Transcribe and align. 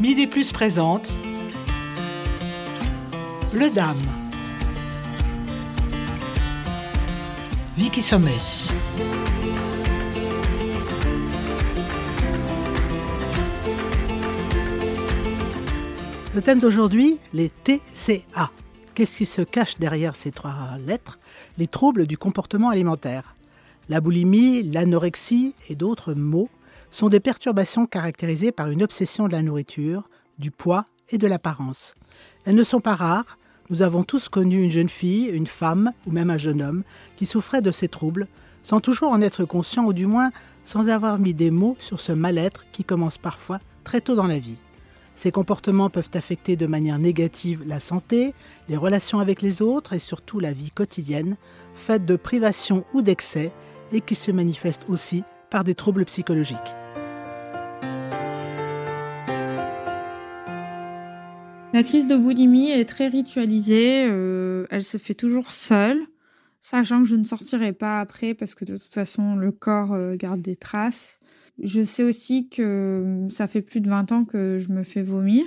Midi 0.00 0.26
Plus 0.26 0.50
présente 0.50 1.12
Le 3.52 3.68
Dame. 3.68 3.98
Vicky 7.76 8.00
Sommet. 8.00 8.30
Le 16.34 16.40
thème 16.40 16.60
d'aujourd'hui, 16.60 17.18
les 17.34 17.50
TCA. 17.50 18.50
Qu'est-ce 18.94 19.18
qui 19.18 19.26
se 19.26 19.42
cache 19.42 19.78
derrière 19.78 20.16
ces 20.16 20.30
trois 20.30 20.78
lettres? 20.86 21.18
Les 21.58 21.66
troubles 21.66 22.06
du 22.06 22.16
comportement 22.16 22.70
alimentaire. 22.70 23.34
La 23.90 24.00
boulimie, 24.00 24.62
l'anorexie 24.62 25.54
et 25.68 25.74
d'autres 25.74 26.14
mots 26.14 26.48
sont 26.90 27.08
des 27.08 27.20
perturbations 27.20 27.86
caractérisées 27.86 28.52
par 28.52 28.70
une 28.70 28.82
obsession 28.82 29.26
de 29.28 29.32
la 29.32 29.42
nourriture, 29.42 30.08
du 30.38 30.50
poids 30.50 30.84
et 31.10 31.18
de 31.18 31.26
l'apparence. 31.26 31.94
Elles 32.44 32.54
ne 32.54 32.64
sont 32.64 32.80
pas 32.80 32.94
rares. 32.94 33.38
Nous 33.68 33.82
avons 33.82 34.02
tous 34.02 34.28
connu 34.28 34.62
une 34.62 34.70
jeune 34.70 34.88
fille, 34.88 35.26
une 35.26 35.46
femme 35.46 35.92
ou 36.06 36.10
même 36.10 36.30
un 36.30 36.38
jeune 36.38 36.62
homme 36.62 36.82
qui 37.16 37.26
souffrait 37.26 37.62
de 37.62 37.70
ces 37.70 37.88
troubles, 37.88 38.26
sans 38.62 38.80
toujours 38.80 39.12
en 39.12 39.22
être 39.22 39.44
conscient 39.44 39.84
ou 39.84 39.92
du 39.92 40.06
moins 40.06 40.30
sans 40.64 40.88
avoir 40.88 41.18
mis 41.18 41.34
des 41.34 41.50
mots 41.50 41.76
sur 41.78 42.00
ce 42.00 42.12
mal-être 42.12 42.64
qui 42.72 42.84
commence 42.84 43.18
parfois 43.18 43.60
très 43.84 44.00
tôt 44.00 44.14
dans 44.14 44.26
la 44.26 44.38
vie. 44.38 44.58
Ces 45.14 45.32
comportements 45.32 45.90
peuvent 45.90 46.10
affecter 46.14 46.56
de 46.56 46.66
manière 46.66 46.98
négative 46.98 47.62
la 47.66 47.80
santé, 47.80 48.34
les 48.68 48.76
relations 48.76 49.18
avec 49.18 49.42
les 49.42 49.60
autres 49.60 49.92
et 49.92 49.98
surtout 49.98 50.40
la 50.40 50.52
vie 50.52 50.70
quotidienne, 50.70 51.36
faite 51.74 52.06
de 52.06 52.16
privations 52.16 52.84
ou 52.94 53.02
d'excès 53.02 53.52
et 53.92 54.00
qui 54.00 54.14
se 54.14 54.30
manifestent 54.30 54.88
aussi 54.88 55.24
par 55.50 55.64
des 55.64 55.74
troubles 55.74 56.04
psychologiques. 56.04 56.79
La 61.72 61.84
crise 61.84 62.08
de 62.08 62.16
boulimie 62.16 62.70
est 62.70 62.84
très 62.84 63.06
ritualisée, 63.06 64.04
euh, 64.08 64.64
elle 64.70 64.82
se 64.82 64.98
fait 64.98 65.14
toujours 65.14 65.52
seule, 65.52 66.00
sachant 66.60 67.02
que 67.02 67.08
je 67.08 67.14
ne 67.14 67.22
sortirai 67.22 67.72
pas 67.72 68.00
après 68.00 68.34
parce 68.34 68.56
que 68.56 68.64
de 68.64 68.76
toute 68.76 68.92
façon 68.92 69.36
le 69.36 69.52
corps 69.52 69.92
euh, 69.92 70.16
garde 70.16 70.42
des 70.42 70.56
traces. 70.56 71.20
Je 71.62 71.84
sais 71.84 72.02
aussi 72.02 72.48
que 72.48 72.62
euh, 72.62 73.30
ça 73.30 73.46
fait 73.46 73.62
plus 73.62 73.80
de 73.80 73.88
20 73.88 74.10
ans 74.10 74.24
que 74.24 74.58
je 74.58 74.70
me 74.70 74.82
fais 74.82 75.02
vomir 75.02 75.44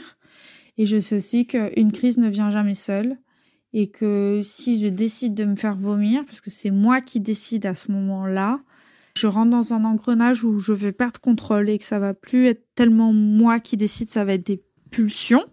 et 0.78 0.86
je 0.86 0.98
sais 0.98 1.18
aussi 1.18 1.46
qu'une 1.46 1.92
crise 1.92 2.18
ne 2.18 2.30
vient 2.30 2.52
jamais 2.52 2.76
seule 2.76 3.18
et 3.74 3.90
que 3.90 4.40
si 4.42 4.80
je 4.80 4.88
décide 4.88 5.34
de 5.34 5.44
me 5.44 5.58
faire 5.58 5.76
vomir, 5.76 6.24
parce 6.26 6.40
que 6.40 6.52
c'est 6.52 6.72
moi 6.72 7.02
qui 7.02 7.20
décide 7.20 7.66
à 7.66 7.76
ce 7.76 7.92
moment-là, 7.92 8.62
je 9.18 9.28
rentre 9.28 9.50
dans 9.50 9.74
un 9.74 9.84
engrenage 9.84 10.46
où 10.46 10.60
je 10.60 10.72
vais 10.72 10.94
perdre 10.94 11.20
contrôle 11.20 11.70
et 11.70 11.78
que 11.78 11.84
ça 11.84 12.00
va 12.00 12.14
plus 12.14 12.48
être 12.48 12.64
tellement 12.76 13.12
moi 13.12 13.60
qui 13.60 13.76
décide, 13.76 14.10
ça 14.10 14.24
va 14.24 14.34
être 14.34 14.46
des 14.46 14.64
pulsions 14.90 15.44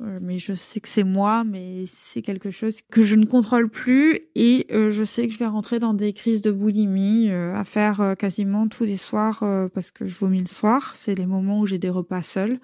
mais 0.00 0.38
je 0.38 0.52
sais 0.52 0.80
que 0.80 0.88
c'est 0.88 1.04
moi, 1.04 1.42
mais 1.44 1.84
c'est 1.86 2.22
quelque 2.22 2.50
chose 2.50 2.80
que 2.90 3.02
je 3.02 3.16
ne 3.16 3.24
contrôle 3.24 3.68
plus 3.68 4.20
et 4.36 4.66
euh, 4.70 4.90
je 4.90 5.02
sais 5.02 5.26
que 5.26 5.32
je 5.32 5.38
vais 5.38 5.46
rentrer 5.46 5.78
dans 5.78 5.94
des 5.94 6.12
crises 6.12 6.40
de 6.40 6.52
boulimie 6.52 7.30
euh, 7.30 7.54
à 7.54 7.64
faire 7.64 8.14
quasiment 8.18 8.68
tous 8.68 8.84
les 8.84 8.96
soirs 8.96 9.42
parce 9.74 9.90
que 9.90 10.06
je 10.06 10.14
vomis 10.14 10.40
le 10.40 10.46
soir. 10.46 10.92
C'est 10.94 11.14
les 11.14 11.26
moments 11.26 11.60
où 11.60 11.66
j'ai 11.66 11.78
des 11.78 11.90
repas 11.90 12.22
seuls 12.22 12.60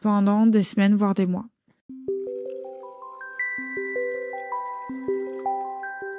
pendant 0.00 0.46
des 0.46 0.62
semaines, 0.62 0.94
voire 0.94 1.14
des 1.14 1.26
mois. 1.26 1.46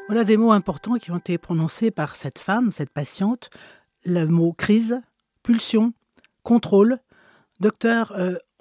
Voilà 0.07 0.23
des 0.25 0.37
mots 0.37 0.51
importants 0.51 0.95
qui 0.95 1.09
ont 1.09 1.17
été 1.17 1.37
prononcés 1.37 1.89
par 1.89 2.15
cette 2.15 2.37
femme, 2.37 2.71
cette 2.71 2.89
patiente. 2.89 3.49
Le 4.05 4.25
mot 4.25 4.53
crise, 4.53 5.01
pulsion, 5.41 5.93
contrôle. 6.43 6.97
Docteur, 7.61 8.11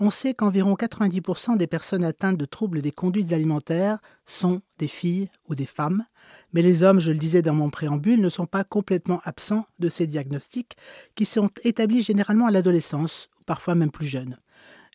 on 0.01 0.11
sait 0.11 0.33
qu'environ 0.33 0.75
90% 0.75 1.59
des 1.59 1.67
personnes 1.67 2.05
atteintes 2.05 2.39
de 2.39 2.47
troubles 2.47 2.81
des 2.81 2.91
conduites 2.91 3.33
alimentaires 3.33 3.99
sont 4.25 4.63
des 4.79 4.89
filles 4.89 5.31
ou 5.49 5.55
des 5.55 5.67
femmes, 5.67 6.05
mais 6.53 6.63
les 6.63 6.83
hommes, 6.83 7.01
je 7.01 7.13
le 7.13 7.19
disais 7.19 7.43
dans 7.43 7.55
mon 7.55 7.69
préambule, 7.69 8.21
ne 8.21 8.31
sont 8.31 8.47
pas 8.47 8.65
complètement 8.65 9.21
absents 9.25 9.67
de 9.79 9.91
ces 9.91 10.07
diagnostics 10.07 10.77
qui 11.15 11.27
sont 11.27 11.51
établis 11.65 12.03
généralement 12.03 12.47
à 12.47 12.51
l'adolescence, 12.51 13.29
ou 13.39 13.45
parfois 13.45 13.75
même 13.75 13.91
plus 13.91 14.07
jeunes. 14.07 14.39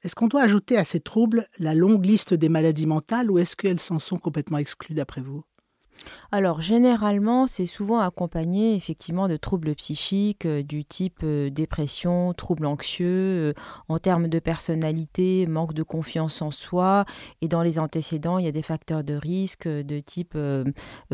Est-ce 0.04 0.16
qu'on 0.16 0.28
doit 0.28 0.42
ajouter 0.42 0.78
à 0.78 0.84
ces 0.84 1.00
troubles 1.00 1.48
la 1.60 1.76
longue 1.76 2.06
liste 2.06 2.34
des 2.34 2.50
maladies 2.50 2.88
mentales 2.88 3.30
ou 3.30 3.38
est-ce 3.38 3.56
qu'elles 3.56 3.80
s'en 3.80 4.00
sont 4.00 4.18
complètement 4.18 4.58
exclues 4.58 4.96
d'après 4.96 5.22
vous? 5.22 5.44
Alors 6.32 6.62
généralement, 6.62 7.48
c'est 7.48 7.66
souvent 7.66 8.00
accompagné 8.00 8.76
effectivement 8.76 9.28
de 9.28 9.38
troubles 9.38 9.76
psychiques 9.76 10.46
euh, 10.46 10.64
du 10.64 10.84
type 10.84 11.22
euh, 11.24 11.50
dépression, 11.50 12.34
troubles 12.34 12.66
anxieux, 12.66 13.06
euh, 13.08 13.54
en 13.90 14.00
termes 14.00 14.28
de 14.28 14.40
personnalité, 14.40 15.46
manque 15.48 15.74
de 15.74 15.84
confiance 15.84 16.42
en 16.42 16.52
soi. 16.52 17.06
Et 17.42 17.48
dans 17.48 17.62
les 17.62 17.80
antécédents, 17.80 18.38
il 18.38 18.46
y 18.46 18.48
a 18.50 18.52
des 18.52 18.62
facteurs 18.62 19.04
de 19.04 19.14
risque 19.14 19.68
de 19.68 20.00
type 20.00 20.38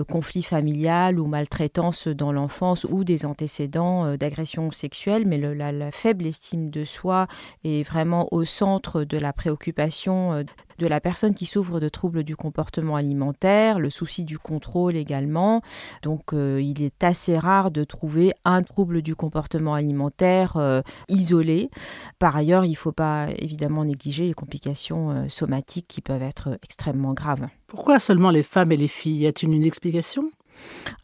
conflit 0.08 0.44
familial 0.44 1.20
ou 1.20 1.28
maltraitance 1.28 2.08
dans 2.08 2.32
l'enfance 2.32 2.86
ou 2.86 3.04
des 3.04 3.26
antécédents 3.26 4.16
d'agression 4.18 4.72
sexuelle. 4.72 5.26
Mais 5.28 5.38
la, 5.38 5.72
la, 5.72 5.92
faible 5.92 6.26
estime 6.26 6.70
de 6.70 6.84
soi 6.84 7.28
est 7.64 7.84
vraiment 7.84 8.28
au 8.32 8.46
centre 8.46 9.04
de 9.04 9.18
la 9.18 9.34
préoccupation 9.34 10.44
de 10.82 10.88
la 10.88 11.00
personne 11.00 11.36
qui 11.36 11.46
souffre 11.46 11.80
de 11.80 11.90
troubles 11.90 12.24
du 12.24 12.36
comportement 12.36 12.96
alimentaire, 12.96 13.80
le 13.80 13.92
souci 13.92 14.26
du 14.26 14.40
contrôle 14.40 14.96
également. 14.96 15.62
Donc 16.02 16.34
euh, 16.34 16.60
il 16.60 16.82
est 16.82 17.04
assez 17.04 17.38
rare 17.38 17.70
de 17.70 17.84
trouver 17.84 18.34
un 18.46 18.64
trouble 18.64 19.04
du 19.04 19.16
comportement 19.16 19.76
alimentaire 19.76 20.58
euh, 20.58 20.82
isolé. 21.08 21.70
Par 22.18 22.36
ailleurs, 22.36 22.66
il 22.66 22.72
ne 22.72 22.76
faut 22.76 22.92
pas 22.92 23.28
évidemment 23.38 23.86
négliger 23.86 24.26
les 24.26 24.34
complications 24.34 25.12
euh, 25.12 25.30
somatiques 25.30 25.88
qui 25.88 26.02
peuvent 26.02 26.24
être 26.24 26.58
extrêmement 26.64 27.14
graves. 27.14 27.48
Pourquoi 27.68 28.00
seulement 28.00 28.32
les 28.32 28.44
femmes 28.44 28.72
et 28.72 28.78
les 28.78 28.88
filles? 28.88 29.20
Y 29.20 29.28
a-t-il 29.28 29.54
une 29.54 29.64
explication? 29.64 30.32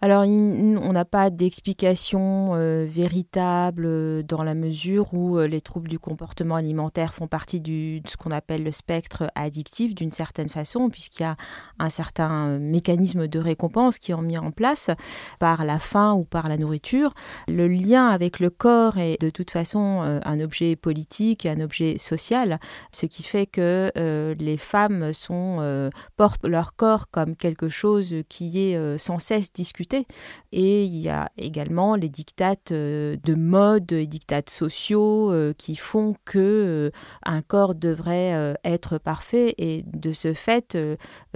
Alors, 0.01 0.25
on 0.25 0.93
n'a 0.93 1.05
pas 1.05 1.29
d'explication 1.29 2.53
euh, 2.53 2.85
véritable 2.87 3.85
euh, 3.85 4.21
dans 4.21 4.43
la 4.43 4.53
mesure 4.53 5.13
où 5.13 5.37
euh, 5.37 5.47
les 5.47 5.61
troubles 5.61 5.89
du 5.89 5.97
comportement 5.97 6.55
alimentaire 6.55 7.13
font 7.13 7.27
partie 7.27 7.59
de 7.59 8.01
ce 8.07 8.15
qu'on 8.15 8.29
appelle 8.31 8.63
le 8.63 8.71
spectre 8.71 9.31
addictif 9.35 9.95
d'une 9.95 10.11
certaine 10.11 10.49
façon, 10.49 10.89
puisqu'il 10.89 11.23
y 11.23 11.25
a 11.25 11.35
un 11.79 11.89
certain 11.89 12.59
mécanisme 12.59 13.27
de 13.27 13.39
récompense 13.39 13.97
qui 13.97 14.11
est 14.11 14.17
mis 14.21 14.37
en 14.37 14.51
place 14.51 14.89
par 15.39 15.65
la 15.65 15.79
faim 15.79 16.13
ou 16.13 16.25
par 16.25 16.47
la 16.47 16.57
nourriture. 16.57 17.13
Le 17.47 17.67
lien 17.67 18.07
avec 18.07 18.39
le 18.39 18.49
corps 18.49 18.97
est 18.97 19.21
de 19.21 19.29
toute 19.29 19.51
façon 19.51 20.01
un 20.23 20.39
objet 20.39 20.75
politique, 20.75 21.45
un 21.45 21.59
objet 21.59 21.97
social, 21.97 22.59
ce 22.91 23.05
qui 23.05 23.23
fait 23.23 23.45
que 23.45 23.91
les 24.37 24.57
femmes 24.57 25.11
portent 26.15 26.45
leur 26.45 26.75
corps 26.75 27.09
comme 27.09 27.35
quelque 27.35 27.69
chose 27.69 28.15
qui 28.29 28.59
est 28.71 28.97
censé 29.41 29.51
discuter. 29.53 30.05
Et 30.51 30.85
il 30.85 30.97
y 30.97 31.09
a 31.09 31.31
également 31.37 31.95
les 31.95 32.09
dictates 32.09 32.71
euh, 32.71 33.17
de 33.23 33.35
mode 33.35 33.91
et 33.91 34.07
dictates 34.07 34.49
sociaux 34.49 35.31
euh, 35.31 35.53
qui 35.57 35.75
font 35.75 36.15
que 36.25 36.39
euh, 36.39 36.91
un 37.23 37.41
corps 37.41 37.75
devrait 37.75 38.57
être 38.63 38.97
parfait 38.97 39.53
et 39.57 39.83
de 39.85 40.11
ce 40.11 40.33
fait, 40.33 40.77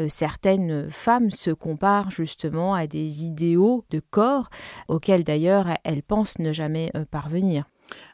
certaines 0.07 0.90
femmes 0.90 1.31
se 1.31 1.51
comparent 1.51 2.11
justement 2.11 2.73
à 2.73 2.88
des 2.88 3.23
idéaux 3.23 3.85
de 3.90 4.00
corps 4.00 4.50
auxquels 4.88 5.23
d'ailleurs 5.23 5.67
elles 5.84 6.03
pensent 6.03 6.40
ne 6.40 6.51
jamais 6.51 6.91
parvenir. 7.11 7.70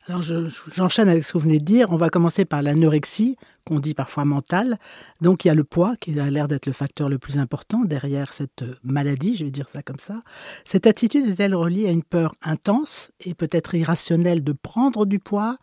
Alors 0.07 0.21
j'enchaîne 0.21 1.09
avec 1.09 1.25
ce 1.25 1.33
que 1.33 1.37
vous 1.37 1.43
venez 1.43 1.59
de 1.59 1.65
dire. 1.65 1.87
On 1.91 1.97
va 1.97 2.09
commencer 2.09 2.45
par 2.45 2.61
l'anorexie, 2.61 3.37
qu'on 3.65 3.79
dit 3.79 3.93
parfois 3.93 4.23
mentale. 4.23 4.79
Donc 5.21 5.43
il 5.43 5.49
y 5.49 5.51
a 5.51 5.53
le 5.53 5.63
poids 5.63 5.95
qui 5.99 6.17
a 6.19 6.29
l'air 6.29 6.47
d'être 6.47 6.65
le 6.65 6.71
facteur 6.71 7.09
le 7.09 7.17
plus 7.17 7.37
important 7.37 7.83
derrière 7.83 8.33
cette 8.33 8.63
maladie, 8.83 9.35
je 9.35 9.43
vais 9.43 9.51
dire 9.51 9.67
ça 9.69 9.81
comme 9.81 9.99
ça. 9.99 10.21
Cette 10.63 10.87
attitude 10.87 11.27
est-elle 11.27 11.55
reliée 11.55 11.87
à 11.87 11.91
une 11.91 12.03
peur 12.03 12.35
intense 12.41 13.11
et 13.25 13.33
peut-être 13.33 13.75
irrationnelle 13.75 14.43
de 14.43 14.53
prendre 14.53 15.05
du 15.05 15.19
poids, 15.19 15.57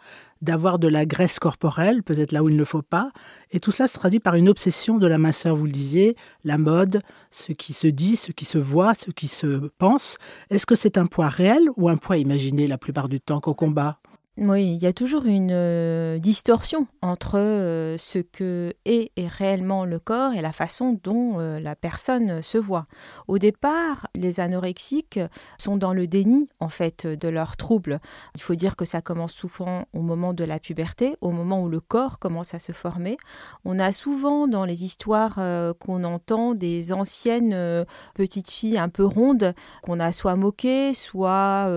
d'avoir 0.45 0.79
de 0.79 0.87
la 0.87 1.07
graisse 1.07 1.39
corporelle, 1.39 2.03
peut-être 2.03 2.33
là 2.33 2.43
où 2.45 2.49
il 2.49 2.57
ne 2.57 2.65
faut 2.65 2.83
pas. 2.83 3.09
Et 3.51 3.61
tout 3.61 3.73
ça 3.73 3.89
se 3.89 3.95
traduit 3.95 4.21
par 4.21 4.35
une 4.35 4.49
obsession 4.49 4.99
de 4.99 5.07
la 5.07 5.19
minceur, 5.19 5.57
vous 5.57 5.67
le 5.67 5.73
disiez, 5.73 6.15
la 6.45 6.59
mode, 6.59 7.01
ce 7.31 7.53
qui 7.53 7.73
se 7.73 7.87
dit, 7.87 8.17
ce 8.17 8.31
qui 8.31 8.45
se 8.45 8.59
voit, 8.59 8.95
ce 8.95 9.11
qui 9.11 9.29
se 9.29 9.69
pense. 9.79 10.19
Est-ce 10.51 10.67
que 10.67 10.77
c'est 10.77 10.99
un 10.99 11.07
poids 11.07 11.29
réel 11.29 11.63
ou 11.77 11.89
un 11.89 11.97
poids 11.97 12.17
imaginé 12.19 12.69
la 12.69 12.79
plupart 12.79 13.09
du 13.09 13.21
temps 13.21 13.41
qu'au 13.41 13.55
combat? 13.55 13.99
Oui, 14.37 14.75
il 14.75 14.83
y 14.83 14.87
a 14.87 14.93
toujours 14.93 15.27
une 15.27 15.53
euh, 15.53 16.19
distorsion 16.19 16.89
entre 17.03 17.39
euh, 17.39 17.97
ce 17.99 18.19
que 18.19 18.73
est, 18.85 19.13
réellement 19.17 19.85
le 19.85 20.01
corps 20.01 20.33
et 20.33 20.43
la 20.43 20.51
façon 20.51 20.99
dont 21.05 21.39
euh, 21.39 21.61
la 21.61 21.77
personne 21.77 22.43
se 22.43 22.59
voit. 22.59 22.83
Au 23.29 23.39
départ, 23.39 24.09
les 24.17 24.41
anorexiques 24.41 25.21
sont 25.57 25.77
dans 25.77 25.93
le 25.93 26.09
déni 26.09 26.49
en 26.59 26.69
fait 26.69 27.07
de 27.07 27.29
leurs 27.29 27.57
troubles. 27.57 28.01
Il 28.35 28.43
faut 28.43 28.57
dire 28.57 28.75
que 28.75 28.85
ça 28.85 29.01
commence 29.01 29.33
souvent 29.33 29.85
au 29.93 30.01
moment 30.01 30.35
de 30.35 30.43
la 30.43 30.59
puberté, 30.59 31.15
au 31.21 31.31
moment 31.31 31.63
où 31.63 31.69
le 31.69 31.79
corps 31.79 32.19
commence 32.19 32.55
à 32.55 32.59
se 32.59 32.73
former. 32.73 33.17
On 33.65 33.79
a 33.79 33.93
souvent 33.93 34.49
dans 34.49 34.65
les 34.65 34.85
histoires 34.85 35.39
qu'on 35.79 36.03
entend 36.03 36.55
des 36.55 36.93
anciennes 36.93 37.87
petites 38.15 38.51
filles 38.51 38.79
un 38.79 38.89
peu 38.89 39.05
rondes 39.05 39.55
qu'on 39.83 40.01
a 40.01 40.11
soit 40.11 40.35
moquées, 40.35 40.93
soit 40.93 41.71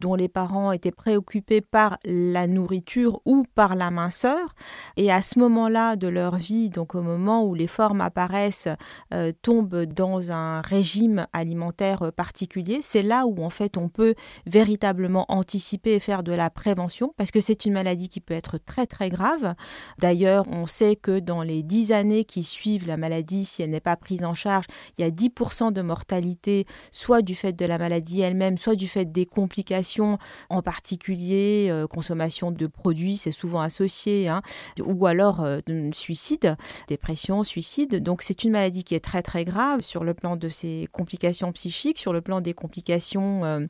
dont 0.00 0.16
les 0.16 0.28
parents 0.28 0.72
étaient 0.72 0.90
préoccupés 0.90 1.60
par 1.60 1.99
la 2.04 2.46
nourriture 2.46 3.20
ou 3.24 3.44
par 3.54 3.74
la 3.74 3.90
minceur. 3.90 4.54
Et 4.96 5.10
à 5.12 5.22
ce 5.22 5.38
moment-là 5.38 5.96
de 5.96 6.08
leur 6.08 6.36
vie, 6.36 6.70
donc 6.70 6.94
au 6.94 7.02
moment 7.02 7.44
où 7.44 7.54
les 7.54 7.66
formes 7.66 8.00
apparaissent, 8.00 8.68
euh, 9.12 9.32
tombent 9.42 9.84
dans 9.84 10.32
un 10.32 10.60
régime 10.60 11.26
alimentaire 11.32 12.12
particulier, 12.12 12.80
c'est 12.82 13.02
là 13.02 13.26
où 13.26 13.42
en 13.44 13.50
fait 13.50 13.76
on 13.76 13.88
peut 13.88 14.14
véritablement 14.46 15.26
anticiper 15.28 15.94
et 15.94 16.00
faire 16.00 16.22
de 16.22 16.32
la 16.32 16.50
prévention 16.50 17.12
parce 17.16 17.30
que 17.30 17.40
c'est 17.40 17.64
une 17.64 17.72
maladie 17.72 18.08
qui 18.08 18.20
peut 18.20 18.34
être 18.34 18.58
très 18.58 18.86
très 18.86 19.10
grave. 19.10 19.54
D'ailleurs, 19.98 20.46
on 20.48 20.66
sait 20.66 20.96
que 20.96 21.18
dans 21.18 21.42
les 21.42 21.62
dix 21.62 21.92
années 21.92 22.24
qui 22.24 22.44
suivent 22.44 22.86
la 22.86 22.96
maladie, 22.96 23.44
si 23.44 23.62
elle 23.62 23.70
n'est 23.70 23.80
pas 23.80 23.96
prise 23.96 24.24
en 24.24 24.34
charge, 24.34 24.66
il 24.96 25.04
y 25.04 25.04
a 25.04 25.10
10% 25.10 25.72
de 25.72 25.82
mortalité, 25.82 26.66
soit 26.92 27.22
du 27.22 27.34
fait 27.34 27.52
de 27.52 27.66
la 27.66 27.78
maladie 27.78 28.20
elle-même, 28.20 28.58
soit 28.58 28.74
du 28.76 28.88
fait 28.88 29.04
des 29.04 29.26
complications, 29.26 30.18
en 30.48 30.62
particulier 30.62 31.68
euh, 31.70 31.86
consommation 31.90 32.50
de 32.50 32.66
produits, 32.66 33.18
c'est 33.18 33.32
souvent 33.32 33.60
associé, 33.60 34.28
hein, 34.28 34.40
ou 34.82 35.06
alors 35.06 35.40
euh, 35.40 35.60
suicide, 35.92 36.56
dépression, 36.88 37.44
suicide. 37.44 38.02
Donc 38.02 38.22
c'est 38.22 38.44
une 38.44 38.52
maladie 38.52 38.84
qui 38.84 38.94
est 38.94 39.04
très 39.04 39.22
très 39.22 39.44
grave 39.44 39.82
sur 39.82 40.04
le 40.04 40.14
plan 40.14 40.36
de 40.36 40.48
ses 40.48 40.88
complications 40.92 41.52
psychiques, 41.52 41.98
sur 41.98 42.12
le 42.12 42.22
plan 42.22 42.40
des 42.40 42.54
complications 42.54 43.44
euh, 43.44 43.66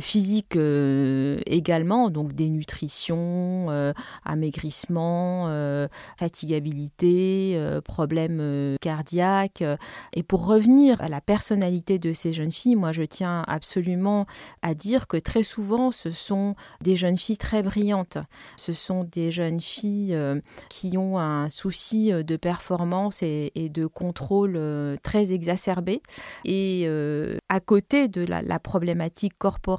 physique 0.00 0.56
euh, 0.56 1.38
également, 1.46 2.10
donc 2.10 2.32
dénutrition, 2.32 3.66
euh, 3.70 3.92
amaigrissement, 4.24 5.14
fatigabilité, 6.18 7.58
problèmes 7.84 8.76
cardiaques. 8.80 9.64
Et 10.12 10.22
pour 10.22 10.46
revenir 10.46 11.00
à 11.00 11.08
la 11.08 11.20
personnalité 11.20 11.98
de 11.98 12.12
ces 12.12 12.32
jeunes 12.32 12.52
filles, 12.52 12.76
moi 12.76 12.92
je 12.92 13.02
tiens 13.02 13.44
absolument 13.46 14.26
à 14.62 14.74
dire 14.74 15.06
que 15.06 15.16
très 15.16 15.42
souvent 15.42 15.90
ce 15.90 16.10
sont 16.10 16.54
des 16.80 16.96
jeunes 16.96 17.18
filles 17.18 17.38
très 17.38 17.62
brillantes. 17.62 18.18
Ce 18.56 18.72
sont 18.72 19.04
des 19.04 19.30
jeunes 19.30 19.60
filles 19.60 20.16
qui 20.68 20.96
ont 20.96 21.18
un 21.18 21.48
souci 21.48 22.10
de 22.12 22.36
performance 22.36 23.22
et, 23.22 23.50
de 23.54 23.86
contrôle 23.86 24.58
très 25.02 25.32
exacerbé. 25.32 26.02
Et 26.44 26.88
à 27.48 27.60
côté 27.60 28.08
de 28.08 28.24
la 28.24 28.58
problématique 28.58 29.36
corporelle, 29.38 29.73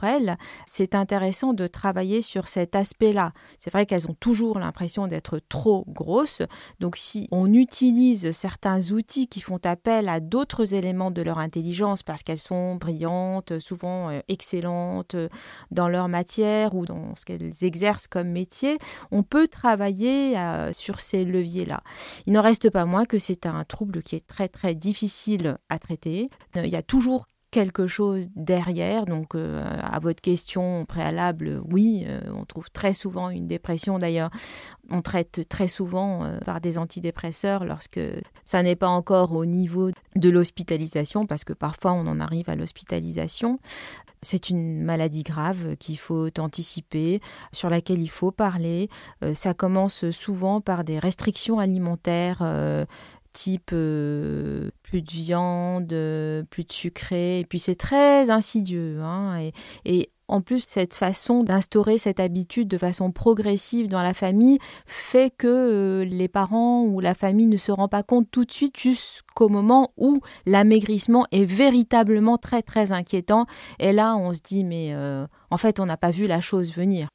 c'est 0.65 0.95
intéressant 0.95 1.53
de 1.53 1.67
travailler 1.67 2.21
sur 2.21 2.47
cet 2.47 2.75
aspect-là. 2.75 3.33
C'est 3.57 3.71
vrai 3.71 3.85
qu'elles 3.85 4.09
ont 4.09 4.15
toujours 4.19 4.59
l'impression 4.59 5.07
d'être 5.07 5.39
trop 5.49 5.85
grosses. 5.87 6.41
Donc 6.79 6.97
si 6.97 7.27
on 7.31 7.53
utilise 7.53 8.31
certains 8.31 8.91
outils 8.91 9.27
qui 9.27 9.41
font 9.41 9.59
appel 9.63 10.09
à 10.09 10.19
d'autres 10.19 10.73
éléments 10.73 11.11
de 11.11 11.21
leur 11.21 11.39
intelligence 11.39 12.03
parce 12.03 12.23
qu'elles 12.23 12.37
sont 12.37 12.75
brillantes, 12.75 13.59
souvent 13.59 14.09
euh, 14.09 14.19
excellentes 14.27 15.15
euh, 15.15 15.29
dans 15.71 15.89
leur 15.89 16.07
matière 16.07 16.75
ou 16.75 16.85
dans 16.85 17.15
ce 17.15 17.25
qu'elles 17.25 17.63
exercent 17.63 18.07
comme 18.07 18.29
métier, 18.29 18.77
on 19.11 19.23
peut 19.23 19.47
travailler 19.47 20.37
euh, 20.37 20.71
sur 20.73 20.99
ces 20.99 21.23
leviers-là. 21.23 21.81
Il 22.25 22.33
n'en 22.33 22.41
reste 22.41 22.69
pas 22.69 22.85
moins 22.85 23.05
que 23.05 23.19
c'est 23.19 23.45
un 23.45 23.63
trouble 23.63 24.01
qui 24.03 24.15
est 24.15 24.25
très 24.25 24.47
très 24.47 24.75
difficile 24.75 25.57
à 25.69 25.79
traiter. 25.79 26.29
Il 26.55 26.67
y 26.67 26.75
a 26.75 26.83
toujours 26.83 27.27
quelque 27.55 27.87
chose 27.87 28.27
derrière. 28.35 29.05
Donc, 29.05 29.33
euh, 29.33 29.63
à 29.81 29.99
votre 29.99 30.19
question 30.19 30.83
préalable, 30.85 31.61
oui, 31.71 32.03
euh, 32.05 32.19
on 32.37 32.43
trouve 32.43 32.69
très 32.69 32.91
souvent 32.91 33.29
une 33.29 33.47
dépression. 33.47 33.97
D'ailleurs, 33.97 34.29
on 34.89 35.01
traite 35.01 35.47
très 35.47 35.69
souvent 35.69 36.25
euh, 36.25 36.39
par 36.39 36.59
des 36.59 36.77
antidépresseurs 36.77 37.63
lorsque 37.63 38.01
ça 38.43 38.61
n'est 38.61 38.75
pas 38.75 38.89
encore 38.89 39.31
au 39.31 39.45
niveau 39.45 39.91
de 40.17 40.29
l'hospitalisation, 40.29 41.23
parce 41.23 41.45
que 41.45 41.53
parfois 41.53 41.93
on 41.93 42.05
en 42.07 42.19
arrive 42.19 42.49
à 42.49 42.57
l'hospitalisation. 42.57 43.57
C'est 44.21 44.49
une 44.49 44.83
maladie 44.83 45.23
grave 45.23 45.77
qu'il 45.77 45.97
faut 45.97 46.27
anticiper, 46.39 47.21
sur 47.53 47.69
laquelle 47.69 48.01
il 48.01 48.09
faut 48.09 48.31
parler. 48.31 48.89
ça 49.33 49.53
commence 49.53 50.09
souvent 50.09 50.61
par 50.61 50.83
des 50.83 50.97
restrictions 50.97 51.59
alimentaires 51.59 52.41
type 53.35 53.71
euh, 53.73 54.71
plus 54.81 55.01
de 55.01 55.11
viande, 55.11 56.45
plus 56.49 56.63
de 56.63 56.71
sucré, 56.71 57.41
et 57.41 57.45
puis 57.45 57.59
c'est 57.59 57.75
très 57.75 58.29
insidieux. 58.29 59.01
Hein, 59.01 59.51
et, 59.83 60.09
en 60.27 60.41
plus, 60.41 60.65
cette 60.67 60.95
façon 60.95 61.43
d'instaurer 61.43 61.99
cette 61.99 62.19
habitude 62.19 62.67
de 62.67 62.79
façon 62.79 63.11
progressive 63.11 63.89
dans 63.89 64.01
la 64.01 64.15
famille 64.15 64.57
fait 64.87 65.29
que 65.29 65.45
euh, 65.45 66.03
les 66.03 66.27
parents 66.27 66.83
ou 66.85 66.99
la 66.99 67.13
famille 67.13 67.45
ne 67.45 67.57
se 67.57 67.71
rend 67.71 67.87
pas 67.87 68.01
compte 68.01 68.31
tout 68.31 68.43
de 68.43 68.51
suite 68.51 68.79
jusqu'au 68.79 69.49
moment 69.49 69.89
où 69.97 70.21
l'amaigrissement 70.47 71.27
est 71.31 71.45
véritablement 71.45 72.39
très 72.39 72.63
très 72.63 72.91
inquiétant. 72.91 73.45
Et 73.77 73.91
là, 73.91 74.15
on 74.15 74.33
se 74.33 74.41
dit, 74.41 74.63
mais 74.63 74.95
euh, 74.95 75.27
en 75.51 75.57
fait, 75.57 75.79
on 75.79 75.85
n'a 75.85 75.97
pas 75.97 76.09
vu 76.09 76.25
la 76.25 76.41
chose 76.41 76.73
venir. 76.73 77.07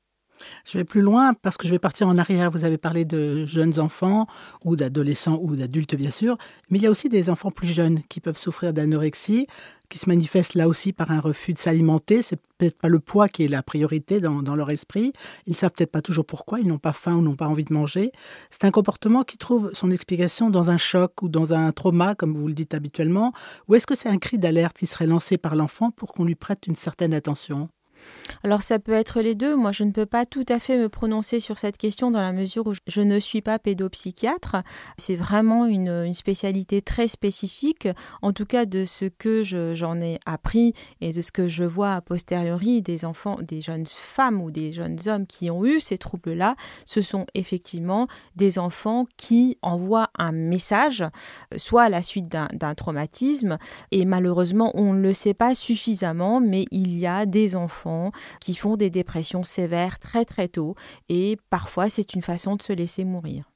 Je 0.65 0.79
vais 0.79 0.85
plus 0.85 1.01
loin 1.01 1.35
parce 1.35 1.57
que 1.57 1.67
je 1.67 1.73
vais 1.73 1.79
partir 1.79 2.09
en 2.09 2.19
arrière. 2.19 2.51
Vous 2.51 2.65
avez 2.65 2.79
parlé 2.79 3.05
de 3.05 3.47
jeunes 3.47 3.79
enfants 3.79 4.27
ou 4.65 4.77
d'adolescents 4.77 5.39
ou 5.43 5.57
d'adultes, 5.57 5.95
bien 5.95 6.11
sûr, 6.11 6.37
mais 6.71 6.79
il 6.79 6.83
y 6.83 6.87
a 6.87 6.91
aussi 6.91 7.09
des 7.09 7.31
enfants 7.31 7.51
plus 7.51 7.69
jeunes 7.69 8.01
qui 8.09 8.21
peuvent 8.21 8.39
souffrir 8.39 8.73
d'anorexie, 8.73 9.47
qui 9.91 9.99
se 9.99 10.09
manifestent 10.09 10.55
là 10.55 10.69
aussi 10.69 10.93
par 10.93 11.11
un 11.11 11.21
refus 11.21 11.53
de 11.53 11.59
s'alimenter. 11.59 12.23
C'est 12.23 12.41
peut-être 12.57 12.79
pas 12.79 12.89
le 12.89 13.01
poids 13.01 13.29
qui 13.29 13.45
est 13.45 13.49
la 13.49 13.63
priorité 13.63 14.21
dans, 14.21 14.55
leur 14.55 14.71
esprit. 14.71 15.13
Ils 15.47 15.57
savent 15.57 15.73
peut-être 15.73 15.91
pas 15.91 16.01
toujours 16.01 16.25
pourquoi. 16.25 16.61
Ils 16.61 16.69
n'ont 16.69 16.79
pas 16.79 16.93
faim 16.93 17.17
ou 17.17 17.23
n'ont 17.23 17.37
pas 17.37 17.49
envie 17.49 17.65
de 17.65 17.73
manger. 17.73 18.13
C'est 18.51 18.65
un 18.65 18.71
comportement 18.71 19.25
qui 19.25 19.37
trouve 19.37 19.71
son 19.75 19.91
explication 19.91 20.49
dans 20.49 20.71
un 20.71 20.79
choc 20.79 21.23
ou 21.23 21.29
dans 21.29 21.53
un 21.53 21.73
trauma, 21.73 22.15
comme 22.15 22.35
vous 22.35 22.49
le 22.49 22.55
dites 22.55 22.73
habituellement. 22.73 23.33
Ou 23.69 23.75
est-ce 23.75 23.87
que 23.87 23.97
c'est 23.97 24.09
un 24.09 24.19
cri 24.19 24.39
d'alerte 24.39 24.79
qui 24.79 24.87
serait 24.87 25.07
lancé 25.07 25.39
par 25.39 25.57
l'enfant 25.57 25.91
pour 25.91 26.13
qu'on 26.13 26.25
lui 26.25 26.37
prête 26.37 26.67
une 26.67 26.77
certaine 26.77 27.13
attention? 27.13 27.69
Alors 28.43 28.63
ça 28.63 28.79
peut 28.79 28.93
être 28.93 29.21
les 29.21 29.35
deux. 29.35 29.57
Moi, 29.57 29.73
je 29.73 29.85
ne 29.85 29.91
peux 29.91 30.07
pas 30.07 30.27
tout 30.27 30.45
à 30.49 30.59
fait 30.59 30.79
me 30.79 30.89
prononcer 30.89 31.41
sur 31.41 31.59
cette 31.59 31.77
question 31.77 32.11
dans 32.11 32.21
la 32.21 32.33
mesure 32.33 32.67
où 32.67 32.73
je 32.87 33.01
ne 33.01 33.19
suis 33.19 33.43
pas 33.43 33.59
pédopsychiatre. 33.59 34.57
C'est 34.97 35.17
vraiment 35.17 35.67
une, 35.67 36.13
spécialité 36.13 36.83
très 36.83 37.09
spécifique, 37.09 37.89
en 38.23 38.33
tout 38.33 38.45
cas 38.45 38.67
de 38.67 38.85
ce 38.85 39.05
que 39.07 39.43
j'en 39.43 40.01
ai 40.01 40.19
appris 40.27 40.75
et 41.01 41.13
de 41.13 41.21
ce 41.21 41.33
que 41.33 41.49
je 41.49 41.65
vois 41.65 41.95
a 41.95 42.01
posteriori 42.01 42.83
des 42.83 43.05
enfants, 43.05 43.39
des 43.41 43.61
jeunes 43.61 43.87
femmes 43.87 44.43
ou 44.43 44.51
des 44.51 44.73
jeunes 44.73 44.99
hommes 45.07 45.27
qui 45.27 45.51
ont 45.51 45.65
eu 45.65 45.81
ces 45.81 45.99
troubles-là. 45.99 46.57
Ce 46.85 47.03
sont 47.03 47.27
effectivement 47.35 48.07
des 48.37 48.59
enfants 48.59 49.07
qui 49.17 49.59
envoient 49.63 50.11
un 50.19 50.33
message, 50.33 51.05
soit 51.57 51.85
à 51.85 51.89
la 51.89 52.03
suite 52.03 52.29
d'un 52.29 52.75
traumatisme, 52.75 53.59
et 53.91 54.05
malheureusement, 54.05 54.73
on 54.75 54.93
ne 54.93 55.01
le 55.01 55.13
sait 55.13 55.35
pas 55.35 55.55
suffisamment, 55.55 56.41
mais 56.41 56.67
il 56.71 56.99
y 56.99 57.07
a 57.07 57.27
des 57.27 57.57
enfants 57.57 57.90
qui 58.41 58.55
font 58.55 58.77
des 58.77 58.91
dépressions 58.91 59.45
sévères 59.45 59.99
très 59.99 60.25
très 60.25 60.49
tôt 60.49 60.75
et 61.09 61.37
parfois 61.51 61.89
c'est 61.89 62.15
une 62.15 62.23
façon 62.23 62.57
de 62.57 62.63
se 62.63 62.73
laisser 62.73 63.05
mourir. 63.05 63.51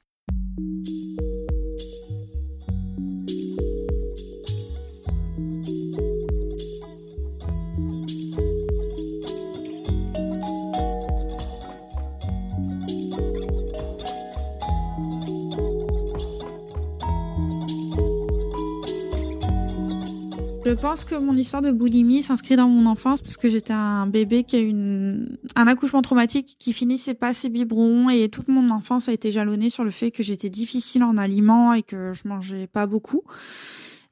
Pense 20.75 21.05
que 21.05 21.15
mon 21.15 21.37
histoire 21.37 21.63
de 21.63 21.73
boulimie 21.73 22.23
s'inscrit 22.23 22.57
dans 22.57 22.69
mon 22.69 22.87
enfance 22.87 23.23
parce 23.23 23.37
que 23.37 23.49
j'étais 23.49 23.73
un 23.73 24.07
bébé 24.07 24.45
qui 24.45 24.57
a 24.57 24.61
eu 24.61 24.73
un 25.57 25.67
accouchement 25.67 26.03
traumatique 26.03 26.57
qui 26.59 26.73
finissait 26.73 27.15
pas 27.15 27.35
ses 27.35 27.49
biberons 27.49 28.11
et 28.11 28.29
toute 28.29 28.49
mon 28.49 28.71
enfance 28.71 29.09
a 29.09 29.13
été 29.13 29.31
jalonnée 29.31 29.71
sur 29.71 29.85
le 29.85 29.91
fait 29.91 30.11
que 30.11 30.23
j'étais 30.23 30.51
difficile 30.51 31.05
en 31.05 31.17
aliments 31.17 31.73
et 31.73 31.83
que 31.83 32.13
je 32.13 32.29
mangeais 32.29 32.67
pas 32.67 32.87
beaucoup. 32.87 33.23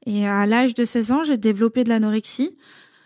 Et 0.05 0.27
à 0.27 0.45
l'âge 0.45 0.73
de 0.73 0.85
16 0.85 1.11
ans, 1.11 1.23
j'ai 1.23 1.37
développé 1.37 1.83
de 1.83 1.89
l'anorexie. 1.89 2.55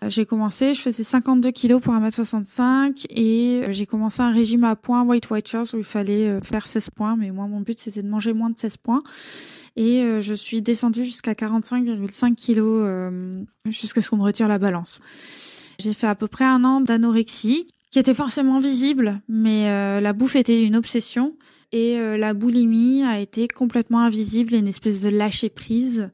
J'ai 0.05 0.25
commencé, 0.25 0.75
je 0.75 0.81
faisais 0.81 1.03
52 1.03 1.49
kilos 1.49 1.81
pour 1.81 1.93
1m65 1.95 3.07
et 3.09 3.63
j'ai 3.69 3.85
commencé 3.87 4.21
un 4.21 4.31
régime 4.31 4.63
à 4.63 4.75
points 4.75 5.03
White 5.03 5.29
Watchers 5.31 5.73
où 5.73 5.77
il 5.77 5.83
fallait 5.83 6.29
euh, 6.29 6.41
faire 6.41 6.67
16 6.67 6.91
points, 6.91 7.15
mais 7.15 7.31
moi 7.31 7.47
mon 7.47 7.61
but 7.61 7.79
c'était 7.79 8.03
de 8.03 8.07
manger 8.07 8.33
moins 8.33 8.51
de 8.51 8.59
16 8.59 8.77
points 8.77 9.01
et 9.77 10.01
euh, 10.01 10.21
je 10.21 10.33
suis 10.33 10.61
descendue 10.61 11.05
jusqu'à 11.05 11.33
45,5 11.33 12.33
kilos 12.33 12.81
euh, 12.83 13.43
jusqu'à 13.67 14.01
ce 14.01 14.09
qu'on 14.09 14.17
me 14.17 14.23
retire 14.23 14.47
la 14.47 14.57
balance. 14.57 14.99
J'ai 15.79 15.93
fait 15.93 16.07
à 16.07 16.15
peu 16.15 16.27
près 16.27 16.45
un 16.45 16.63
an 16.63 16.81
d'anorexie 16.81 17.67
qui 17.91 17.99
était 17.99 18.15
forcément 18.15 18.59
visible, 18.59 19.21
mais 19.29 19.69
euh, 19.69 20.01
la 20.01 20.13
bouffe 20.13 20.35
était 20.35 20.63
une 20.63 20.75
obsession 20.75 21.37
et 21.71 21.97
la 22.17 22.33
boulimie 22.33 23.03
a 23.03 23.19
été 23.19 23.49
complètement 23.49 23.99
invisible, 23.99 24.53
une 24.53 24.69
espèce 24.69 25.01
de 25.01 25.09
lâcher 25.09 25.49
prise 25.49 26.11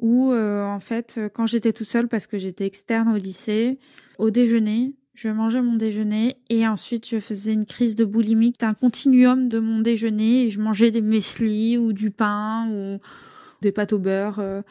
où 0.00 0.34
en 0.34 0.80
fait 0.80 1.18
quand 1.32 1.46
j'étais 1.46 1.72
tout 1.72 1.84
seul 1.84 2.08
parce 2.08 2.26
que 2.26 2.36
j'étais 2.36 2.66
externe 2.66 3.08
au 3.08 3.16
lycée, 3.16 3.78
au 4.18 4.28
déjeuner, 4.28 4.94
je 5.14 5.28
mangeais 5.28 5.60
mon 5.60 5.76
déjeuner 5.76 6.36
et 6.48 6.66
ensuite 6.66 7.08
je 7.08 7.18
faisais 7.18 7.52
une 7.52 7.66
crise 7.66 7.94
de 7.94 8.04
boulimie, 8.04 8.54
un 8.62 8.74
continuum 8.74 9.48
de 9.48 9.58
mon 9.58 9.80
déjeuner 9.80 10.44
et 10.44 10.50
je 10.50 10.60
mangeais 10.60 10.90
des 10.90 11.02
muesli 11.02 11.76
ou 11.76 11.92
du 11.92 12.10
pain 12.10 12.68
ou 12.70 12.98
des 13.60 13.72
pâtes 13.72 13.92
au 13.92 13.98
beurre. 13.98 14.38
Euh. 14.38 14.62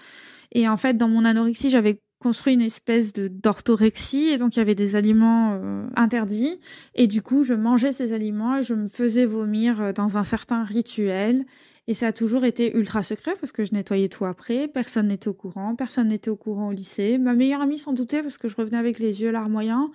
Et 0.51 0.67
en 0.67 0.77
fait, 0.77 0.98
dans 0.98 1.07
mon 1.07 1.25
anorexie, 1.25 1.69
j'avais 1.69 2.01
construit 2.19 2.53
une 2.53 2.62
espèce 2.62 3.13
de 3.13 3.27
d'orthorexie 3.27 4.29
et 4.29 4.38
donc 4.38 4.55
il 4.55 4.60
y 4.60 4.62
avait 4.62 4.75
des 4.75 4.95
aliments 4.95 5.57
euh, 5.60 5.88
interdits 5.95 6.60
et 6.93 7.07
du 7.07 7.24
coup 7.24 7.41
je 7.41 7.55
mangeais 7.55 7.91
ces 7.91 8.13
aliments 8.13 8.57
et 8.57 8.63
je 8.63 8.75
me 8.75 8.88
faisais 8.88 9.25
vomir 9.25 9.81
euh, 9.81 9.91
dans 9.91 10.19
un 10.19 10.24
certain 10.24 10.63
rituel 10.63 11.45
et 11.91 11.93
ça 11.93 12.07
a 12.07 12.12
toujours 12.13 12.45
été 12.45 12.74
ultra 12.77 13.03
secret 13.03 13.33
parce 13.38 13.51
que 13.51 13.65
je 13.65 13.74
nettoyais 13.74 14.07
tout 14.07 14.24
après, 14.24 14.69
personne 14.69 15.10
n'était 15.10 15.27
au 15.27 15.33
courant, 15.33 15.75
personne 15.75 16.07
n'était 16.07 16.29
au 16.29 16.38
courant 16.38 16.69
au 16.69 16.71
lycée. 16.71 17.17
Ma 17.17 17.33
meilleure 17.33 17.60
amie 17.60 17.77
s'en 17.77 17.91
doutait 17.91 18.24
parce 18.24 18.38
que 18.38 18.48
je 18.48 18.55
revenais 18.55 18.77
avec 18.77 18.98
les 18.98 19.21
yeux 19.21 19.29
larmoyants, 19.29 19.91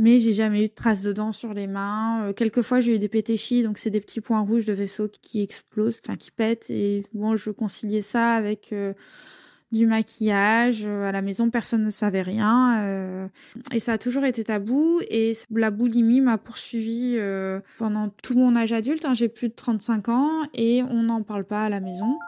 mais 0.00 0.18
j'ai 0.18 0.32
jamais 0.32 0.64
eu 0.64 0.66
de 0.66 0.74
traces 0.74 1.02
de 1.02 1.12
dents 1.12 1.30
sur 1.30 1.54
les 1.54 1.68
mains. 1.68 2.24
Euh, 2.24 2.32
quelquefois 2.32 2.80
j'ai 2.80 2.96
eu 2.96 2.98
des 2.98 3.08
pétéchis, 3.08 3.62
donc 3.62 3.78
c'est 3.78 3.90
des 3.90 4.00
petits 4.00 4.20
points 4.20 4.40
rouges 4.40 4.66
de 4.66 4.72
vaisseau 4.72 5.06
qui 5.06 5.40
explosent, 5.40 6.00
enfin 6.04 6.16
qui 6.16 6.32
pètent 6.32 6.70
et 6.70 7.04
bon 7.14 7.36
je 7.36 7.52
conciliais 7.52 8.02
ça 8.02 8.32
avec 8.32 8.74
du 9.72 9.86
maquillage. 9.86 10.84
Euh, 10.84 11.08
à 11.08 11.12
la 11.12 11.22
maison, 11.22 11.50
personne 11.50 11.84
ne 11.84 11.90
savait 11.90 12.22
rien. 12.22 12.82
Euh, 12.82 13.28
et 13.72 13.80
ça 13.80 13.94
a 13.94 13.98
toujours 13.98 14.24
été 14.24 14.44
tabou. 14.44 15.00
Et 15.10 15.32
la 15.50 15.70
boulimie 15.70 16.20
m'a 16.20 16.38
poursuivi 16.38 17.16
euh, 17.18 17.60
pendant 17.78 18.08
tout 18.22 18.36
mon 18.36 18.56
âge 18.56 18.72
adulte. 18.72 19.04
Hein. 19.04 19.14
J'ai 19.14 19.28
plus 19.28 19.48
de 19.48 19.54
35 19.54 20.08
ans 20.08 20.42
et 20.54 20.82
on 20.82 21.04
n'en 21.04 21.22
parle 21.22 21.44
pas 21.44 21.64
à 21.64 21.68
la 21.68 21.80
maison. 21.80 22.18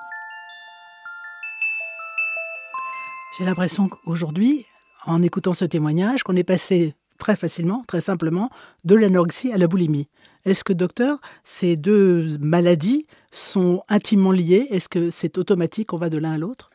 J'ai 3.38 3.44
l'impression 3.44 3.88
qu'aujourd'hui, 3.88 4.66
en 5.06 5.22
écoutant 5.22 5.54
ce 5.54 5.64
témoignage, 5.64 6.24
qu'on 6.24 6.36
est 6.36 6.44
passé 6.44 6.94
très 7.16 7.36
facilement, 7.36 7.84
très 7.86 8.00
simplement, 8.00 8.50
de 8.84 8.96
l'anorexie 8.96 9.52
à 9.52 9.58
la 9.58 9.68
boulimie. 9.68 10.08
Est-ce 10.44 10.64
que, 10.64 10.72
docteur, 10.72 11.20
ces 11.44 11.76
deux 11.76 12.38
maladies 12.38 13.06
sont 13.30 13.82
intimement 13.88 14.32
liées? 14.32 14.66
Est-ce 14.70 14.88
que 14.88 15.10
c'est 15.10 15.38
automatique, 15.38 15.92
on 15.92 15.98
va 15.98 16.08
de 16.08 16.18
l'un 16.18 16.32
à 16.32 16.38
l'autre? 16.38 16.70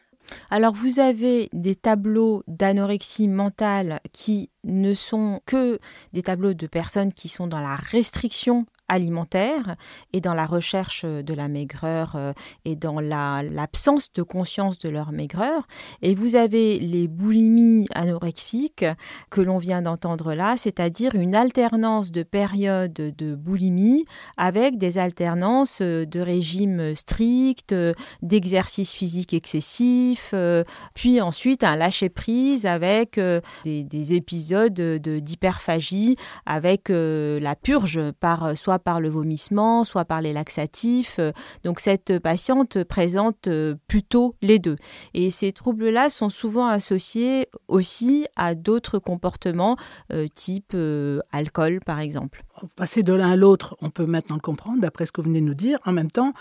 Alors 0.50 0.74
vous 0.74 1.00
avez 1.00 1.50
des 1.53 1.75
tableaux 1.75 2.44
d'anorexie 2.48 3.27
mentale 3.27 4.00
qui 4.12 4.50
ne 4.63 4.94
sont 4.94 5.41
que 5.46 5.79
des 6.13 6.24
tableaux 6.24 6.53
de 6.53 6.67
personnes 6.67 7.13
qui 7.13 7.29
sont 7.29 7.48
dans 7.48 7.62
la 7.62 7.75
restriction 7.75 8.65
alimentaire 8.88 9.75
et 10.13 10.22
dans 10.22 10.34
la 10.34 10.46
recherche 10.46 11.06
de 11.06 11.34
la 11.34 11.48
maigreur 11.48 12.13
euh, 12.15 12.34
et 12.65 12.75
dans 12.75 13.00
l'absence 13.00 14.12
de 14.13 14.24
conscience 14.24 14.80
de 14.80 14.89
leur 14.89 15.12
maigreur. 15.12 15.68
Et 16.01 16.15
vous 16.15 16.36
avez 16.36 16.80
les 16.80 17.08
boulimies 17.08 17.88
anorexiques 17.94 18.86
que 19.30 19.42
l'on 19.42 19.58
vient 19.58 19.82
d'entendre 19.82 20.34
là, 20.34 20.56
c'est-à-dire 20.58 21.15
une 21.15 21.36
alternance 21.36 22.12
de 22.12 22.24
périodes 22.24 22.94
de 22.94 23.36
boulimie 23.36 24.06
avec 24.38 24.77
des 24.77 24.98
alternances 24.98 25.82
de 25.82 26.20
régime 26.20 26.94
strict, 26.96 27.75
d'exercice 28.22 28.94
physique 28.94 29.34
excessif, 29.34 30.32
euh, 30.34 30.63
puis 30.94 31.22
ensuite 31.22 31.63
un 31.63 31.75
lâcher-prise 31.75 32.65
avec 32.65 33.18
euh, 33.18 33.42
des, 33.63 34.13
épisodes 34.13 34.74
d'hyperphagie, 34.74 36.18
avec 36.46 36.89
la 36.89 37.56
purge 37.56 38.12
par 38.20 38.56
soit 38.75 38.79
par 38.79 39.00
le 39.00 39.10
vomissement, 39.10 39.86
soit 39.86 40.03
par 40.05 40.22
les 40.22 40.34
laxatifs. 40.34 41.20
Donc 41.63 41.79
cette 41.79 42.20
patiente 42.20 42.84
présente 42.84 43.48
euh, 43.48 43.75
plutôt 43.88 44.36
les 44.41 44.60
deux. 44.60 44.75
Et 45.13 45.32
ces 45.32 45.53
troubles-là 45.53 46.10
sont 46.10 46.29
souvent 46.29 46.67
associés 46.67 47.48
aussi 47.67 48.27
à 48.36 48.53
d'autres 48.53 49.00
comportements 49.00 49.77
euh, 50.12 50.27
type 50.27 50.74
euh, 50.74 51.22
alcool 51.32 51.79
par 51.86 52.00
exemple. 52.00 52.44
Passer 52.75 53.01
de 53.03 53.13
l'un 53.13 53.32
à 53.32 53.36
l'autre, 53.36 53.77
on 53.82 53.89
peut 53.89 54.05
maintenant 54.05 54.36
le 54.36 54.41
comprendre 54.41 54.82
d'après 54.82 55.05
ce 55.05 55.12
que 55.12 55.22
vous 55.22 55.27
venez 55.27 55.41
de 55.41 55.46
nous 55.46 55.53
dire. 55.53 55.77
En 55.86 55.91
même 55.91 56.12
temps, 56.12 56.34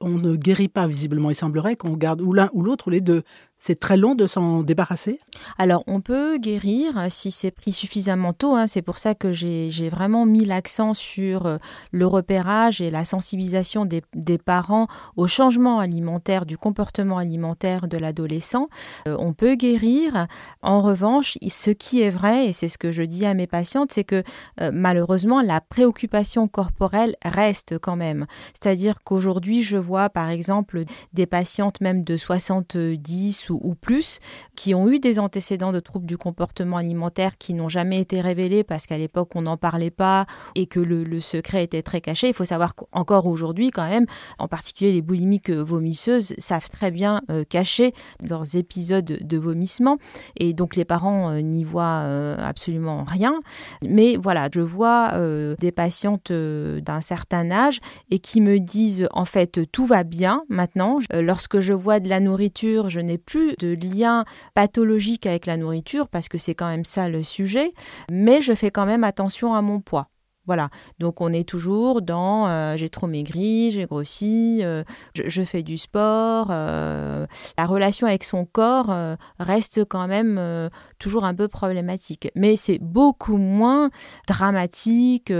on 0.00 0.10
ne 0.10 0.36
guérit 0.36 0.68
pas 0.68 0.86
visiblement. 0.86 1.30
Il 1.30 1.34
semblerait 1.34 1.76
qu'on 1.76 1.92
garde 1.96 2.20
ou 2.20 2.32
l'un 2.32 2.50
ou 2.52 2.62
l'autre 2.62 2.88
ou 2.88 2.90
les 2.90 3.00
deux. 3.00 3.22
C'est 3.58 3.80
très 3.80 3.96
long 3.96 4.14
de 4.14 4.26
s'en 4.26 4.62
débarrasser? 4.62 5.18
Alors, 5.58 5.82
on 5.86 6.00
peut 6.00 6.38
guérir 6.38 7.06
si 7.08 7.30
c'est 7.30 7.50
pris 7.50 7.72
suffisamment 7.72 8.32
tôt. 8.32 8.54
Hein. 8.54 8.66
C'est 8.66 8.82
pour 8.82 8.98
ça 8.98 9.14
que 9.14 9.32
j'ai 9.32 9.88
vraiment 9.88 10.26
mis 10.26 10.44
l'accent 10.44 10.94
sur 10.94 11.46
euh, 11.46 11.58
le 11.90 12.06
repérage 12.06 12.80
et 12.80 12.90
la 12.90 13.04
sensibilisation 13.04 13.86
des, 13.86 14.02
parents 14.38 14.86
au 15.16 15.26
changement 15.26 15.80
alimentaire, 15.80 16.46
du 16.46 16.58
comportement 16.58 17.18
alimentaire 17.18 17.88
de 17.88 17.96
l'adolescent. 17.98 18.68
Euh, 19.08 19.16
on 19.18 19.32
peut 19.32 19.54
guérir. 19.54 20.26
En 20.62 20.82
revanche, 20.82 21.38
ce 21.48 21.70
qui 21.70 22.02
est 22.02 22.10
vrai, 22.10 22.46
et 22.46 22.52
c'est 22.52 22.68
ce 22.68 22.78
que 22.78 22.92
je 22.92 23.02
dis 23.02 23.24
à 23.24 23.34
mes 23.34 23.46
patientes, 23.46 23.92
c'est 23.92 24.04
que 24.04 24.22
euh, 24.60 24.70
malheureusement, 24.72 25.40
la 25.40 25.60
préoccupation 25.60 26.48
corporelle 26.48 27.16
reste 27.24 27.78
quand 27.78 27.96
même. 27.96 28.26
C'est-à-dire 28.52 29.02
qu'aujourd'hui, 29.02 29.62
je 29.62 29.76
vois 29.78 30.10
par 30.10 30.28
exemple 30.28 30.84
des 31.12 31.26
patientes 31.26 31.80
même 31.80 32.04
de 32.04 32.16
70 32.16 33.50
ou, 33.50 33.55
plus 33.80 34.20
qui 34.54 34.74
ont 34.74 34.88
eu 34.88 34.98
des 34.98 35.18
antécédents 35.18 35.72
de 35.72 35.80
troubles 35.80 36.06
du 36.06 36.18
comportement 36.18 36.76
alimentaire 36.76 37.38
qui 37.38 37.54
n'ont 37.54 37.68
jamais 37.68 38.00
été 38.00 38.20
révélés 38.20 38.64
parce 38.64 38.86
qu'à 38.86 38.98
l'époque 38.98 39.34
on 39.34 39.42
n'en 39.42 39.56
parlait 39.56 39.90
pas 39.90 40.26
et 40.54 40.66
que 40.66 40.80
le, 40.80 41.06
secret 41.20 41.64
était 41.64 41.82
très 41.82 42.00
caché. 42.00 42.28
Il 42.28 42.34
faut 42.34 42.44
savoir 42.44 42.74
qu'encore 42.74 43.26
aujourd'hui 43.26 43.70
quand 43.70 43.88
même, 43.88 44.06
en 44.38 44.48
particulier 44.48 44.92
les 44.92 45.02
boulimiques 45.02 45.50
vomisseuses 45.50 46.34
savent 46.38 46.68
très 46.68 46.90
bien 46.90 47.22
euh, 47.30 47.44
cacher 47.44 47.92
leurs 48.28 48.56
épisodes 48.56 49.18
de 49.20 49.38
vomissement 49.38 49.98
et 50.36 50.52
donc 50.52 50.76
les 50.76 50.84
parents 50.84 51.30
euh, 51.30 51.40
n'y 51.40 51.64
voient 51.64 52.02
euh, 52.04 52.36
absolument 52.38 53.04
rien. 53.04 53.40
Mais 53.82 54.16
voilà, 54.16 54.48
je 54.52 54.60
vois 54.60 55.12
des 55.58 55.72
patientes 55.72 56.32
d'un 56.32 57.00
certain 57.00 57.50
âge 57.50 57.80
et 58.10 58.18
qui 58.18 58.40
me 58.40 58.58
disent 58.58 59.08
en 59.12 59.24
fait 59.24 59.70
tout 59.70 59.86
va 59.86 60.04
bien 60.04 60.44
maintenant. 60.48 60.98
lorsque 61.12 61.60
je 61.60 61.72
vois 61.72 62.00
de 62.00 62.08
la 62.08 62.20
nourriture, 62.20 62.88
je 62.88 63.00
n'ai 63.00 63.18
plus 63.18 63.35
de 63.58 63.74
lien 63.74 64.24
pathologique 64.54 65.26
avec 65.26 65.46
la 65.46 65.56
nourriture 65.56 66.08
parce 66.08 66.28
que 66.28 66.38
c'est 66.38 66.54
quand 66.54 66.68
même 66.68 66.84
ça 66.84 67.08
le 67.08 67.22
sujet, 67.22 67.72
mais 68.10 68.40
je 68.40 68.54
fais 68.54 68.70
quand 68.70 68.86
même 68.86 69.04
attention 69.04 69.54
à 69.54 69.62
mon 69.62 69.80
poids. 69.80 70.08
Voilà, 70.46 70.70
donc 71.00 71.20
on 71.20 71.32
est 71.32 71.46
toujours 71.46 72.02
dans 72.02 72.46
euh, 72.46 72.76
j'ai 72.76 72.88
trop 72.88 73.08
maigri, 73.08 73.72
j'ai 73.72 73.84
grossi, 73.86 74.60
euh, 74.62 74.84
je, 75.12 75.42
fais 75.42 75.64
du 75.64 75.76
sport. 75.76 76.48
Euh, 76.50 77.26
la 77.58 77.66
relation 77.66 78.06
avec 78.06 78.22
son 78.22 78.44
corps 78.44 78.94
reste 79.40 79.84
quand 79.84 80.06
même 80.06 80.70
toujours 80.98 81.24
un 81.24 81.34
peu 81.34 81.48
problématique. 81.48 82.28
Mais 82.34 82.56
c'est 82.56 82.78
beaucoup 82.78 83.36
moins 83.36 83.90
dramatique. 84.26 85.32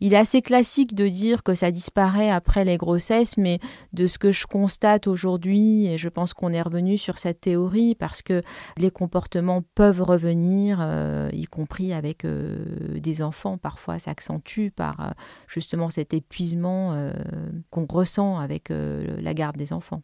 il 0.00 0.14
est 0.14 0.16
assez 0.16 0.42
classique 0.42 0.94
de 0.94 1.08
dire 1.08 1.42
que 1.42 1.54
ça 1.54 1.70
disparaît 1.70 2.30
après 2.30 2.64
les 2.64 2.76
grossesses, 2.76 3.36
mais 3.36 3.58
de 3.92 4.06
ce 4.06 4.18
que 4.18 4.32
je 4.32 4.46
constate 4.46 5.06
aujourd'hui, 5.06 5.86
et 5.86 5.98
je 5.98 6.08
pense 6.08 6.34
qu'on 6.34 6.52
est 6.52 6.62
revenu 6.62 6.98
sur 6.98 7.18
cette 7.18 7.40
théorie 7.40 7.94
parce 7.94 8.22
que 8.22 8.42
les 8.76 8.90
comportements 8.90 9.62
peuvent 9.74 10.02
revenir, 10.02 10.80
y 11.32 11.44
compris 11.44 11.92
avec 11.92 12.26
des 12.26 13.22
enfants, 13.22 13.58
parfois 13.58 13.98
s'accentuent 13.98 14.70
par 14.70 15.00
euh, 15.00 15.10
justement 15.46 15.90
cet 15.90 16.14
épuisement 16.14 16.92
euh, 16.94 17.12
qu'on 17.70 17.86
ressent 17.86 18.38
avec 18.38 18.70
euh, 18.70 19.20
la 19.20 19.34
garde 19.34 19.56
des 19.56 19.72
enfants. 19.72 20.02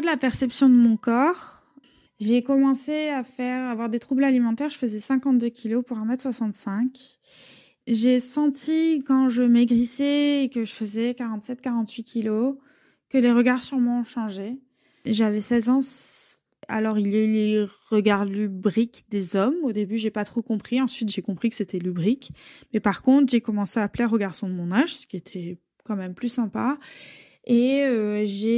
De 0.00 0.06
la 0.06 0.16
perception 0.16 0.68
de 0.68 0.74
mon 0.74 0.96
corps, 0.96 1.64
j'ai 2.20 2.42
commencé 2.42 3.08
à 3.08 3.22
faire 3.24 3.68
avoir 3.68 3.88
des 3.88 3.98
troubles 3.98 4.24
alimentaires. 4.24 4.70
Je 4.70 4.76
faisais 4.76 5.00
52 5.00 5.48
kilos 5.48 5.84
pour 5.84 5.98
1m65. 5.98 7.18
J'ai 7.86 8.20
senti 8.20 9.02
quand 9.06 9.30
je 9.30 9.42
maigrissais 9.42 10.44
et 10.44 10.50
que 10.50 10.64
je 10.64 10.72
faisais 10.72 11.12
47-48 11.12 12.02
kilos 12.02 12.56
que 13.08 13.18
les 13.18 13.32
regards 13.32 13.62
sur 13.62 13.78
moi 13.78 14.00
ont 14.00 14.04
changé. 14.04 14.58
J'avais 15.04 15.40
16 15.40 15.68
ans. 15.68 15.80
Alors 16.66 16.98
il 16.98 17.10
y 17.10 17.16
a 17.16 17.20
eu 17.20 17.32
les 17.32 17.66
regards 17.88 18.26
lubriques 18.26 19.06
des 19.08 19.36
hommes. 19.36 19.56
Au 19.62 19.72
début, 19.72 19.96
j'ai 19.96 20.10
pas 20.10 20.24
trop 20.24 20.42
compris. 20.42 20.82
Ensuite, 20.82 21.08
j'ai 21.08 21.22
compris 21.22 21.48
que 21.48 21.56
c'était 21.56 21.78
lubrique. 21.78 22.32
Mais 22.74 22.80
par 22.80 23.00
contre, 23.00 23.30
j'ai 23.30 23.40
commencé 23.40 23.80
à 23.80 23.88
plaire 23.88 24.12
aux 24.12 24.18
garçons 24.18 24.48
de 24.48 24.54
mon 24.54 24.70
âge, 24.72 24.96
ce 24.96 25.06
qui 25.06 25.16
était 25.16 25.58
quand 25.84 25.96
même 25.96 26.14
plus 26.14 26.28
sympa. 26.28 26.78
Et 27.48 27.84
euh, 27.84 28.24
j'ai 28.26 28.57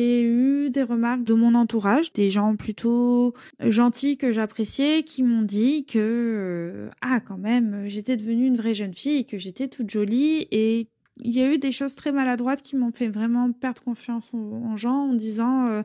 des 0.71 0.83
remarques 0.83 1.25
de 1.25 1.35
mon 1.35 1.55
entourage, 1.55 2.13
des 2.13 2.31
gens 2.31 2.57
plutôt 2.57 3.35
gentils 3.61 4.17
que 4.17 4.33
j'appréciais, 4.33 5.03
qui 5.03 5.23
m'ont 5.23 5.43
dit 5.43 5.85
que 5.85 5.99
euh, 5.99 6.91
ah 7.03 7.21
quand 7.21 7.39
même 7.39 7.89
j'étais 7.89 8.17
devenue 8.17 8.47
une 8.47 8.57
vraie 8.57 8.75
jeune 8.75 8.95
fille, 8.95 9.27
que 9.27 9.39
j'étais 9.39 9.69
toute 9.69 9.91
jolie 9.91 10.47
et 10.51 10.89
il 11.23 11.33
y 11.33 11.43
a 11.43 11.53
eu 11.53 11.59
des 11.59 11.73
choses 11.73 11.97
très 11.97 12.13
maladroites 12.13 12.63
qui 12.63 12.77
m'ont 12.77 12.93
fait 12.93 13.09
vraiment 13.09 13.53
perdre 13.53 13.83
confiance 13.83 14.33
en, 14.35 14.77
gens 14.77 15.09
en 15.11 15.15
disant 15.15 15.67
euh, 15.67 15.83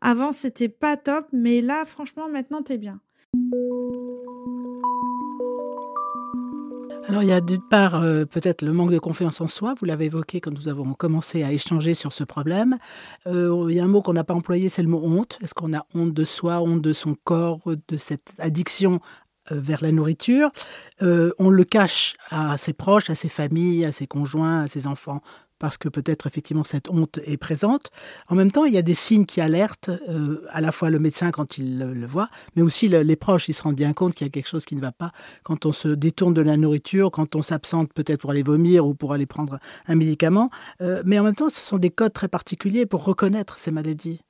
avant 0.00 0.32
c'était 0.32 0.68
pas 0.68 0.96
top 0.96 1.26
mais 1.32 1.60
là 1.60 1.84
franchement 1.84 2.28
maintenant 2.28 2.62
t'es 2.62 2.78
bien. 2.78 3.00
Alors 7.08 7.22
il 7.22 7.28
y 7.28 7.32
a 7.32 7.42
d'une 7.42 7.60
part 7.60 7.96
euh, 7.96 8.24
peut-être 8.24 8.62
le 8.62 8.72
manque 8.72 8.90
de 8.90 8.98
confiance 8.98 9.40
en 9.42 9.46
soi, 9.46 9.74
vous 9.78 9.84
l'avez 9.84 10.06
évoqué 10.06 10.40
quand 10.40 10.50
nous 10.50 10.68
avons 10.68 10.94
commencé 10.94 11.42
à 11.42 11.52
échanger 11.52 11.92
sur 11.92 12.12
ce 12.12 12.24
problème. 12.24 12.78
Euh, 13.26 13.66
il 13.68 13.76
y 13.76 13.80
a 13.80 13.84
un 13.84 13.88
mot 13.88 14.00
qu'on 14.00 14.14
n'a 14.14 14.24
pas 14.24 14.32
employé, 14.32 14.70
c'est 14.70 14.82
le 14.82 14.88
mot 14.88 15.02
honte. 15.04 15.38
Est-ce 15.42 15.52
qu'on 15.52 15.74
a 15.74 15.84
honte 15.94 16.14
de 16.14 16.24
soi, 16.24 16.62
honte 16.62 16.80
de 16.80 16.94
son 16.94 17.14
corps, 17.24 17.60
de 17.66 17.96
cette 17.98 18.32
addiction 18.38 19.00
euh, 19.52 19.60
vers 19.60 19.82
la 19.82 19.92
nourriture? 19.92 20.50
On 21.02 21.50
le 21.50 21.64
cache 21.64 22.16
à 22.30 22.56
ses 22.56 22.72
proches, 22.72 23.10
à 23.10 23.14
ses 23.14 23.28
familles, 23.28 23.84
à 23.84 23.92
ses 23.92 24.06
conjoints, 24.06 24.62
à 24.62 24.66
ses 24.66 24.86
enfants 24.86 25.20
parce 25.58 25.78
que 25.78 25.88
peut-être 25.88 26.26
effectivement 26.26 26.64
cette 26.64 26.90
honte 26.90 27.18
est 27.24 27.36
présente. 27.36 27.90
En 28.28 28.34
même 28.34 28.50
temps, 28.50 28.64
il 28.64 28.74
y 28.74 28.78
a 28.78 28.82
des 28.82 28.94
signes 28.94 29.26
qui 29.26 29.40
alertent 29.40 29.90
euh, 30.08 30.42
à 30.50 30.60
la 30.60 30.72
fois 30.72 30.90
le 30.90 30.98
médecin 30.98 31.30
quand 31.30 31.58
il 31.58 31.78
le, 31.78 32.06
voit, 32.06 32.28
mais 32.56 32.62
aussi 32.62 32.88
les 32.88 33.16
proches. 33.16 33.48
Ils 33.48 33.54
se 33.54 33.62
rendent 33.62 33.76
bien 33.76 33.92
compte 33.92 34.14
qu'il 34.14 34.26
y 34.26 34.28
a 34.28 34.30
quelque 34.30 34.48
chose 34.48 34.64
qui 34.64 34.76
ne 34.76 34.80
va 34.80 34.92
pas 34.92 35.12
quand 35.42 35.66
on 35.66 35.72
se 35.72 35.88
détourne 35.88 36.34
de 36.34 36.42
la 36.42 36.56
nourriture, 36.56 37.10
quand 37.10 37.36
on 37.36 37.42
s'absente 37.42 37.92
peut-être 37.92 38.20
pour 38.20 38.30
aller 38.30 38.42
vomir 38.42 38.86
ou 38.86 38.94
pour 38.94 39.12
aller 39.12 39.26
prendre 39.26 39.58
un 39.86 39.94
médicament. 39.94 40.50
Euh, 40.80 41.02
mais 41.04 41.18
en 41.18 41.22
même 41.22 41.34
temps, 41.34 41.50
ce 41.50 41.60
sont 41.60 41.78
des 41.78 41.90
codes 41.90 42.12
très 42.12 42.28
particuliers 42.28 42.86
pour 42.86 43.04
reconnaître 43.04 43.58
ces 43.58 43.70
maladies. 43.70 44.20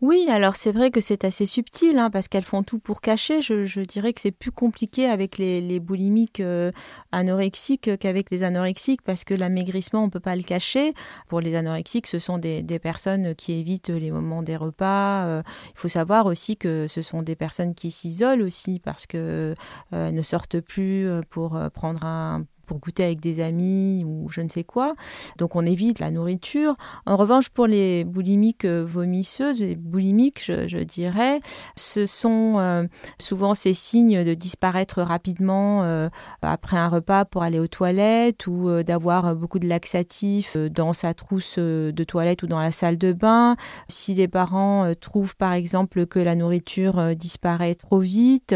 Oui, 0.00 0.26
alors 0.28 0.56
c'est 0.56 0.72
vrai 0.72 0.90
que 0.90 1.00
c'est 1.00 1.24
assez 1.24 1.46
subtil, 1.46 1.98
hein, 1.98 2.10
parce 2.10 2.26
qu'elles 2.26 2.44
font 2.44 2.64
tout 2.64 2.78
pour 2.80 3.00
cacher. 3.00 3.40
Je, 3.40 3.80
dirais 3.80 4.12
que 4.12 4.20
c'est 4.20 4.32
plus 4.32 4.50
compliqué 4.50 5.06
avec 5.06 5.38
les, 5.38 5.80
boulimiques 5.80 6.40
euh, 6.40 6.72
anorexiques 7.12 7.96
qu'avec 7.98 8.30
les 8.30 8.42
anorexiques, 8.42 9.02
parce 9.02 9.24
que 9.24 9.34
l'amaigrissement, 9.34 10.02
on 10.02 10.06
ne 10.06 10.10
peut 10.10 10.20
pas 10.20 10.34
le 10.36 10.42
cacher. 10.42 10.92
Pour 11.28 11.40
les 11.40 11.54
anorexiques, 11.54 12.08
ce 12.08 12.18
sont 12.18 12.38
des, 12.38 12.62
personnes 12.82 13.34
qui 13.36 13.52
évitent 13.52 13.88
les 13.88 14.10
moments 14.10 14.42
des 14.42 14.56
repas. 14.56 15.26
Euh, 15.26 15.42
il 15.74 15.78
faut 15.78 15.88
savoir 15.88 16.26
aussi 16.26 16.56
que 16.56 16.86
ce 16.88 17.00
sont 17.00 17.22
des 17.22 17.36
personnes 17.36 17.74
qui 17.74 17.90
s'isolent 17.92 18.42
aussi, 18.42 18.80
parce 18.80 19.06
qu'elles 19.06 19.54
euh, 19.92 20.10
ne 20.10 20.22
sortent 20.22 20.60
plus 20.60 21.08
pour 21.30 21.56
prendre 21.72 22.04
un 22.04 22.44
pour 22.64 22.78
goûter 22.78 23.04
avec 23.04 23.20
des 23.20 23.40
amis 23.40 24.04
ou 24.04 24.28
je 24.28 24.40
ne 24.40 24.48
sais 24.48 24.64
quoi. 24.64 24.94
Donc 25.38 25.56
on 25.56 25.64
évite 25.64 25.98
la 25.98 26.10
nourriture. 26.10 26.74
En 27.06 27.16
revanche, 27.16 27.48
pour 27.48 27.66
les 27.66 28.04
boulimiques 28.04 28.64
euh, 28.64 28.84
vomisseuses, 28.84 29.60
les 29.60 29.76
boulimiques, 29.76 30.44
je, 30.44 30.82
dirais, 30.82 31.40
ce 31.76 32.06
sont 32.06 32.56
euh, 32.58 32.86
souvent 33.18 33.54
ces 33.54 33.74
signes 33.74 34.24
de 34.24 34.34
disparaître 34.34 35.02
rapidement 35.02 35.82
euh, 35.84 36.08
après 36.42 36.76
un 36.76 36.88
repas 36.88 37.24
pour 37.24 37.42
aller 37.42 37.58
aux 37.58 37.66
toilettes 37.66 38.46
ou 38.46 38.82
d'avoir 38.82 39.34
beaucoup 39.34 39.58
de 39.58 39.68
laxatifs 39.68 40.56
dans 40.56 40.92
sa 40.92 41.14
trousse 41.14 41.58
de 41.58 42.04
toilette 42.04 42.42
ou 42.42 42.46
dans 42.46 42.60
la 42.60 42.70
salle 42.70 42.98
de 42.98 43.12
bain. 43.12 43.56
Si 43.88 44.14
les 44.14 44.28
parents 44.28 44.92
trouvent 45.00 45.36
par 45.36 45.52
exemple 45.52 46.06
que 46.06 46.18
la 46.18 46.34
nourriture 46.34 47.14
disparaît 47.16 47.74
trop 47.74 47.98
vite, 47.98 48.54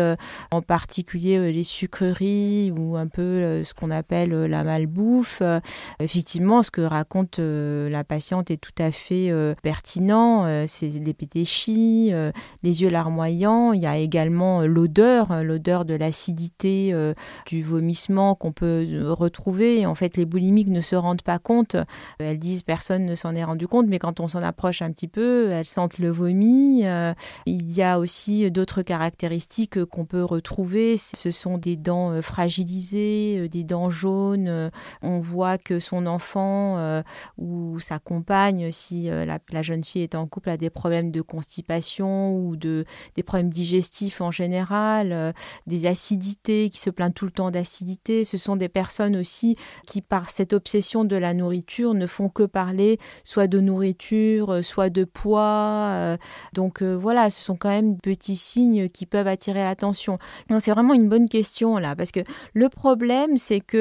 en 0.51 0.63
particulier 0.63 1.53
les 1.53 1.65
sucreries 1.65 2.73
ou 2.77 2.97
un 2.97 3.07
peu 3.07 3.63
ce 3.65 3.75
qu'on 3.75 3.91
a 3.91 3.98
appelle 3.99 4.33
euh, 4.33 4.49
la 4.49 4.65
malbouffe. 4.65 5.41
Euh, 5.43 5.61
effectivement, 6.01 6.63
ce 6.63 6.71
que 6.71 6.81
raconte 6.81 7.39
euh, 7.39 7.91
la 7.91 8.05
patiente 8.05 8.51
est 8.51 8.57
tout 8.57 8.73
à 8.79 8.91
fait 8.91 9.31
pertinent. 9.63 10.67
C'est 10.67 10.89
les 10.89 11.15
pétéchis, 11.15 12.13
les 12.63 12.83
yeux 12.83 12.89
larmoyants. 12.89 13.73
Il 13.73 13.83
y 13.83 13.87
a 13.87 13.99
également 13.99 14.63
l'odeur, 14.63 15.43
l'odeur 15.43 15.85
de 15.85 15.95
l'acidité 15.95 16.95
du 17.47 17.63
vomissement 17.63 18.35
qu'on 18.35 18.53
peut 18.53 18.87
retrouver. 19.11 19.87
En 19.87 19.95
fait, 19.95 20.17
les 20.17 20.25
boulimiques 20.25 20.69
ne 20.69 20.81
se 20.81 20.97
rendent 20.97 21.23
pas 21.23 21.39
compte. 21.39 21.77
Elles 22.19 22.39
disent 22.39 22.63
personne 22.63 23.05
ne 23.05 23.15
s'en 23.15 23.35
est 23.35 23.45
rendu 23.45 23.67
compte, 23.67 23.87
mais 23.89 23.99
quand 23.99 24.21
on 24.21 24.29
s'en 24.29 24.43
approche 24.43 24.83
un 24.83 24.93
petit 24.93 25.09
peu, 25.09 25.51
elles 25.51 25.67
sentent 25.67 25.99
le 25.99 26.11
vomi. 26.11 26.85
Il 27.47 27.73
y 27.73 27.83
a 27.83 27.99
aussi 27.99 28.51
d'autres 28.51 28.83
caractéristiques 28.83 29.85
qu'on 29.87 30.05
peut 30.05 30.25
retrouver. 30.25 30.97
Ce 30.97 31.31
sont 31.31 31.59
des 31.59 31.77
dents 31.77 32.23
fragilisées, 32.23 33.49
des 33.49 33.65
dents 33.65 33.88
jaune, 33.91 34.47
euh, 34.49 34.71
on 35.03 35.21
voit 35.21 35.59
que 35.59 35.79
son 35.79 36.07
enfant 36.07 36.79
euh, 36.79 37.03
ou 37.37 37.79
sa 37.79 37.99
compagne, 37.99 38.71
si 38.73 39.11
euh, 39.11 39.25
la, 39.25 39.63
jeune 39.63 39.85
fille 39.85 40.03
est 40.03 40.15
en 40.15 40.27
couple, 40.27 40.51
a 40.51 40.57
des 40.57 40.71
problèmes 40.71 41.11
de 41.11 41.21
constipation 41.21 42.37
ou 42.37 42.57
de, 42.57 42.85
des 43.17 43.23
problèmes 43.23 43.51
digestifs 43.51 44.21
en 44.21 44.31
général, 44.31 45.35
des 45.67 45.87
acidités, 45.87 46.71
qui 46.71 46.79
se 46.79 46.91
plaignent 46.91 47.13
tout 47.13 47.27
le 47.27 47.31
temps 47.31 47.51
d'acidité. 47.51 48.25
Ce 48.25 48.37
sont 48.37 48.57
des 48.57 48.69
personnes 48.69 49.17
aussi 49.17 49.57
qui, 49.87 50.01
par 50.01 50.31
cette 50.31 50.53
obsession 50.53 51.05
de 51.05 51.17
la 51.17 51.35
nourriture, 51.35 51.95
ne 51.95 52.07
font 52.07 52.29
que 52.29 52.45
parler 52.45 52.99
soit 53.25 53.47
de 53.47 53.61
nourriture, 53.61 54.65
soit 54.65 54.91
de 54.91 55.05
poids. 55.05 56.17
donc 56.53 56.83
voilà, 56.83 57.31
ce 57.31 57.43
sont 57.43 57.57
quand 57.57 57.69
même 57.69 57.99
petits 57.99 58.37
signes 58.37 58.89
qui 58.89 59.07
peuvent 59.07 59.29
attirer 59.29 59.63
l'attention. 59.63 60.19
c'est 60.61 60.71
vraiment 60.71 60.95
une 60.95 61.09
bonne 61.09 61.29
question 61.29 61.79
là, 61.79 61.97
parce 61.97 62.13
que 62.13 62.21
le 62.55 62.69
problème, 62.69 63.37
c'est 63.39 63.61
que 63.61 63.78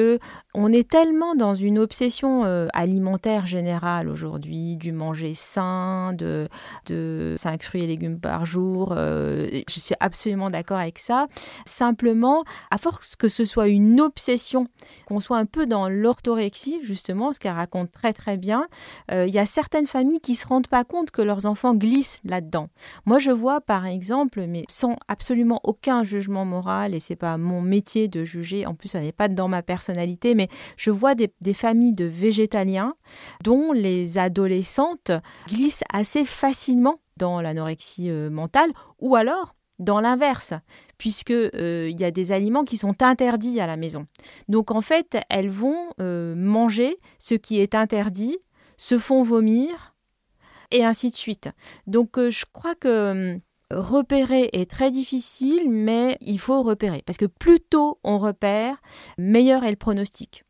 on 0.54 0.72
est 0.72 0.88
tellement 0.88 1.34
dans 1.34 1.54
une 1.54 1.78
obsession 1.78 2.44
euh, 2.44 2.66
alimentaire 2.72 3.46
générale 3.46 4.08
aujourd'hui, 4.08 4.76
du 4.76 4.92
manger 4.92 5.34
sain, 5.34 6.12
de, 6.14 6.48
de 6.86 7.34
5 7.36 7.62
fruits 7.62 7.84
et 7.84 7.86
légumes 7.86 8.18
par 8.18 8.44
jour. 8.44 8.94
Euh, 8.96 9.48
je 9.68 9.78
suis 9.78 9.94
absolument 10.00 10.50
d'accord 10.50 10.78
avec 10.78 10.98
ça. 10.98 11.26
Simplement, 11.64 12.44
à 12.70 12.78
force 12.78 13.14
que 13.14 13.28
ce 13.28 13.44
soit 13.44 13.68
une 13.68 14.00
obsession, 14.00 14.66
qu'on 15.06 15.20
soit 15.20 15.38
un 15.38 15.46
peu 15.46 15.66
dans 15.66 15.88
l'orthorexie, 15.88 16.80
justement, 16.82 17.32
ce 17.32 17.38
qu'elle 17.38 17.52
raconte 17.52 17.92
très 17.92 18.12
très 18.12 18.36
bien, 18.36 18.66
euh, 19.12 19.26
il 19.28 19.34
y 19.34 19.38
a 19.38 19.46
certaines 19.46 19.86
familles 19.86 20.20
qui 20.20 20.34
se 20.34 20.46
rendent 20.46 20.68
pas 20.68 20.84
compte 20.84 21.10
que 21.10 21.22
leurs 21.22 21.46
enfants 21.46 21.74
glissent 21.74 22.20
là-dedans. 22.24 22.68
Moi, 23.06 23.18
je 23.18 23.30
vois 23.30 23.60
par 23.60 23.86
exemple, 23.86 24.44
mais 24.48 24.64
sans 24.68 24.96
absolument 25.08 25.60
aucun 25.62 26.04
jugement 26.04 26.44
moral, 26.44 26.94
et 26.94 27.00
c'est 27.00 27.16
pas 27.16 27.36
mon 27.36 27.60
métier 27.60 28.08
de 28.08 28.24
juger, 28.24 28.66
en 28.66 28.74
plus, 28.74 28.88
ça 28.88 29.00
n'est 29.00 29.12
pas 29.12 29.28
dans 29.28 29.48
ma 29.48 29.62
personnalité 29.88 30.34
mais 30.34 30.48
je 30.76 30.90
vois 30.90 31.14
des, 31.14 31.30
familles 31.54 31.92
de 31.92 32.04
végétaliens 32.04 32.94
dont 33.42 33.72
les 33.72 34.18
adolescentes 34.18 35.10
glissent 35.48 35.84
assez 35.92 36.24
facilement 36.24 37.00
dans 37.16 37.40
l'anorexie 37.40 38.10
euh, 38.10 38.30
mentale 38.30 38.70
ou 39.00 39.16
alors 39.16 39.54
dans 39.78 40.00
l'inverse, 40.00 40.54
puisque 40.98 41.30
euh, 41.30 41.88
il 41.88 42.00
y 42.00 42.04
a 42.04 42.10
des 42.10 42.32
aliments 42.32 42.64
qui 42.64 42.76
sont 42.76 43.00
interdits 43.00 43.60
à 43.60 43.66
la 43.68 43.76
maison. 43.76 44.06
Donc 44.48 44.72
en 44.72 44.80
fait, 44.80 45.16
elles 45.30 45.50
vont 45.50 45.90
euh, 46.00 46.34
manger 46.34 46.98
ce 47.20 47.34
qui 47.34 47.60
est 47.60 47.76
interdit, 47.76 48.38
se 48.76 48.98
font 48.98 49.22
vomir, 49.22 49.94
et 50.72 50.84
ainsi 50.84 51.10
de 51.10 51.16
suite. 51.16 51.48
Donc 51.86 52.18
je 52.18 52.44
crois 52.52 52.74
que 52.74 53.34
hum, 53.34 53.40
repérer 53.70 54.50
est 54.52 54.70
très 54.70 54.90
difficile, 54.90 55.70
mais 55.70 56.16
il 56.20 56.38
faut 56.38 56.62
repérer. 56.62 57.02
Parce 57.06 57.18
que 57.18 57.26
plus 57.26 57.60
tôt 57.60 57.98
on 58.04 58.18
repère, 58.18 58.80
meilleur 59.18 59.64
est 59.64 59.70
le 59.70 59.76
pronostic. 59.76 60.44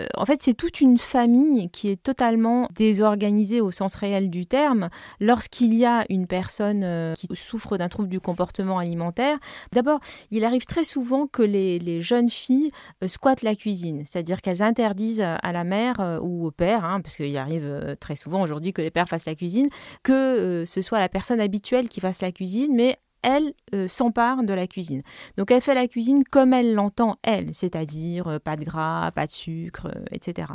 Euh, 0.00 0.06
en 0.16 0.26
fait, 0.26 0.42
c'est 0.42 0.54
toute 0.54 0.80
une 0.80 0.98
famille 0.98 1.70
qui 1.70 1.88
est 1.88 2.02
totalement 2.02 2.68
désorganisée 2.74 3.60
au 3.60 3.70
sens 3.70 3.94
réel 3.94 4.30
du 4.30 4.46
terme. 4.46 4.88
Lorsqu'il 5.20 5.74
y 5.74 5.84
a 5.84 6.04
une 6.08 6.26
personne 6.26 6.82
euh, 6.84 7.14
qui 7.14 7.28
souffre 7.34 7.76
d'un 7.76 7.88
trouble 7.88 8.08
du 8.08 8.20
comportement 8.20 8.78
alimentaire, 8.78 9.38
d'abord, 9.72 10.00
il 10.30 10.44
arrive 10.44 10.64
très 10.64 10.84
souvent 10.84 11.26
que 11.26 11.42
les, 11.42 12.00
jeunes 12.00 12.30
filles 12.30 12.70
euh, 13.02 13.08
squattent 13.08 13.42
la 13.42 13.54
cuisine, 13.54 14.02
c'est-à-dire 14.04 14.42
qu'elles 14.42 14.62
interdisent 14.62 15.20
à 15.20 15.52
la 15.52 15.64
mère 15.64 16.18
ou 16.22 16.46
au 16.46 16.50
père, 16.50 16.84
hein, 16.84 17.00
parce 17.00 17.16
qu'il 17.16 17.36
arrive 17.38 17.94
très 18.00 18.16
souvent 18.16 18.42
aujourd'hui 18.42 18.72
que 18.72 18.82
les 18.82 18.90
pères 18.90 19.08
fassent 19.08 19.26
la 19.26 19.34
cuisine, 19.34 19.68
que 20.02 20.64
ce 20.66 20.82
soit 20.82 20.98
la 20.98 21.08
personne 21.08 21.40
habituelle 21.40 21.88
qui 21.88 22.00
fasse 22.00 22.20
la 22.20 22.32
cuisine, 22.32 22.74
mais 22.74 22.98
elle 23.24 23.54
euh, 23.74 23.88
s'empare 23.88 24.44
de 24.44 24.52
la 24.52 24.66
cuisine. 24.66 25.02
Donc 25.36 25.50
elle 25.50 25.60
fait 25.60 25.74
la 25.74 25.88
cuisine 25.88 26.22
comme 26.24 26.52
elle 26.52 26.74
l'entend, 26.74 27.16
elle, 27.22 27.54
c'est-à-dire 27.54 28.28
euh, 28.28 28.38
pas 28.38 28.56
de 28.56 28.64
gras, 28.64 29.10
pas 29.12 29.26
de 29.26 29.30
sucre, 29.30 29.88
euh, 29.88 30.04
etc. 30.12 30.52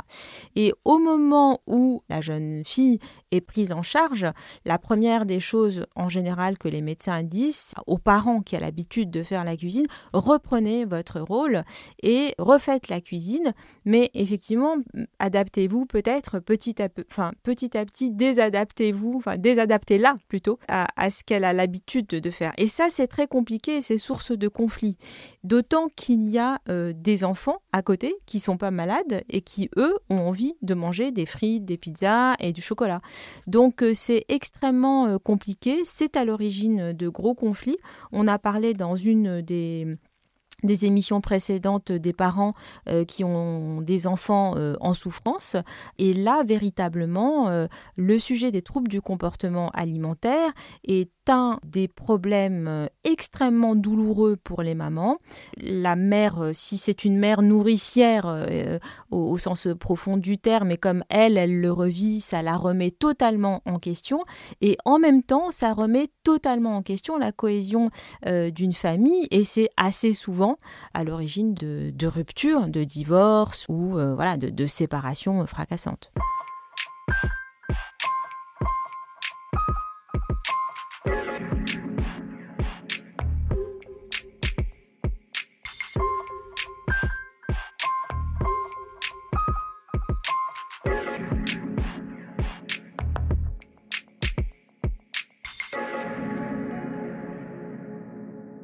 Et 0.56 0.72
au 0.84 0.98
moment 0.98 1.60
où 1.66 2.02
la 2.08 2.20
jeune 2.20 2.62
fille 2.64 2.98
est 3.32 3.40
prise 3.40 3.72
en 3.72 3.82
charge, 3.82 4.26
la 4.64 4.78
première 4.78 5.26
des 5.26 5.40
choses 5.40 5.86
en 5.96 6.08
général 6.08 6.56
que 6.56 6.68
les 6.68 6.80
médecins 6.80 7.22
disent 7.22 7.72
aux 7.86 7.98
parents 7.98 8.40
qui 8.40 8.56
ont 8.56 8.60
l'habitude 8.60 9.10
de 9.10 9.22
faire 9.22 9.44
la 9.44 9.56
cuisine, 9.56 9.86
reprenez 10.12 10.84
votre 10.84 11.20
rôle 11.20 11.64
et 12.02 12.34
refaites 12.38 12.88
la 12.88 13.00
cuisine, 13.00 13.52
mais 13.84 14.10
effectivement, 14.14 14.76
adaptez-vous 15.18 15.86
peut-être 15.86 16.38
petit 16.38 16.80
à 16.80 16.88
enfin 17.10 17.32
petit 17.42 17.76
à 17.76 17.84
petit, 17.84 18.10
désadaptez-vous, 18.10 19.22
désadaptez-la 19.38 20.16
plutôt 20.28 20.58
à 20.68 21.10
ce 21.10 21.24
qu'elle 21.24 21.44
a 21.44 21.52
l'habitude 21.52 22.06
de 22.06 22.30
faire. 22.30 22.52
Et 22.60 22.68
ça, 22.68 22.88
c'est 22.90 23.06
très 23.06 23.26
compliqué 23.26 23.80
c'est 23.80 23.96
source 23.96 24.32
de 24.32 24.46
conflits. 24.46 24.98
D'autant 25.44 25.88
qu'il 25.96 26.28
y 26.28 26.38
a 26.38 26.60
euh, 26.68 26.92
des 26.94 27.24
enfants 27.24 27.62
à 27.72 27.80
côté 27.80 28.14
qui 28.26 28.38
sont 28.38 28.58
pas 28.58 28.70
malades 28.70 29.22
et 29.30 29.40
qui, 29.40 29.70
eux, 29.78 29.94
ont 30.10 30.18
envie 30.18 30.52
de 30.60 30.74
manger 30.74 31.10
des 31.10 31.24
frites, 31.24 31.64
des 31.64 31.78
pizzas 31.78 32.34
et 32.38 32.52
du 32.52 32.60
chocolat. 32.60 33.00
Donc, 33.46 33.82
euh, 33.82 33.94
c'est 33.94 34.26
extrêmement 34.28 35.06
euh, 35.06 35.16
compliqué. 35.16 35.80
C'est 35.86 36.18
à 36.18 36.26
l'origine 36.26 36.92
de 36.92 37.08
gros 37.08 37.34
conflits. 37.34 37.78
On 38.12 38.26
a 38.26 38.38
parlé 38.38 38.74
dans 38.74 38.94
une 38.94 39.40
des 39.40 39.96
émissions 40.84 41.22
précédentes 41.22 41.90
des 41.90 42.12
parents 42.12 42.52
qui 43.08 43.24
ont 43.24 43.80
des 43.80 44.06
enfants 44.06 44.56
en 44.80 44.92
souffrance. 44.92 45.56
Et 45.96 46.12
là, 46.12 46.42
véritablement, 46.44 47.66
le 47.96 48.18
sujet 48.18 48.50
des 48.50 48.60
troubles 48.60 48.88
du 48.88 49.00
comportement 49.00 49.70
alimentaire 49.70 50.52
est 50.86 51.10
des 51.64 51.86
problèmes 51.86 52.88
extrêmement 53.04 53.76
douloureux 53.76 54.36
pour 54.36 54.62
les 54.62 54.74
mamans. 54.74 55.16
La 55.58 55.94
mère, 55.94 56.50
si 56.52 56.76
c'est 56.76 57.04
une 57.04 57.18
mère 57.18 57.42
nourricière 57.42 58.26
au, 59.10 59.30
au, 59.30 59.38
sens 59.38 59.68
profond 59.78 60.16
du 60.16 60.38
terme, 60.38 60.72
et 60.72 60.76
comme 60.76 61.04
elle, 61.08 61.38
elle 61.38 61.60
le 61.60 61.70
revit, 61.70 62.20
ça 62.20 62.42
la 62.42 62.56
remet 62.56 62.90
totalement 62.90 63.62
en 63.64 63.78
question. 63.78 64.24
Et 64.60 64.76
en 64.84 64.98
même 64.98 65.22
temps, 65.22 65.50
ça 65.50 65.72
remet 65.72 66.08
totalement 66.24 66.76
en 66.76 66.82
question 66.82 67.16
la 67.16 67.30
cohésion 67.30 67.90
d'une 68.26 68.72
famille. 68.72 69.28
Et 69.30 69.44
c'est 69.44 69.70
assez 69.76 70.12
souvent 70.12 70.56
à 70.94 71.04
l'origine 71.04 71.54
de, 71.54 72.06
ruptures, 72.06 72.68
de 72.68 72.84
divorces 72.84 73.66
ou 73.68 73.98
euh, 73.98 74.14
voilà, 74.14 74.36
de, 74.36 74.48
de 74.48 74.66
séparations 74.66 75.46
fracassantes. 75.46 76.12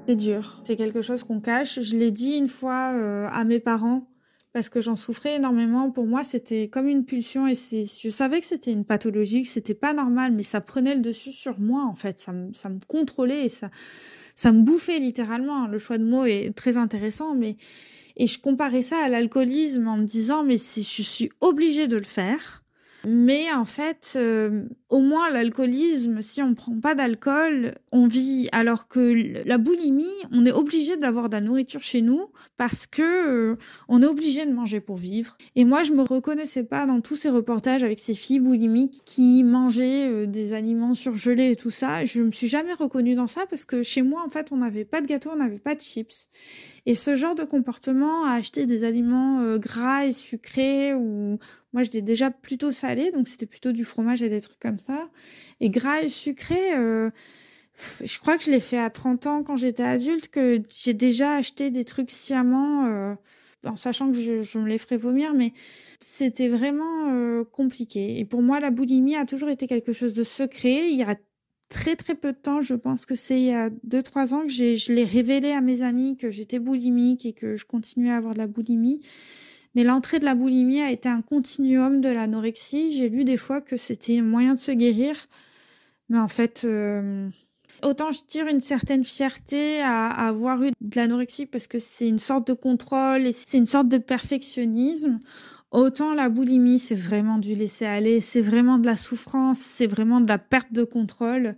C'est 0.07 0.17
dur. 0.17 0.61
C'est 0.65 0.77
quelque 0.77 1.03
chose 1.03 1.25
qu'on 1.25 1.41
cache. 1.41 1.81
Je 1.81 1.97
l'ai 1.97 2.11
dit 2.11 2.33
une 2.33 2.49
fois 2.49 2.93
euh, 2.95 3.27
à 3.33 3.45
mes 3.45 3.59
parents 3.59 4.09
parce 4.53 4.69
que 4.69 4.81
j'en 4.81 4.97
souffrais 4.97 5.37
énormément. 5.37 5.91
Pour 5.91 6.07
moi, 6.07 6.25
c'était 6.25 6.69
comme 6.69 6.89
une 6.89 7.05
pulsion 7.05 7.47
et 7.47 7.55
je 7.55 8.09
savais 8.09 8.41
que 8.41 8.47
c'était 8.47 8.73
une 8.73 8.85
pathologie, 8.85 9.43
que 9.43 9.49
c'était 9.49 9.75
pas 9.75 9.93
normal, 9.93 10.33
mais 10.33 10.43
ça 10.43 10.61
prenait 10.61 10.95
le 10.95 11.03
dessus 11.03 11.33
sur 11.33 11.59
moi 11.59 11.85
en 11.85 11.95
fait. 11.95 12.19
Ça 12.19 12.33
me, 12.33 12.55
ça 12.55 12.69
me 12.69 12.79
contrôlait 12.87 13.45
et 13.45 13.49
ça, 13.49 13.71
ça 14.35 14.53
me 14.53 14.63
bouffait 14.63 14.99
littéralement. 14.99 15.67
Le 15.67 15.79
choix 15.79 15.99
de 15.99 16.05
mots 16.05 16.25
est 16.25 16.57
très 16.57 16.77
intéressant, 16.77 17.35
mais 17.35 17.57
et 18.17 18.27
je 18.27 18.39
comparais 18.39 18.83
ça 18.83 18.97
à 19.05 19.09
l'alcoolisme 19.09 19.89
en 19.89 19.99
me 19.99 20.05
disant 20.05 20.45
mais 20.45 20.57
si 20.57 20.83
je 20.83 21.03
suis 21.03 21.31
obligée 21.41 21.89
de 21.89 21.99
le 21.99 22.05
faire, 22.05 22.65
mais 23.07 23.53
en 23.53 23.65
fait, 23.65 24.15
euh, 24.17 24.65
au 24.89 25.01
moins 25.01 25.31
l'alcoolisme, 25.31 26.23
si 26.23 26.41
on 26.43 26.51
ne 26.51 26.55
prend 26.55 26.79
pas 26.79 26.95
d'alcool, 26.95 27.75
on 27.91 28.07
vit. 28.07 28.49
Alors 28.53 28.87
que 28.87 29.43
la 29.45 29.59
boulimie, 29.59 30.05
on 30.31 30.47
est 30.47 30.53
obligé 30.53 30.97
d'avoir 30.97 31.29
de 31.29 31.35
la 31.35 31.41
nourriture 31.41 31.83
chez 31.83 32.03
nous 32.03 32.29
parce 32.57 32.87
que 32.87 33.03
euh, 33.03 33.57
on 33.89 34.01
est 34.03 34.07
obligé 34.07 34.47
de 34.47 34.53
manger 34.53 34.81
pour 34.81 34.97
vivre. 34.97 35.37
Et 35.57 35.65
moi, 35.65 35.83
je 35.83 35.93
me 35.93 36.03
reconnaissais 36.03 36.63
pas 36.63 36.87
dans 36.87 37.01
tous 37.01 37.17
ces 37.17 37.31
reportages 37.31 37.83
avec 37.83 37.99
ces 37.99 38.15
filles 38.15 38.41
boulimiques 38.41 39.03
qui 39.05 39.43
mangeaient 39.43 40.09
euh, 40.09 40.27
des 40.27 40.53
aliments 40.53 40.95
surgelés 40.95 41.51
et 41.51 41.57
tout 41.57 41.71
ça. 41.71 42.05
Je 42.05 42.23
me 42.23 42.31
suis 42.31 42.49
jamais 42.49 42.75
reconnue 42.75 43.17
dans 43.17 43.27
ça 43.27 43.45
parce 43.51 43.65
que 43.65 43.83
chez 43.83 44.03
moi, 44.03 44.23
en 44.25 44.29
fait, 44.29 44.53
on 44.53 44.59
n'avait 44.59 44.85
pas 44.85 45.01
de 45.01 45.07
gâteau, 45.07 45.31
on 45.33 45.37
n'avait 45.37 45.59
pas 45.59 45.75
de 45.75 45.81
chips. 45.81 46.29
Et 46.89 46.95
ce 46.95 47.17
genre 47.17 47.35
de 47.35 47.43
comportement 47.43 48.27
à 48.27 48.35
acheter 48.35 48.65
des 48.65 48.85
aliments 48.85 49.57
gras 49.57 50.07
et 50.07 50.13
sucrés 50.13 50.95
ou 50.95 51.41
moi, 51.77 51.85
j'étais 51.85 52.01
déjà 52.01 52.31
plutôt 52.31 52.73
salé, 52.73 53.11
donc 53.13 53.29
c'était 53.29 53.45
plutôt 53.45 53.71
du 53.71 53.85
fromage 53.85 54.23
et 54.23 54.31
des 54.31 54.41
trucs 54.41 54.59
comme 54.59 54.76
ça. 54.79 55.09
Et 55.61 55.71
gras 55.71 56.03
et 56.03 56.09
sucré, 56.09 56.75
euh, 56.77 57.11
je 58.05 58.19
crois 58.19 58.39
que 58.39 58.45
je 58.45 58.51
l'ai 58.51 58.61
fait 58.61 58.79
à 58.79 58.91
30 58.91 59.27
ans 59.27 59.43
quand 59.43 59.57
j'étais 59.57 59.83
adulte, 59.83 60.29
que 60.29 60.63
j'ai 60.69 60.95
déjà 60.95 61.37
acheté 61.37 61.71
des 61.71 61.85
trucs 61.85 62.11
sciemment, 62.11 62.87
euh, 62.87 63.15
en 63.65 63.77
sachant 63.77 64.11
que 64.13 64.43
je, 64.43 64.59
me 64.59 64.69
les 64.69 64.79
ferais 64.79 64.97
vomir, 64.97 65.35
mais 65.35 65.53
c'était 66.01 66.49
vraiment 66.49 67.13
euh, 67.13 67.45
compliqué. 67.45 68.19
Et 68.19 68.25
pour 68.25 68.43
moi, 68.43 68.61
la 68.61 68.71
boulimie 68.71 69.17
a 69.17 69.27
toujours 69.27 69.49
été 69.51 69.67
quelque 69.67 69.93
chose 69.93 70.15
de 70.15 70.25
secret. 70.25 70.91
Il 70.91 70.99
y 70.99 71.03
a 71.03 71.17
très 71.69 71.97
très 71.97 72.15
peu 72.15 72.33
de 72.33 72.39
temps, 72.39 72.61
je 72.61 72.75
pense 72.75 73.07
que 73.07 73.15
c'est 73.15 73.41
il 73.41 73.47
y 73.47 73.53
a 73.53 73.71
2-3 73.89 74.35
ans 74.35 74.43
que 74.43 74.53
je 74.53 74.93
l'ai 74.93 75.05
révélé 75.05 75.51
à 75.51 75.61
mes 75.61 75.83
amis 75.83 76.17
que 76.17 76.31
j'étais 76.31 76.61
boulimique 76.61 77.27
et 77.27 77.33
que 77.33 77.57
je 77.57 77.65
continuais 77.65 78.11
à 78.11 78.17
avoir 78.17 78.35
de 78.35 78.39
la 78.39 78.47
boulimie. 78.47 79.01
Mais 79.77 79.85
l'entrée 79.85 80.19
de 80.19 80.25
la 80.25 80.35
boulimie 80.35 80.81
a 80.81 80.91
été 80.91 81.07
un 81.07 81.21
continuum 81.21 82.01
de 82.01 82.09
l'anorexie. 82.09 82.97
J'ai 82.97 83.11
lu 83.11 83.25
des 83.25 83.37
fois 83.37 83.61
que 83.61 83.77
c'était 83.77 84.19
un 84.19 84.23
moyen 84.23 84.55
de 84.55 84.59
se 84.59 84.73
guérir. 84.73 85.29
Mais 86.09 86.19
en 86.19 86.29
fait, 86.29 86.63
euh, 86.65 87.29
autant 87.83 88.11
je 88.11 88.23
tire 88.27 88.47
une 88.47 88.61
certaine 88.61 89.05
fierté 89.05 89.83
à, 89.83 90.07
avoir 90.07 90.63
eu 90.63 90.71
de 90.81 90.97
l'anorexie 90.97 91.45
parce 91.45 91.67
que 91.67 91.79
c'est 91.79 92.09
une 92.09 92.19
sorte 92.19 92.47
de 92.47 92.55
contrôle 92.55 93.27
et 93.27 93.33
c'est 93.33 93.59
une 93.59 93.67
sorte 93.67 93.89
de 93.89 93.99
perfectionnisme. 93.99 95.21
Autant 95.73 96.15
la 96.15 96.31
boulimie, 96.31 96.79
c'est 96.79 96.95
vraiment 96.95 97.37
du 97.37 97.55
laisser 97.55 97.85
aller, 97.85 98.23
c'est 98.23 98.41
vraiment 98.41 98.79
de 98.79 98.87
la 98.87 98.97
souffrance, 98.97 99.59
c'est 99.59 99.87
vraiment 99.87 100.23
de 100.23 100.29
la 100.29 100.39
perte 100.39 100.73
de 100.73 100.85
contrôle. 100.85 101.55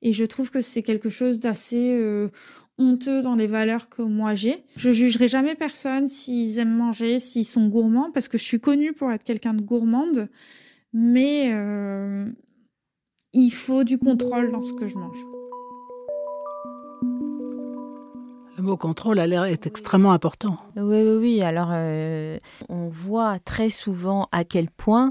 Et 0.00 0.14
je 0.14 0.24
trouve 0.24 0.50
que 0.50 0.62
c'est 0.62 0.82
quelque 0.82 1.10
chose 1.10 1.40
d'assez 1.40 1.94
euh, 2.00 2.30
honteux 2.80 3.22
dans 3.22 3.36
les 3.36 3.46
valeurs 3.46 3.88
que 3.88 4.02
moi 4.02 4.34
j'ai. 4.34 4.64
Je 4.76 4.90
jugerai 4.90 5.28
jamais 5.28 5.54
personne 5.54 6.08
s'ils 6.08 6.58
aiment 6.58 6.74
manger, 6.74 7.20
s'ils 7.20 7.44
sont 7.44 7.68
gourmands, 7.68 8.10
parce 8.12 8.28
que 8.28 8.38
je 8.38 8.44
suis 8.44 8.60
connue 8.60 8.92
pour 8.92 9.12
être 9.12 9.22
quelqu'un 9.22 9.54
de 9.54 9.62
gourmande, 9.62 10.28
mais 10.92 11.52
euh, 11.52 12.26
il 13.32 13.50
faut 13.50 13.84
du 13.84 13.98
contrôle 13.98 14.50
dans 14.50 14.62
ce 14.62 14.72
que 14.72 14.88
je 14.88 14.96
mange. 14.96 15.18
Le 18.60 18.66
mot 18.66 18.76
contrôle 18.76 19.18
a 19.18 19.26
l'air 19.26 19.44
est 19.44 19.66
extrêmement 19.66 20.12
important. 20.12 20.58
Oui, 20.76 21.02
oui, 21.02 21.16
oui. 21.18 21.42
Alors, 21.42 21.70
euh, 21.72 22.38
on 22.68 22.88
voit 22.88 23.38
très 23.38 23.70
souvent 23.70 24.28
à 24.32 24.44
quel 24.44 24.68
point 24.68 25.08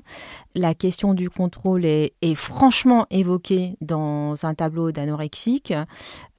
la 0.53 0.75
question 0.75 1.15
du 1.15 1.32
contrôle 1.32 1.84
est, 1.84 2.13
est 2.21 2.36
franchement 2.36 3.08
évoquée 3.10 3.75
dans 3.82 4.45
un 4.45 4.53
tableau 4.53 4.91
d'anorexique. 4.91 5.73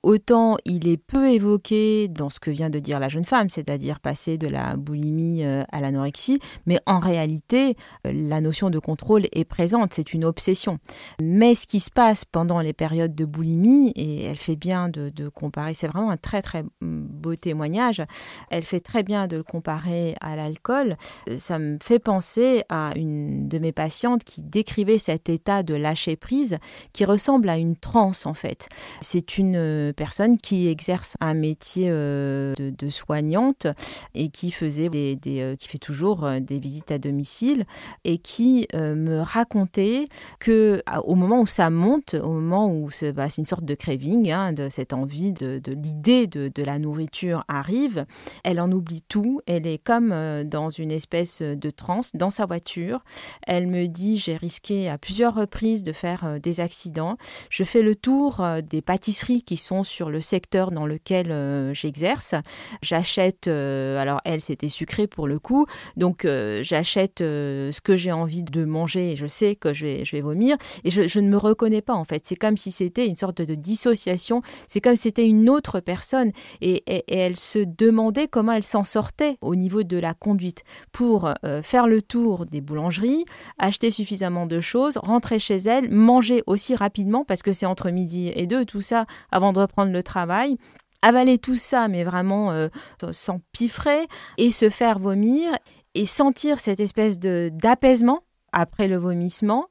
Autant 0.02 0.56
il 0.64 0.88
est 0.88 0.96
peu 0.96 1.30
évoqué 1.30 2.08
dans 2.08 2.30
ce 2.30 2.40
que 2.40 2.50
vient 2.50 2.70
de 2.70 2.78
dire 2.78 2.98
la 3.00 3.10
jeune 3.10 3.24
femme, 3.24 3.50
c'est-à-dire 3.50 4.00
passer 4.00 4.38
de 4.38 4.48
la 4.48 4.76
boulimie 4.76 5.44
euh, 5.44 5.62
à 5.70 5.80
l'anorexie, 5.80 6.40
mais 6.64 6.78
en 6.86 7.00
réalité, 7.00 7.76
euh, 8.06 8.12
la 8.14 8.40
notion 8.40 8.70
de 8.70 8.78
contrôle 8.78 9.26
est 9.32 9.44
présente, 9.44 9.92
c'est 9.92 10.14
une 10.14 10.24
obsession. 10.24 10.78
Mais 11.20 11.54
ce 11.54 11.66
qui 11.66 11.80
se 11.80 11.90
passe 11.90 12.24
pendant 12.24 12.60
les 12.60 12.72
périodes 12.72 13.14
de 13.14 13.26
boulimie, 13.26 13.92
et 13.94 14.24
elle 14.24 14.38
fait 14.38 14.56
bien 14.56 14.88
de, 14.88 15.10
comparer, 15.28 15.74
c'est 15.74 15.86
vraiment 15.86 16.10
un 16.10 16.16
très 16.16 16.40
très 16.40 16.64
beau 16.80 17.36
témoignage, 17.36 18.02
elle 18.50 18.62
fait 18.62 18.80
très 18.80 19.02
bien 19.02 19.26
de 19.26 19.36
le 19.36 19.42
comparer 19.42 20.16
à 20.22 20.34
l'alcool, 20.34 20.96
ça 21.36 21.58
me 21.58 21.76
fait 21.82 21.98
penser 21.98 22.62
à 22.70 22.92
une 22.96 23.48
de 23.48 23.58
mes 23.58 23.72
patientes 23.72 24.24
qui 24.24 24.40
décrivait 24.40 24.98
cet 24.98 25.28
état 25.28 25.62
de 25.62 25.74
lâcher 25.74 26.16
prise 26.16 26.58
qui 26.92 27.04
ressemble 27.04 27.48
à 27.50 27.58
une 27.58 27.76
transe 27.76 28.24
en 28.24 28.34
fait. 28.34 28.68
C'est 29.02 29.36
une 29.36 29.89
personne 29.92 30.36
qui 30.38 30.68
exerce 30.68 31.16
un 31.20 31.34
métier 31.34 31.88
euh, 31.88 32.54
de, 32.58 32.88
soignante 32.88 33.66
et 34.14 34.28
qui 34.30 34.50
faisait 34.50 34.88
des, 34.88 35.18
euh, 35.26 35.56
qui 35.56 35.68
fait 35.68 35.78
toujours 35.78 36.24
euh, 36.24 36.40
des 36.40 36.58
visites 36.58 36.90
à 36.90 36.98
domicile 36.98 37.64
et 38.04 38.18
qui 38.18 38.66
me 38.74 39.20
racontait 39.20 40.08
que 40.38 40.82
au 41.04 41.14
moment 41.14 41.40
où 41.40 41.46
ça 41.46 41.70
monte, 41.70 42.14
au 42.14 42.30
moment 42.30 42.72
où 42.72 42.88
bah, 43.14 43.28
c'est 43.28 43.38
une 43.38 43.46
sorte 43.46 43.64
de 43.64 43.74
craving, 43.74 44.30
hein, 44.30 44.52
de 44.52 44.68
cette 44.68 44.92
envie 44.92 45.32
de, 45.32 45.60
l'idée 45.68 46.26
de, 46.26 46.62
la 46.62 46.78
nourriture 46.78 47.44
arrive, 47.48 48.04
elle 48.44 48.60
en 48.60 48.70
oublie 48.70 49.02
tout. 49.02 49.40
Elle 49.46 49.66
est 49.66 49.78
comme 49.78 50.14
dans 50.44 50.70
une 50.70 50.92
espèce 50.92 51.42
de 51.42 51.70
transe 51.70 52.10
dans 52.14 52.30
sa 52.30 52.46
voiture. 52.46 53.04
Elle 53.46 53.66
me 53.66 53.86
dit 53.86 54.18
j'ai 54.18 54.36
risqué 54.36 54.88
à 54.88 54.98
plusieurs 54.98 55.34
reprises 55.34 55.82
de 55.82 55.92
faire 55.92 56.40
des 56.40 56.60
accidents. 56.60 57.16
Je 57.48 57.64
fais 57.64 57.82
le 57.82 57.94
tour 57.94 58.44
des 58.62 58.82
pâtisseries 58.82 59.42
qui 59.42 59.56
sont 59.56 59.79
sur 59.84 60.10
le 60.10 60.20
secteur 60.20 60.70
dans 60.70 60.86
lequel 60.86 61.30
euh, 61.30 61.74
j'exerce. 61.74 62.34
J'achète, 62.82 63.48
euh, 63.48 64.00
alors 64.00 64.20
elle 64.24 64.40
c'était 64.40 64.68
sucré 64.68 65.06
pour 65.06 65.26
le 65.26 65.38
coup, 65.38 65.66
donc 65.96 66.24
euh, 66.24 66.62
j'achète 66.62 67.18
ce 67.18 67.80
que 67.80 67.96
j'ai 67.96 68.12
envie 68.12 68.42
de 68.42 68.64
manger 68.64 69.12
et 69.12 69.16
je 69.16 69.26
sais 69.26 69.54
que 69.56 69.72
je 69.72 69.86
vais, 69.86 70.04
je 70.04 70.16
vais 70.16 70.22
vomir. 70.22 70.56
Et 70.84 70.90
je, 70.90 71.20
ne 71.20 71.28
me 71.28 71.36
reconnais 71.36 71.82
pas 71.82 71.94
en 71.94 72.04
fait. 72.04 72.26
C'est 72.26 72.36
comme 72.36 72.56
si 72.56 72.72
c'était 72.72 73.06
une 73.06 73.16
sorte 73.16 73.42
de 73.42 73.54
dissociation, 73.54 74.42
c'est 74.66 74.80
comme 74.80 74.96
si 74.96 75.02
c'était 75.02 75.26
une 75.26 75.48
autre 75.48 75.80
personne. 75.80 76.32
Et, 76.60 76.82
et, 76.86 77.04
elle 77.18 77.36
se 77.36 77.58
demandait 77.58 78.28
comment 78.28 78.52
elle 78.52 78.62
s'en 78.64 78.84
sortait 78.84 79.36
au 79.40 79.54
niveau 79.54 79.82
de 79.82 79.98
la 79.98 80.14
conduite. 80.14 80.62
Pour 80.92 81.32
faire 81.62 81.86
le 81.86 82.02
tour 82.02 82.46
des 82.46 82.60
boulangeries, 82.60 83.24
acheter 83.58 83.90
suffisamment 83.90 84.46
de 84.46 84.60
choses, 84.60 84.96
rentrer 84.96 85.38
chez 85.38 85.56
elle, 85.56 85.90
manger 85.90 86.42
aussi 86.46 86.74
rapidement 86.74 87.24
parce 87.24 87.42
que 87.42 87.52
c'est 87.52 87.66
entre 87.66 87.90
midi 87.90 88.32
et 88.34 88.46
deux, 88.46 88.64
tout 88.64 88.80
ça 88.80 89.06
avant 89.30 89.52
de 89.52 89.58
reprendre 89.70 89.92
le 89.92 90.02
travail 90.02 90.56
avaler 91.02 91.38
tout 91.38 91.56
ça, 91.56 91.88
mais 91.88 92.04
vraiment 92.04 92.52
euh, 92.52 92.68
sans 93.12 93.40
piffrer, 93.52 94.06
et 94.36 94.50
se 94.50 94.68
faire 94.70 94.98
vomir, 94.98 95.50
et 95.94 96.06
sentir 96.06 96.60
cette 96.60 96.80
espèce 96.80 97.18
d'apaisement 97.18 98.22
après 98.52 98.88
le 98.88 98.96
vomissement, 98.96 99.68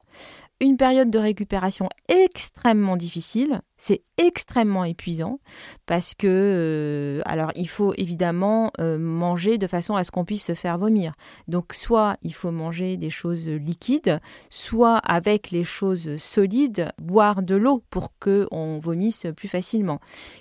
une 0.60 0.76
période 0.76 1.10
de 1.10 1.18
récupération 1.18 1.88
extrêmement 2.08 2.96
difficile. 2.96 3.62
C'est 3.78 4.02
extrêmement 4.18 4.84
épuisant 4.84 5.40
parce 5.86 6.14
que, 6.14 6.26
euh, 6.28 7.22
alors, 7.24 7.50
il 7.54 7.68
faut 7.68 7.94
évidemment 7.96 8.70
euh, 8.78 8.98
manger 8.98 9.56
de 9.56 9.66
façon 9.66 9.96
à 9.96 10.04
ce 10.04 10.10
qu'on 10.10 10.26
puisse 10.26 10.44
se 10.44 10.54
faire 10.54 10.76
vomir. 10.76 11.14
Donc, 11.48 11.72
soit 11.72 12.18
il 12.22 12.34
faut 12.34 12.50
manger 12.50 12.98
des 12.98 13.08
choses 13.08 13.48
liquides, 13.48 14.20
soit 14.50 14.98
avec 14.98 15.50
les 15.50 15.64
choses 15.64 16.16
solides, 16.18 16.90
boire 17.00 17.42
de 17.42 17.54
l'eau 17.54 17.82
pour 17.88 18.12
que 18.18 18.46
on 18.50 18.78
vomisse 18.78 19.26
plus 19.34 19.48
facilement. 19.48 19.98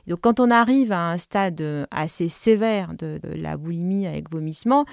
Donc, 0.08 0.20
quand 0.20 0.42
on 0.42 0.50
arrive 0.50 0.92
à 0.92 1.10
un 1.10 1.18
stade 1.18 1.88
assez 1.92 2.28
sévère 2.28 2.94
de 2.94 3.22
la 3.24 3.56
boulimie 3.56 4.06
avec 4.06 4.30
vomissement, 4.30 4.86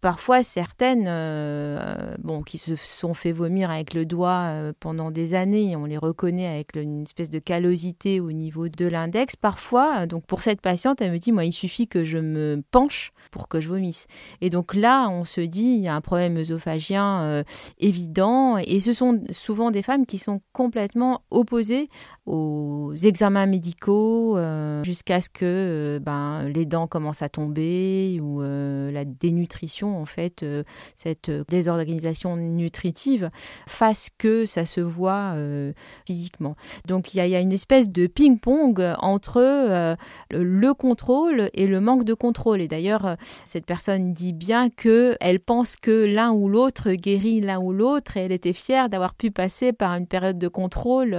parfois 0.00 0.42
certaines 0.42 1.06
euh, 1.08 2.14
bon, 2.22 2.42
qui 2.42 2.58
se 2.58 2.76
sont 2.76 3.14
fait 3.14 3.32
vomir 3.32 3.70
avec 3.70 3.94
le 3.94 4.04
doigt 4.04 4.44
euh, 4.44 4.72
pendant 4.78 5.10
des 5.10 5.34
années, 5.34 5.74
on 5.76 5.84
les 5.84 5.96
reconnaît 5.96 6.46
avec 6.46 6.76
une 6.76 7.02
espèce 7.02 7.30
de 7.30 7.38
callosité 7.38 8.20
au 8.20 8.32
niveau 8.32 8.68
de 8.68 8.86
l'index. 8.86 9.36
Parfois, 9.36 10.06
donc 10.06 10.24
pour 10.26 10.42
cette 10.42 10.60
patiente, 10.60 11.00
elle 11.00 11.12
me 11.12 11.18
dit, 11.18 11.32
moi, 11.32 11.44
il 11.44 11.52
suffit 11.52 11.88
que 11.88 12.04
je 12.04 12.18
me 12.18 12.62
penche 12.70 13.10
pour 13.30 13.48
que 13.48 13.60
je 13.60 13.68
vomisse. 13.68 14.06
Et 14.40 14.50
donc 14.50 14.74
là, 14.74 15.08
on 15.08 15.24
se 15.24 15.40
dit, 15.40 15.76
il 15.78 15.82
y 15.82 15.88
a 15.88 15.94
un 15.94 16.00
problème 16.00 16.36
œsophagien 16.36 17.22
euh, 17.22 17.42
évident. 17.78 18.58
Et 18.58 18.80
ce 18.80 18.92
sont 18.92 19.22
souvent 19.30 19.70
des 19.70 19.82
femmes 19.82 20.06
qui 20.06 20.18
sont 20.18 20.40
complètement 20.52 21.22
opposées 21.30 21.88
aux 22.26 22.92
examens 22.94 23.46
médicaux 23.46 24.36
jusqu'à 24.82 25.20
ce 25.20 25.28
que 25.28 26.00
ben, 26.02 26.48
les 26.48 26.66
dents 26.66 26.88
commencent 26.88 27.22
à 27.22 27.28
tomber 27.28 28.18
ou 28.20 28.40
la 28.42 29.04
dénutrition 29.04 29.85
en 29.94 30.04
fait, 30.04 30.42
euh, 30.42 30.62
cette 30.94 31.30
désorganisation 31.48 32.36
nutritive, 32.36 33.30
fasse 33.66 34.10
que 34.18 34.46
ça 34.46 34.64
se 34.64 34.80
voit 34.80 35.32
euh, 35.34 35.72
physiquement. 36.06 36.56
Donc 36.86 37.14
il 37.14 37.26
y, 37.26 37.34
a 37.34 37.40
une 37.40 37.52
espèce 37.52 37.90
de 37.90 38.06
ping-pong 38.06 38.94
entre 38.98 39.42
euh, 39.42 39.96
le 40.32 40.74
contrôle 40.74 41.50
et 41.54 41.66
le 41.66 41.80
manque 41.80 42.04
de 42.04 42.14
contrôle. 42.14 42.60
Et 42.60 42.68
d'ailleurs, 42.68 43.16
cette 43.44 43.66
personne 43.66 44.12
dit 44.12 44.32
bien 44.32 44.70
que 44.70 45.16
elle 45.20 45.40
pense 45.40 45.76
que 45.76 46.04
l'un 46.04 46.32
ou 46.32 46.48
l'autre 46.48 46.92
guérit 46.92 47.40
l'un 47.40 47.58
ou 47.58 47.72
l'autre 47.72 48.16
et 48.16 48.20
elle 48.20 48.32
était 48.32 48.52
fière 48.52 48.88
d'avoir 48.88 49.14
pu 49.14 49.30
passer 49.30 49.72
par 49.72 49.92
une 49.92 50.06
période 50.06 50.38
de 50.38 50.48
contrôle. 50.48 51.16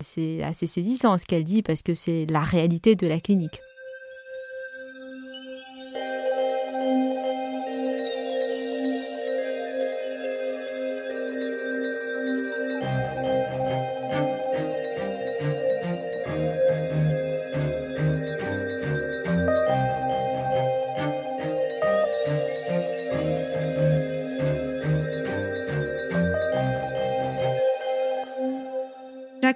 C'est 0.00 0.42
assez 0.42 0.66
saisissant 0.66 1.16
ce 1.18 1.24
qu'elle 1.24 1.44
dit 1.44 1.62
parce 1.62 1.82
que 1.82 1.94
c'est 1.94 2.26
la 2.30 2.40
réalité 2.40 2.94
de 2.96 3.06
la 3.06 3.20
clinique. 3.20 3.60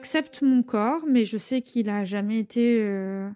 J'accepte 0.01 0.41
mon 0.41 0.63
corps, 0.63 1.05
mais 1.07 1.27
je 1.27 1.37
sais 1.37 1.61
qu'il 1.61 1.91
a 1.91 2.07
jamais 2.07 2.39
été 2.39 2.83
euh, 2.83 3.29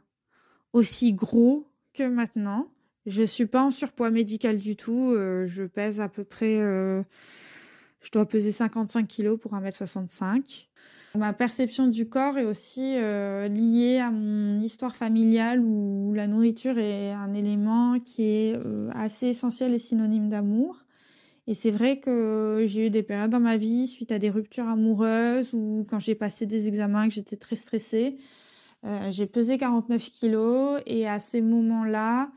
aussi 0.73 1.13
gros 1.13 1.69
que 1.93 2.09
maintenant. 2.09 2.69
Je 3.05 3.23
suis 3.23 3.45
pas 3.45 3.63
en 3.63 3.71
surpoids 3.71 4.09
médical 4.09 4.57
du 4.57 4.75
tout. 4.75 5.13
Euh, 5.13 5.47
je 5.47 5.65
pèse 5.65 6.01
à 6.01 6.09
peu 6.09 6.25
près, 6.25 6.57
euh, 6.59 7.03
je 8.01 8.11
dois 8.11 8.25
peser 8.25 8.51
55 8.51 9.07
kilos 9.07 9.39
pour 9.39 9.53
1m65. 9.53 10.69
Ma 11.19 11.35
perception 11.35 11.87
du 11.87 12.09
corps 12.09 12.39
est 12.39 12.45
aussi 12.45 12.95
liée 12.95 13.99
à 14.03 14.11
mon 14.11 14.59
histoire 14.59 14.97
familiale 14.97 15.61
où 15.61 16.15
la 16.15 16.27
nourriture 16.27 16.79
est 16.79 17.13
un 17.13 17.35
élément 17.35 18.01
qui 18.01 18.23
est 18.23 18.59
assez 18.95 19.27
essentiel 19.27 19.75
et 19.75 19.79
synonyme 19.79 20.31
d'amour. 20.31 20.87
Et 21.47 21.55
c'est 21.55 21.71
vrai 21.71 22.01
que 22.01 22.65
j'ai 22.67 22.87
eu 22.87 22.91
des 22.91 23.03
périodes 23.03 23.31
dans 23.31 23.41
ma 23.41 23.57
vie 23.57 23.87
suite 23.87 24.13
à 24.13 24.19
des 24.19 24.31
ruptures 24.31 24.67
amoureuses 24.67 25.53
ou 25.53 25.85
quand 25.89 26.01
j'ai 26.01 26.15
passé 26.15 26.47
des 26.47 26.69
examens 26.69 27.07
que 27.09 27.15
j'étais 27.15 27.37
très 27.37 27.57
stressée. 27.57 28.17
Euh, 28.85 29.11
j'ai 29.11 29.27
pesé 29.27 29.59
49 29.59 30.11
kilos 30.11 30.81
et 30.87 31.07
à 31.07 31.19
ces 31.19 31.41
moments-là, 31.43 32.31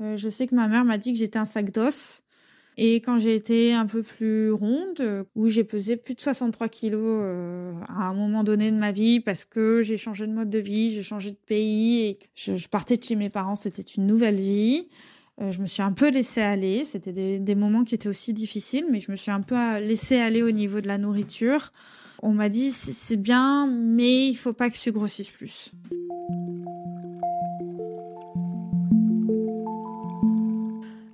euh, 0.00 0.16
je 0.16 0.28
sais 0.28 0.46
que 0.46 0.54
ma 0.54 0.68
mère 0.68 0.84
m'a 0.84 0.98
dit 0.98 1.12
que 1.12 1.18
j'étais 1.18 1.38
un 1.38 1.44
sac 1.44 1.70
d'os. 1.70 2.22
Et 2.80 2.96
quand 2.96 3.18
j'ai 3.18 3.34
été 3.34 3.74
un 3.74 3.86
peu 3.86 4.04
plus 4.04 4.52
ronde, 4.52 5.26
où 5.34 5.48
j'ai 5.48 5.64
pesé 5.64 5.96
plus 5.96 6.14
de 6.14 6.20
63 6.20 6.68
kilos 6.68 7.00
euh, 7.02 7.72
à 7.88 8.04
un 8.08 8.14
moment 8.14 8.44
donné 8.44 8.70
de 8.70 8.76
ma 8.76 8.92
vie 8.92 9.18
parce 9.18 9.44
que 9.44 9.82
j'ai 9.82 9.96
changé 9.96 10.28
de 10.28 10.32
mode 10.32 10.50
de 10.50 10.60
vie, 10.60 10.92
j'ai 10.92 11.02
changé 11.02 11.32
de 11.32 11.36
pays 11.36 12.06
et 12.06 12.18
je, 12.36 12.54
je 12.56 12.68
partais 12.68 12.96
de 12.96 13.02
chez 13.02 13.16
mes 13.16 13.30
parents, 13.30 13.56
c'était 13.56 13.82
une 13.82 14.06
nouvelle 14.06 14.36
vie. 14.36 14.88
Euh, 15.40 15.52
je 15.52 15.60
me 15.60 15.66
suis 15.66 15.82
un 15.82 15.92
peu 15.92 16.10
laissée 16.10 16.40
aller. 16.40 16.84
C'était 16.84 17.38
des, 17.38 17.54
moments 17.54 17.84
qui 17.84 17.94
étaient 17.94 18.08
aussi 18.08 18.32
difficiles, 18.32 18.86
mais 18.90 19.00
je 19.00 19.10
me 19.10 19.16
suis 19.16 19.30
un 19.30 19.40
peu 19.40 19.56
laissée 19.78 20.18
aller 20.18 20.42
au 20.42 20.50
niveau 20.50 20.80
de 20.80 20.88
la 20.88 20.98
nourriture. 20.98 21.72
On 22.22 22.32
m'a 22.32 22.48
dit 22.48 22.72
c'est 22.72 23.16
bien, 23.16 23.66
mais 23.66 24.26
il 24.26 24.34
faut 24.34 24.52
pas 24.52 24.70
que 24.70 24.76
tu 24.76 24.90
grossisses 24.90 25.30
plus. 25.30 25.72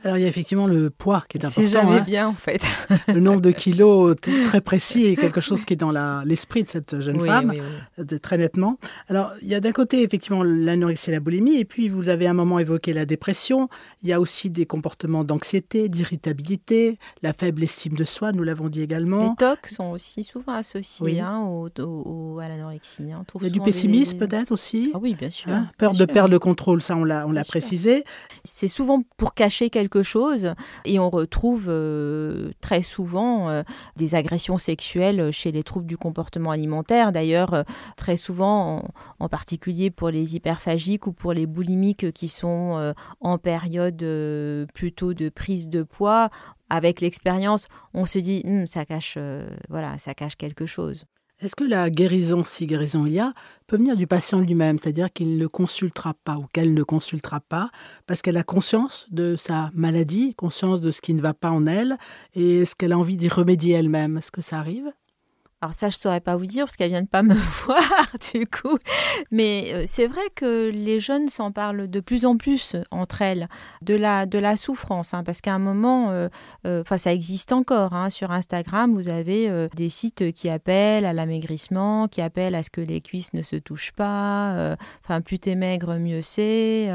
Alors 0.05 0.19
il 0.19 0.21
y 0.21 0.27
a 0.27 0.29
effectivement 0.29 0.67
le 0.67 0.91
poids 0.91 1.25
qui 1.29 1.39
est 1.39 1.45
important. 1.45 1.63
C'est 1.63 1.73
jamais 1.73 2.01
hein. 2.01 2.05
bien 2.07 2.29
en 2.29 2.35
fait. 2.35 2.63
le 3.09 3.21
nombre 3.21 3.41
de 3.41 3.51
kilos 3.53 4.15
très 4.21 4.61
précis 4.61 5.07
est 5.07 5.17
quelque 5.17 5.41
chose 5.41 5.65
qui 5.65 5.73
est 5.73 5.77
dans 5.77 5.93
l'esprit 6.25 6.63
de 6.63 6.69
cette 6.69 7.01
jeune 7.01 7.21
femme, 7.21 7.55
très 8.21 8.37
nettement. 8.37 8.79
Alors 9.09 9.33
il 9.41 9.49
y 9.49 9.55
a 9.55 9.61
d'un 9.61 9.73
côté 9.73 10.03
effectivement 10.03 10.43
l'anorexie 10.43 11.09
et 11.09 11.13
la 11.15 11.21
boulimie, 11.21 11.57
et 11.57 11.65
puis 11.65 11.89
vous 11.89 12.11
avez 12.11 12.27
un 12.27 12.35
moment 12.35 12.59
évoqué 12.59 12.93
la 12.93 13.07
dépression. 13.07 13.69
Il 14.03 14.09
y 14.11 14.13
a 14.13 14.21
aussi 14.21 14.51
des 14.51 14.67
comportements 14.67 15.25
d'anxiété, 15.25 15.89
d'irritabilité, 15.89 16.99
la 17.23 17.33
faible 17.33 17.63
estime 17.63 17.95
de 17.95 18.05
soi, 18.05 18.33
nous 18.33 18.43
l'avons 18.43 18.69
dit 18.69 18.83
également. 18.83 19.31
Les 19.31 19.37
tocs 19.37 19.69
sont 19.69 19.91
aussi 19.91 20.23
souvent 20.23 20.53
associés 20.53 21.21
hein, 21.21 21.41
au, 21.41 22.39
à 22.41 22.49
l'anorexie. 22.49 23.11
Hein. 23.11 23.25
Il 23.41 23.45
y 23.45 23.47
a 23.47 23.51
du 23.51 23.61
pessimisme 23.61 24.19
peut-être 24.19 24.53
aussi. 24.53 24.91
Ah 24.95 24.99
oui, 25.01 25.15
bien 25.15 25.31
sûr. 25.31 25.51
Peur 25.79 25.95
de 25.95 26.05
perdre 26.05 26.31
le 26.31 26.39
contrôle, 26.39 26.83
ça 26.83 26.95
on 26.95 27.05
l'a 27.05 27.45
précisé. 27.45 28.05
C'est 28.45 28.69
souvent 28.69 29.03
pour 29.17 29.33
cacher 29.33 29.71
quelque 29.71 29.94
chose 30.03 30.55
et 30.85 30.99
on 30.99 31.11
retrouve 31.11 31.67
euh, 31.69 32.51
très 32.61 32.83
souvent 32.83 33.49
euh, 33.49 33.63
des 33.97 34.15
agressions 34.15 34.59
sexuelles 34.59 35.31
chez 35.33 35.53
les 35.53 35.63
troubles 35.63 35.87
du 35.87 35.97
comportement 35.97 36.51
alimentaire. 36.51 37.13
D'ailleurs, 37.13 37.55
euh, 37.55 37.63
très 37.97 38.17
souvent, 38.17 38.83
en, 39.19 39.29
particulier 39.29 39.91
pour 39.91 40.11
les 40.11 40.37
hyperphagiques 40.37 41.07
ou 41.07 41.13
pour 41.13 41.33
les 41.33 41.47
boulimiques 41.47 42.13
qui 42.13 42.29
sont 42.29 42.95
en 43.21 43.39
période 43.39 44.05
plutôt 44.75 45.13
de 45.13 45.29
prise 45.29 45.69
de 45.69 45.83
poids, 45.83 46.31
avec 46.71 47.01
l'expérience, 47.01 47.67
on 47.95 48.05
se 48.05 48.19
dit 48.19 48.43
hum, 48.47 48.67
ça 48.67 48.85
cache 48.85 49.19
voilà, 49.69 49.99
ça 49.99 50.15
cache 50.15 50.37
quelque 50.37 50.67
chose. 50.67 51.07
Est-ce 51.45 51.57
que 51.57 51.65
la 51.65 51.91
guérison, 51.91 52.43
si 52.43 52.67
guérison 52.67 53.05
il 53.05 53.13
y 53.13 53.21
a, 53.21 53.35
peut 53.67 53.77
venir 53.77 53.97
du 53.97 54.07
patient 54.07 54.41
lui-même, 54.41 54.79
c'est-à-dire 54.79 55.13
qu'il 55.13 55.37
ne 55.37 55.47
consultera 55.47 56.15
pas 56.15 56.39
ou 56.39 56.47
qu'elle 56.55 56.73
ne 56.73 56.83
consultera 56.83 57.41
pas 57.41 57.69
parce 58.07 58.23
qu'elle 58.23 58.39
a 58.39 58.43
conscience 58.43 59.07
de 59.11 59.37
sa 59.37 59.71
maladie, 59.75 60.35
conscience 60.37 60.81
de 60.81 60.91
ce 60.91 61.03
qui 61.03 61.13
ne 61.13 61.21
va 61.21 61.35
pas 61.35 61.51
en 61.51 61.67
elle, 61.67 61.99
et 62.33 62.63
est-ce 62.63 62.75
qu'elle 62.75 62.93
a 62.93 62.99
envie 62.99 63.19
d'y 63.19 63.29
remédier 63.29 63.75
elle-même? 63.75 64.17
Est-ce 64.17 64.33
que 64.33 64.41
ça 64.41 64.59
arrive? 64.59 64.91
Alors 65.65 65.73
ça, 65.73 65.89
je 65.89 65.97
saurais 65.97 66.21
pas 66.21 66.37
vous 66.37 66.45
dire 66.45 66.67
parce 66.67 66.77
qu'elle 66.77 66.91
vient 66.91 67.01
de 67.01 67.09
pas 67.09 67.23
me 67.23 67.35
voir 67.65 68.07
du 68.35 68.47
coup. 68.47 68.77
Mais 69.31 69.73
euh, 69.73 69.85
c'est 69.87 70.07
vrai 70.07 70.21
que 70.37 70.69
les 70.69 71.01
jeunes 71.01 71.31
s'en 71.31 71.53
parlent 71.53 71.89
de 71.89 72.01
plus 72.01 72.27
en 72.27 72.37
plus 72.37 72.77
entre 72.91 73.23
elles 73.23 73.49
de 73.81 73.95
la 73.95 74.27
de 74.27 74.39
la 74.39 74.57
souffrance, 74.57 75.15
hein, 75.15 75.25
parce 75.25 75.41
qu'à 75.41 75.55
un 75.55 75.59
moment, 75.59 76.11
euh, 76.11 76.29
euh, 76.67 76.85
ça 76.99 77.15
existe 77.15 77.51
encore. 77.53 77.95
Hein, 77.95 78.11
sur 78.11 78.31
Instagram, 78.31 78.93
vous 78.93 79.09
avez 79.09 79.51
des 79.75 79.89
sites 79.89 80.33
qui 80.33 80.51
appellent 80.51 81.07
à 81.07 81.15
l'amaigrissement, 81.15 82.09
qui 82.09 82.21
appellent 82.21 82.55
à 82.55 82.63
ce 82.63 82.69
que 82.69 82.83
les 82.83 83.01
cuisses 83.01 83.33
ne 83.33 83.41
se 83.41 83.57
touchent 83.57 83.93
pas. 83.93 84.77
Enfin, 85.03 85.23
plus 85.23 85.39
t'es 85.39 85.55
maigre, 85.55 85.97
mieux 85.97 86.21
c'est. 86.21 86.91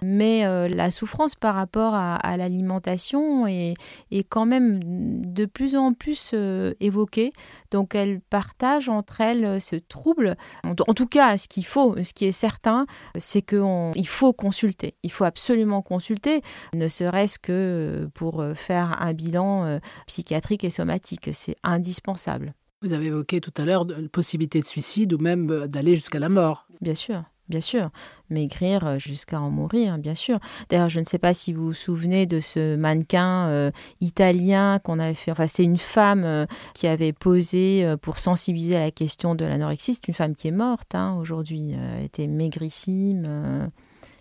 mais 0.00 0.68
la 0.68 0.90
souffrance 0.90 1.34
par 1.34 1.54
rapport 1.54 1.94
à, 1.94 2.16
à 2.16 2.38
l'alimentation 2.38 3.46
est, 3.46 3.74
est 4.10 4.24
quand 4.24 4.46
même 4.46 4.80
de 4.82 5.44
plus 5.44 5.76
en 5.76 5.92
plus 5.92 6.34
évoquée. 6.80 7.32
Donc 7.70 7.94
elle 7.94 8.20
partagent 8.20 8.88
entre 8.88 9.20
elles 9.20 9.44
euh, 9.44 9.58
ce 9.58 9.76
trouble. 9.76 10.36
En, 10.64 10.74
tout 10.74 11.06
cas, 11.06 11.36
ce 11.36 11.48
qu'il 11.48 11.64
faut, 11.64 11.96
ce 12.02 12.12
qui 12.12 12.26
est 12.26 12.32
certain, 12.32 12.86
c'est 13.18 13.42
qu'il 13.42 14.06
faut 14.06 14.32
consulter. 14.32 14.94
Il 15.02 15.12
faut 15.12 15.24
absolument 15.24 15.82
consulter, 15.82 16.42
ne 16.74 16.88
serait-ce 16.88 17.38
que 17.38 17.52
euh, 17.52 18.08
pour 18.14 18.40
euh, 18.40 18.54
faire 18.54 19.00
un 19.00 19.12
bilan 19.12 19.80
psychiatrique 20.06 20.64
et 20.64 20.70
somatique. 20.70 21.30
C'est 21.32 21.56
indispensable. 21.62 22.54
Vous 22.82 22.92
avez 22.92 23.06
évoqué 23.06 23.40
tout 23.40 23.52
à 23.56 23.64
l'heure 23.64 23.84
la 23.86 24.08
possibilité 24.08 24.60
de 24.60 24.66
suicide 24.66 25.12
ou 25.12 25.18
même 25.18 25.66
d'aller 25.66 25.94
jusqu'à 25.94 26.18
la 26.18 26.28
mort. 26.28 26.66
Bien 26.80 26.94
sûr. 26.94 27.24
Bien 27.48 27.60
sûr. 27.60 27.90
Maigrir 28.30 28.98
jusqu'à 28.98 29.40
en 29.40 29.50
mourir, 29.50 29.98
bien 29.98 30.14
sûr. 30.14 30.38
D'ailleurs, 30.68 30.88
je 30.88 31.00
ne 31.00 31.04
sais 31.04 31.18
pas 31.18 31.34
si 31.34 31.52
vous 31.52 31.66
vous 31.66 31.72
souvenez 31.72 32.26
de 32.26 32.40
ce 32.40 32.76
mannequin 32.76 33.70
italien 34.00 34.78
qu'on 34.80 34.98
avait 34.98 35.14
fait. 35.14 35.30
Enfin, 35.30 35.46
c'est 35.46 35.64
une 35.64 35.78
femme 35.78 36.46
qui 36.74 36.86
avait 36.86 37.12
posé 37.12 37.94
pour 38.02 38.18
sensibiliser 38.18 38.76
à 38.76 38.80
la 38.80 38.90
question 38.90 39.34
de 39.34 39.44
l'anorexie. 39.44 39.94
C'est 39.94 40.08
une 40.08 40.14
femme 40.14 40.34
qui 40.34 40.48
est 40.48 40.52
morte 40.52 40.94
hein, 40.94 41.16
aujourd'hui. 41.20 41.74
Elle 41.98 42.04
était 42.04 42.26
maigrissime 42.26 43.70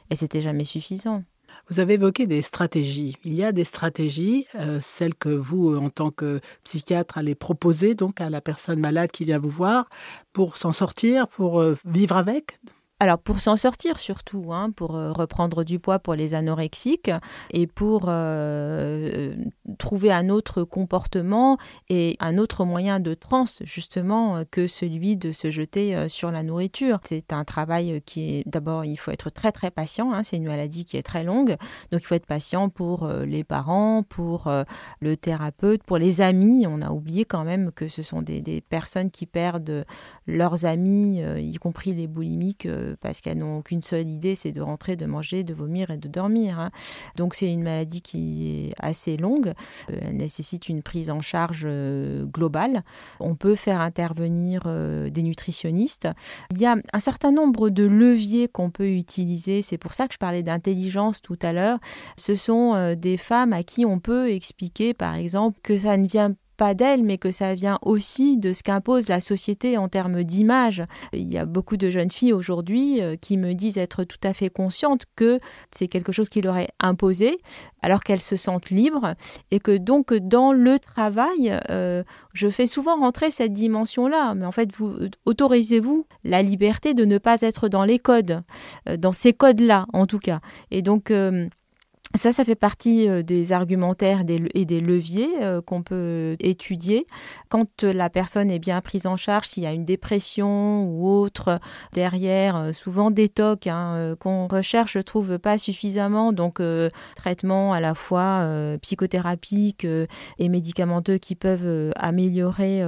et 0.10 0.16
c'était 0.16 0.42
jamais 0.42 0.66
suffisant. 0.66 1.24
Vous 1.70 1.80
avez 1.80 1.96
évoqué 1.96 2.28
des 2.28 2.42
stratégies. 2.42 3.18
Il 3.24 3.34
y 3.34 3.44
a 3.44 3.52
des 3.52 3.64
stratégies, 3.64 4.46
euh, 4.56 4.80
celles 4.82 5.16
que 5.16 5.30
vous, 5.30 5.76
en 5.76 5.90
tant 5.90 6.12
que 6.12 6.40
psychiatre, 6.64 7.18
allez 7.18 7.34
proposer 7.34 7.96
donc 7.96 8.22
à 8.22 8.30
la 8.30 8.42
personne 8.42 8.80
malade 8.80 9.12
qui 9.12 9.26
vient 9.26 9.40
vous 9.40 9.50
voir 9.50 9.90
pour 10.32 10.58
s'en 10.58 10.72
sortir, 10.72 11.28
pour 11.28 11.60
euh, 11.60 11.76
vivre 11.86 12.18
avec? 12.18 12.60
Alors 13.02 13.20
pour 13.20 13.42
s'en 13.42 13.58
sortir 13.58 14.00
surtout, 14.00 14.54
hein, 14.54 14.72
pour 14.72 14.96
euh, 14.96 15.12
reprendre 15.12 15.66
du 15.66 15.80
poids 15.80 16.00
pour 16.00 16.16
les 16.16 16.34
anorexiques 16.34 17.12
et 17.52 17.68
pour 17.68 18.06
euh, 18.08 19.36
trouver 19.78 20.14
un 20.14 20.30
autre 20.30 20.64
comportement 20.64 21.58
et 21.90 22.16
un 22.22 22.38
autre 22.38 22.64
moyen 22.64 23.02
de 23.02 23.14
transe 23.14 23.60
justement 23.66 24.46
que 24.50 24.66
celui 24.66 25.18
de 25.18 25.34
se 25.34 25.52
jeter 25.52 25.94
euh, 25.94 26.08
sur 26.08 26.32
la 26.32 26.42
nourriture. 26.42 27.00
C'est 27.04 27.34
un 27.34 27.44
travail 27.44 28.02
qui 28.06 28.36
est 28.36 28.44
d'abord 28.48 28.86
il 28.86 28.96
faut 28.96 29.12
être 29.12 29.30
très 29.30 29.52
très 29.52 29.72
patient, 29.72 30.14
hein, 30.14 30.24
c'est 30.24 30.38
une 30.38 30.48
maladie 30.48 30.86
qui 30.86 30.96
est 30.96 31.04
très 31.04 31.26
longue, 31.26 31.58
donc 31.92 32.02
il 32.02 32.06
faut 32.06 32.16
être 32.16 32.26
patient 32.26 32.70
pour 32.70 33.08
les 33.08 33.44
parents, 33.44 34.04
pour 34.04 34.50
le 35.00 35.18
thérapeute, 35.18 35.84
pour 35.84 35.98
les 35.98 36.22
amis. 36.22 36.66
On 36.68 36.82
a 36.82 36.92
oublié 36.92 37.26
quand 37.26 37.44
même 37.44 37.72
que 37.72 37.88
ce 37.88 38.04
sont 38.04 38.22
des, 38.22 38.42
des 38.42 38.62
personnes 38.62 39.12
qui 39.12 39.26
perdent 39.26 39.86
leurs 40.28 40.66
amis, 40.66 41.22
y 41.22 41.56
compris 41.56 41.94
les 41.94 42.08
boulimiques 42.08 42.68
parce 43.02 43.22
qu'elles 43.22 43.38
n'ont 43.38 43.62
qu'une 43.62 43.82
seule 43.82 44.08
idée, 44.08 44.36
c'est 44.36 44.52
de 44.52 44.62
rentrer, 44.62 44.96
de 44.96 45.06
manger, 45.06 45.44
de 45.44 45.54
vomir 45.54 45.90
et 45.90 45.98
de 45.98 46.08
dormir. 46.08 46.60
Hein. 46.60 46.72
Donc 47.16 47.36
c'est 47.36 47.52
une 47.52 47.64
maladie 47.64 48.02
qui 48.02 48.68
est 48.68 48.74
assez 48.80 49.18
longue, 49.18 49.54
euh, 49.90 50.00
elle 50.02 50.18
nécessite 50.18 50.70
une 50.70 50.84
prise 50.84 51.10
en 51.10 51.22
charge 51.22 51.64
euh, 51.66 52.26
globale. 52.26 52.84
On 53.20 53.36
peut 53.36 53.56
faire 53.56 53.82
intervenir 53.82 54.64
euh, 54.66 55.10
des 55.10 55.24
nutritionnistes. 55.24 56.08
Il 56.52 56.60
y 56.60 56.66
a 56.66 56.76
un 56.94 57.00
certain 57.00 57.32
nombre 57.32 57.70
de 57.70 57.84
leviers 57.84 58.48
qu'on 58.48 58.70
peut 58.70 58.90
utiliser, 58.90 59.62
c'est 59.62 59.78
pour 59.78 59.94
ça 59.94 60.08
que 60.08 60.14
je 60.14 60.20
parlais 60.20 60.44
d'intelligence 60.44 61.22
tout 61.22 61.40
à 61.42 61.54
l'heure. 61.54 61.80
Ce 62.18 62.36
sont 62.36 62.96
des 62.96 63.18
femmes 63.18 63.54
à 63.54 63.64
qui 63.64 63.86
on 63.86 64.00
peut 64.00 64.32
expliquer 64.32 64.94
par 64.94 65.16
exemple 65.16 65.60
que 65.64 65.78
ça 65.78 65.98
ne 65.98 66.08
vient 66.08 66.36
pas 66.56 66.74
d'elle, 66.74 67.04
mais 67.04 67.18
que 67.18 67.32
ça 67.32 67.54
vient 67.54 67.80
aussi 67.82 68.38
de 68.38 68.54
ce 68.54 68.64
qu'impose 68.64 69.08
la 69.08 69.22
société 69.22 69.78
en 69.78 69.90
termes 69.90 70.24
d'image. 70.24 70.84
Il 71.14 71.32
y 71.32 71.38
a 71.38 71.46
beaucoup 71.46 71.78
de 71.78 71.90
jeunes 71.90 72.12
filles 72.12 72.34
aujourd'hui 72.34 73.02
euh, 73.02 73.16
qui 73.16 73.38
me 73.38 73.54
disent 73.54 73.78
être 73.78 74.04
tout 74.04 74.20
à 74.24 74.34
fait 74.34 74.50
conscientes 74.50 75.06
que 75.16 75.40
c'est 75.72 75.88
quelque 75.88 76.12
chose 76.12 76.30
qui 76.30 76.42
leur 76.42 76.58
est 76.58 76.70
imposé, 76.80 77.38
alors 77.82 78.04
qu'elles 78.04 78.22
se 78.22 78.36
sentent 78.36 78.70
libres, 78.70 79.14
et 79.52 79.60
que 79.60 79.78
donc 79.78 80.14
dans 80.14 80.54
le 80.54 80.80
travail, 80.80 81.58
euh, 81.70 82.04
je 82.34 82.50
fais 82.50 82.68
souvent 82.68 82.98
rentrer 82.98 83.32
cette 83.32 83.54
dimension-là. 83.54 84.34
Mais 84.36 84.46
en 84.46 84.52
fait, 84.52 84.72
vous 84.74 84.96
autorisez-vous 85.26 86.06
la 86.24 86.42
liberté 86.42 86.94
de 86.94 87.06
ne 87.06 87.18
pas 87.18 87.42
être 87.42 87.70
dans 87.70 87.84
les 87.84 88.00
codes, 88.00 88.42
euh, 88.90 88.98
dans 88.98 89.12
ces 89.12 89.34
codes-là 89.34 89.86
en 89.94 90.06
tout 90.06 90.20
cas. 90.20 90.40
Et 90.72 90.82
donc 90.82 91.12
ça, 92.18 92.32
ça 92.32 92.46
fait 92.46 92.56
partie 92.56 93.10
euh, 93.10 93.24
des 93.24 93.52
argumentaires 93.52 94.22
et 94.54 94.66
des 94.66 94.80
leviers 94.80 95.30
euh, 95.42 95.62
qu'on 95.62 95.84
peut 95.84 96.36
étudier. 96.40 97.06
Quand 97.50 97.84
euh, 97.84 97.94
la 97.94 98.10
personne 98.10 98.52
est 98.52 98.60
bien 98.60 98.80
prise 98.82 99.08
en 99.08 99.18
charge, 99.18 99.48
s'il 99.48 99.64
y 99.64 99.66
a 99.66 99.72
une 99.72 99.86
dépression 99.86 100.86
ou 100.86 101.10
autre 101.10 101.60
derrière, 101.94 102.70
souvent 102.74 103.12
des 103.12 103.30
tocs 103.30 103.68
hein, 103.68 104.16
qu'on 104.20 104.48
recherche, 104.48 104.94
je 104.94 105.00
trouve 105.00 105.40
pas 105.40 105.58
suffisamment. 105.58 106.34
Donc, 106.34 106.62
traitement 107.16 107.74
à 107.74 107.80
la 107.80 107.94
fois 107.94 108.48
psychothérapique 108.82 109.86
et 110.40 110.50
médicamenteux 110.50 111.18
qui 111.18 111.36
peuvent 111.36 111.92
améliorer 111.96 112.82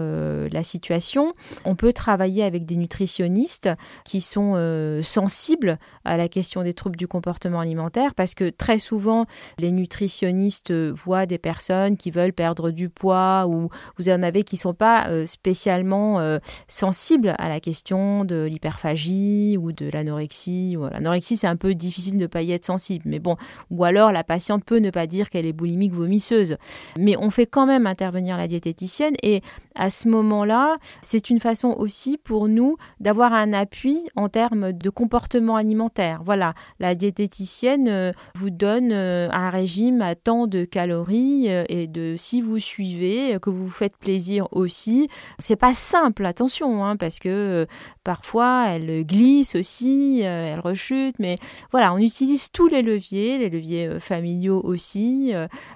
la 0.51 0.63
situation. 0.63 1.33
On 1.65 1.75
peut 1.75 1.93
travailler 1.93 2.43
avec 2.43 2.65
des 2.65 2.75
nutritionnistes 2.75 3.69
qui 4.03 4.21
sont 4.21 4.55
sensibles 5.03 5.77
à 6.05 6.17
la 6.17 6.27
question 6.27 6.63
des 6.63 6.73
troubles 6.73 6.97
du 6.97 7.07
comportement 7.07 7.59
alimentaire 7.59 8.13
parce 8.15 8.33
que 8.33 8.49
très 8.49 8.79
souvent, 8.79 9.16
les 9.57 9.71
nutritionnistes 9.71 10.71
voient 10.71 11.25
des 11.25 11.37
personnes 11.37 11.97
qui 11.97 12.11
veulent 12.11 12.33
perdre 12.33 12.71
du 12.71 12.89
poids 12.89 13.45
ou 13.47 13.69
vous 13.97 14.09
en 14.09 14.23
avez 14.23 14.43
qui 14.43 14.55
ne 14.55 14.59
sont 14.59 14.73
pas 14.73 15.07
euh, 15.07 15.25
spécialement 15.25 16.19
euh, 16.19 16.39
sensibles 16.67 17.35
à 17.37 17.49
la 17.49 17.59
question 17.59 18.25
de 18.25 18.43
l'hyperphagie 18.43 19.57
ou 19.59 19.71
de 19.71 19.89
l'anorexie. 19.91 20.75
L'anorexie, 20.91 21.37
c'est 21.37 21.47
un 21.47 21.55
peu 21.55 21.73
difficile 21.75 22.15
de 22.15 22.21
ne 22.21 22.27
pas 22.27 22.41
y 22.41 22.51
être 22.51 22.65
sensible, 22.65 23.05
mais 23.07 23.19
bon, 23.19 23.37
ou 23.69 23.83
alors 23.83 24.11
la 24.11 24.23
patiente 24.23 24.63
peut 24.63 24.79
ne 24.79 24.89
pas 24.89 25.07
dire 25.07 25.29
qu'elle 25.29 25.45
est 25.45 25.53
boulimique 25.53 25.93
vomisseuse. 25.93 26.57
Mais 26.97 27.15
on 27.17 27.29
fait 27.29 27.45
quand 27.45 27.65
même 27.65 27.87
intervenir 27.87 28.37
la 28.37 28.47
diététicienne 28.47 29.15
et 29.23 29.41
à 29.77 29.89
ce 29.89 30.09
moment-là, 30.09 30.77
c'est 31.01 31.29
une 31.29 31.39
façon 31.39 31.69
aussi 31.77 32.17
pour 32.17 32.47
nous 32.47 32.77
d'avoir 32.99 33.33
un 33.33 33.53
appui 33.53 34.07
en 34.15 34.27
termes 34.27 34.73
de 34.73 34.89
comportement 34.89 35.55
alimentaire. 35.55 36.21
Voilà, 36.25 36.53
la 36.79 36.95
diététicienne 36.95 37.87
euh, 37.87 38.11
vous 38.35 38.49
donne 38.49 38.91
euh, 38.91 39.29
un 39.31 39.49
régime 39.49 40.01
à 40.01 40.15
tant 40.15 40.47
de 40.47 40.65
calories 40.65 41.45
euh, 41.49 41.63
et 41.69 41.87
de 41.87 42.15
si 42.17 42.41
vous 42.41 42.59
suivez, 42.59 43.37
que 43.41 43.49
vous 43.49 43.65
vous 43.65 43.71
faites 43.71 43.97
plaisir 43.97 44.47
aussi. 44.51 45.09
C'est 45.39 45.55
pas 45.55 45.73
simple, 45.73 46.25
attention, 46.25 46.83
hein, 46.83 46.97
parce 46.97 47.19
que 47.19 47.67
parfois 48.07 48.67
elle 48.69 49.05
glisse 49.05 49.55
aussi, 49.55 50.21
elle 50.21 50.59
rechute, 50.61 51.19
mais 51.19 51.37
voilà, 51.71 51.93
on 51.93 51.97
utilise 51.97 52.49
tous 52.51 52.67
les 52.67 52.81
leviers, 52.81 53.37
les 53.37 53.49
leviers 53.49 53.99
familiaux 53.99 54.61
aussi. 54.63 55.33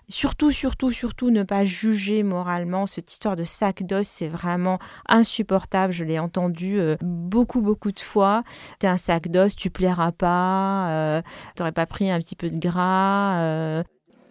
surtout, 0.08 0.52
surtout, 0.52 0.92
surtout 0.92 1.30
ne 1.30 1.44
pas 1.44 1.66
juger 1.66 2.24
moralement. 2.24 2.88
Cette 2.88 3.12
histoire 3.12 3.36
de 3.36 3.44
sac 3.44 3.84
d'os, 3.84 4.08
c'est 4.08 4.30
vraiment 4.30 4.80
insupportable. 5.10 5.92
Je 5.92 6.06
l'ai 6.06 6.20
entendu 6.20 6.80
beaucoup, 7.02 7.62
beaucoup 7.62 7.92
de 7.92 8.00
fois. 8.00 8.44
T'es 8.80 8.88
un 8.88 8.98
sac 8.98 9.28
d'os, 9.28 9.54
tu 9.54 9.70
plairas 9.70 10.14
pas, 10.14 11.22
t'aurais 11.56 11.74
pas 11.74 11.86
pris 11.86 12.10
un 12.10 12.20
petit 12.20 12.38
peu 12.38 12.50
de 12.50 12.58
gras 12.58 13.42
euh, 13.42 13.84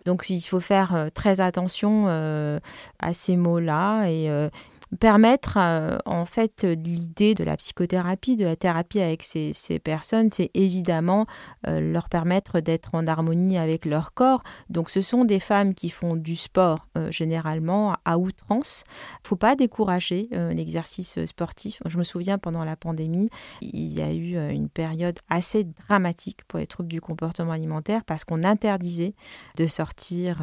donc 0.04 0.30
il 0.30 0.40
faut 0.40 0.60
faire 0.60 0.94
euh, 0.94 1.08
très 1.08 1.40
attention 1.40 2.06
euh, 2.08 2.58
à 2.98 3.12
ces 3.12 3.36
mots-là 3.36 4.06
et 4.06 4.30
permettre 4.98 5.56
euh, 5.56 5.98
en 6.04 6.24
fait 6.24 6.64
l'idée 6.64 7.34
de 7.34 7.44
la 7.44 7.56
psychothérapie, 7.56 8.36
de 8.36 8.44
la 8.44 8.56
thérapie 8.56 9.00
avec 9.00 9.22
ces, 9.22 9.52
personnes, 9.82 10.30
c'est 10.30 10.50
évidemment 10.54 11.26
euh, 11.66 11.80
leur 11.80 12.08
permettre 12.08 12.60
d'être 12.60 12.94
en 12.94 13.06
harmonie 13.06 13.58
avec 13.58 13.84
leur 13.84 14.14
corps. 14.14 14.42
Donc 14.68 14.90
ce 14.90 15.00
sont 15.00 15.24
des 15.24 15.40
femmes 15.40 15.74
qui 15.74 15.90
font 15.90 16.16
du 16.16 16.34
sport 16.34 16.86
euh, 16.98 17.10
généralement 17.10 17.94
à 18.04 18.18
outrance. 18.18 18.84
Il 19.24 19.28
faut 19.28 19.36
pas 19.36 19.54
décourager 19.54 20.28
l'exercice 20.30 21.24
sportif. 21.24 21.82
Je 21.86 21.98
me 21.98 22.04
souviens 22.04 22.38
pendant 22.38 22.64
la 22.64 22.76
pandémie, 22.76 23.28
il 23.60 23.92
y 23.92 24.00
a 24.00 24.12
eu 24.12 24.36
une 24.50 24.68
période 24.68 25.18
assez 25.28 25.64
dramatique 25.64 26.40
pour 26.48 26.58
les 26.58 26.66
troubles 26.66 26.88
du 26.88 27.00
comportement 27.00 27.52
alimentaire 27.52 28.04
parce 28.04 28.24
qu'on 28.24 28.42
interdisait 28.42 29.14
de 29.56 29.66
sortir 29.66 30.42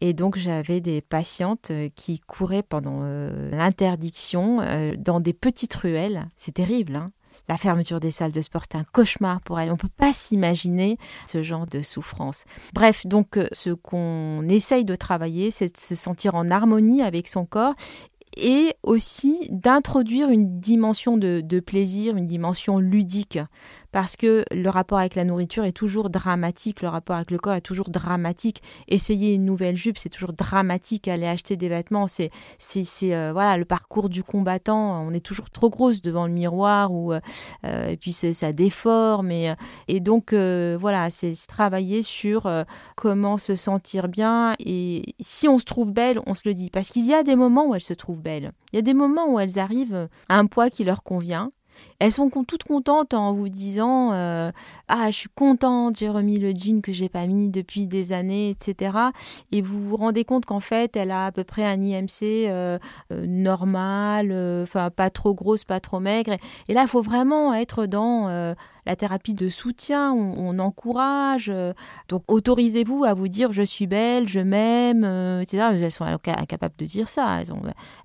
et 0.00 0.12
donc 0.12 0.36
j'avais 0.36 0.80
des 0.80 1.00
patientes 1.00 1.72
qui 1.94 2.20
couraient 2.20 2.62
pendant 2.62 3.02
l'interdiction 3.54 4.60
euh, 4.60 4.92
dans 4.96 5.20
des 5.20 5.32
petites 5.32 5.74
ruelles. 5.74 6.28
C'est 6.36 6.54
terrible. 6.54 6.96
Hein. 6.96 7.12
la 7.48 7.56
fermeture 7.56 8.00
des 8.00 8.10
salles 8.10 8.32
de 8.32 8.40
sport, 8.40 8.62
c'est 8.70 8.78
un 8.78 8.84
cauchemar 8.84 9.40
pour 9.42 9.60
elle. 9.60 9.68
On 9.68 9.72
ne 9.72 9.78
peut 9.78 9.88
pas 9.96 10.12
s'imaginer 10.12 10.98
ce 11.26 11.42
genre 11.42 11.66
de 11.66 11.82
souffrance. 11.82 12.44
Bref, 12.72 13.06
donc 13.06 13.36
euh, 13.36 13.48
ce 13.52 13.70
qu'on 13.70 14.48
essaye 14.48 14.84
de 14.84 14.96
travailler, 14.96 15.50
c'est 15.50 15.74
de 15.74 15.78
se 15.78 15.94
sentir 15.94 16.34
en 16.34 16.50
harmonie 16.50 17.02
avec 17.02 17.28
son 17.28 17.44
corps 17.44 17.74
et 18.36 18.74
aussi 18.82 19.48
d'introduire 19.50 20.28
une 20.28 20.58
dimension 20.58 21.16
de, 21.16 21.40
de, 21.40 21.60
plaisir, 21.60 22.16
une 22.16 22.26
dimension 22.26 22.78
ludique 22.78 23.38
parce 23.94 24.16
que 24.16 24.44
le 24.50 24.68
rapport 24.70 24.98
avec 24.98 25.14
la 25.14 25.22
nourriture 25.22 25.62
est 25.62 25.70
toujours 25.70 26.10
dramatique, 26.10 26.82
le 26.82 26.88
rapport 26.88 27.14
avec 27.14 27.30
le 27.30 27.38
corps 27.38 27.54
est 27.54 27.60
toujours 27.60 27.90
dramatique. 27.90 28.60
Essayer 28.88 29.34
une 29.34 29.44
nouvelle 29.44 29.76
jupe, 29.76 29.98
c'est 29.98 30.08
toujours 30.08 30.32
dramatique. 30.32 31.06
Aller 31.06 31.28
acheter 31.28 31.54
des 31.56 31.68
vêtements, 31.68 32.08
c'est 32.08 32.32
euh, 33.04 33.30
voilà 33.32 33.56
le 33.56 33.64
parcours 33.64 34.08
du 34.08 34.24
combattant. 34.24 35.00
On 35.06 35.12
est 35.12 35.24
toujours 35.24 35.48
trop 35.48 35.70
grosse 35.70 36.02
devant 36.02 36.26
le 36.26 36.32
miroir 36.32 36.92
ou 36.92 37.12
euh, 37.12 37.20
euh, 37.64 37.86
et 37.86 37.96
puis 37.96 38.10
ça 38.10 38.52
déforme 38.52 39.30
et, 39.30 39.54
et 39.86 40.00
donc 40.00 40.34
voilà, 40.34 41.08
c'est 41.10 41.34
travailler 41.46 42.02
sur 42.02 42.50
comment 42.96 43.38
se 43.38 43.54
sentir 43.54 44.08
bien 44.08 44.56
et 44.58 45.14
si 45.20 45.46
on 45.46 45.60
se 45.60 45.64
trouve 45.64 45.92
belle, 45.92 46.18
on 46.26 46.34
se 46.34 46.48
le 46.48 46.54
dit 46.54 46.68
parce 46.68 46.88
qu'il 46.88 47.06
y 47.06 47.14
a 47.14 47.22
des 47.22 47.36
moments 47.36 47.68
où 47.68 47.76
elles 47.76 47.80
se 47.80 47.94
trouvent 47.94 48.22
belles. 48.22 48.50
Il 48.72 48.76
y 48.76 48.78
a 48.80 48.82
des 48.82 48.92
moments 48.92 49.32
où 49.32 49.38
elles 49.38 49.60
arrivent 49.60 50.08
à 50.28 50.36
un 50.36 50.46
poids 50.46 50.68
qui 50.68 50.82
leur 50.82 51.04
convient 51.04 51.48
Elles 51.98 52.12
sont 52.12 52.28
toutes 52.30 52.64
contentes 52.64 53.14
en 53.14 53.32
vous 53.32 53.48
disant 53.48 54.12
euh, 54.12 54.50
Ah, 54.88 55.10
je 55.10 55.16
suis 55.16 55.28
contente, 55.34 55.98
j'ai 55.98 56.08
remis 56.08 56.38
le 56.38 56.50
jean 56.50 56.82
que 56.82 56.92
j'ai 56.92 57.08
pas 57.08 57.26
mis 57.26 57.50
depuis 57.50 57.86
des 57.86 58.12
années, 58.12 58.50
etc. 58.50 58.96
Et 59.52 59.62
vous 59.62 59.88
vous 59.88 59.96
rendez 59.96 60.24
compte 60.24 60.44
qu'en 60.44 60.60
fait, 60.60 60.96
elle 60.96 61.10
a 61.10 61.26
à 61.26 61.32
peu 61.32 61.44
près 61.44 61.64
un 61.64 61.80
IMC 61.80 62.22
euh, 62.22 62.78
euh, 63.12 63.26
normal, 63.26 64.32
enfin 64.62 64.90
pas 64.90 65.10
trop 65.10 65.34
grosse, 65.34 65.64
pas 65.64 65.80
trop 65.80 66.00
maigre. 66.00 66.36
Et 66.68 66.74
là, 66.74 66.82
il 66.82 66.88
faut 66.88 67.02
vraiment 67.02 67.54
être 67.54 67.86
dans 67.86 68.54
la 68.86 68.96
thérapie 68.96 69.34
de 69.34 69.48
soutien, 69.48 70.12
on, 70.12 70.58
encourage. 70.58 71.50
Euh, 71.52 71.72
donc 72.08 72.30
autorisez-vous 72.30 73.04
à 73.04 73.14
vous 73.14 73.28
dire 73.28 73.52
je 73.52 73.62
suis 73.62 73.86
belle, 73.86 74.28
je 74.28 74.40
m'aime, 74.40 75.04
euh, 75.04 75.40
etc. 75.40 75.70
Elles 75.72 75.90
sont 75.90 76.04
incapables 76.04 76.74
de 76.78 76.84
dire 76.84 77.08
ça. 77.08 77.40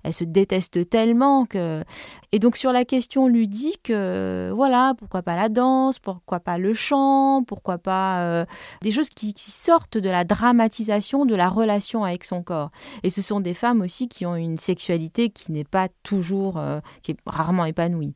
Elles, 0.02 0.12
se 0.12 0.24
détestent 0.24 0.88
tellement 0.88 1.46
que. 1.46 1.84
Et 2.32 2.38
donc 2.38 2.56
sur 2.56 2.72
la 2.72 2.84
question 2.84 3.28
ludique, 3.28 3.90
euh, 3.90 4.52
voilà, 4.54 4.94
pourquoi 4.98 5.22
pas 5.22 5.36
la 5.36 5.48
danse, 5.48 5.98
pourquoi 5.98 6.40
pas 6.40 6.58
le 6.58 6.74
chant, 6.74 7.44
pourquoi 7.46 7.78
pas 7.78 8.46
des 8.82 8.92
choses 8.92 9.10
qui, 9.10 9.34
qui 9.34 9.50
sortent 9.50 9.98
de 9.98 10.10
la 10.10 10.24
dramatisation 10.24 11.24
de 11.24 11.34
la 11.34 11.48
relation 11.48 12.04
avec 12.04 12.24
son 12.24 12.42
corps. 12.42 12.70
Et 13.02 13.10
ce 13.10 13.22
sont 13.22 13.40
des 13.40 13.54
femmes 13.54 13.80
aussi 13.80 14.08
qui 14.08 14.26
ont 14.26 14.36
une 14.36 14.58
sexualité 14.58 15.30
qui 15.30 15.52
n'est 15.52 15.64
pas 15.64 15.88
toujours, 16.02 16.60
qui 17.02 17.12
est 17.12 17.16
rarement 17.26 17.64
épanouie. 17.64 18.14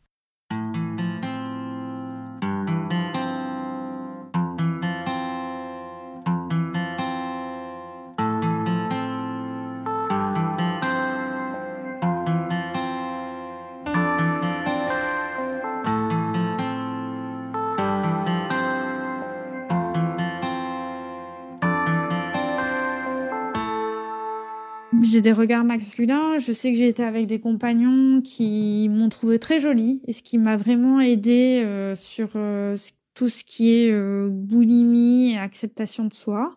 J'ai 25.05 25.23
des 25.23 25.33
regards 25.33 25.65
masculins. 25.65 26.39
Je 26.39 26.53
sais 26.53 26.71
que 26.73 26.79
j'ai 26.79 26.89
été 26.89 27.03
avec 27.03 27.27
des 27.27 27.41
compagnons 27.41 28.21
qui 28.21 28.89
m'ont 28.91 29.09
trouvé 29.09 29.39
très 29.39 29.61
jolie 29.61 30.01
et 30.07 30.13
ce 30.13 30.23
qui 30.23 30.39
m'a 30.39 30.57
vraiment 30.57 31.01
aidé 31.01 31.63
euh, 31.65 31.95
sur 31.95 32.31
euh, 32.37 32.77
tout 33.15 33.29
ce 33.29 33.45
qui 33.45 33.71
est 33.71 33.93
euh, 33.93 34.29
boulimie 34.31 35.33
et 35.33 35.39
acceptation 35.39 36.05
de 36.07 36.15
soi. 36.15 36.57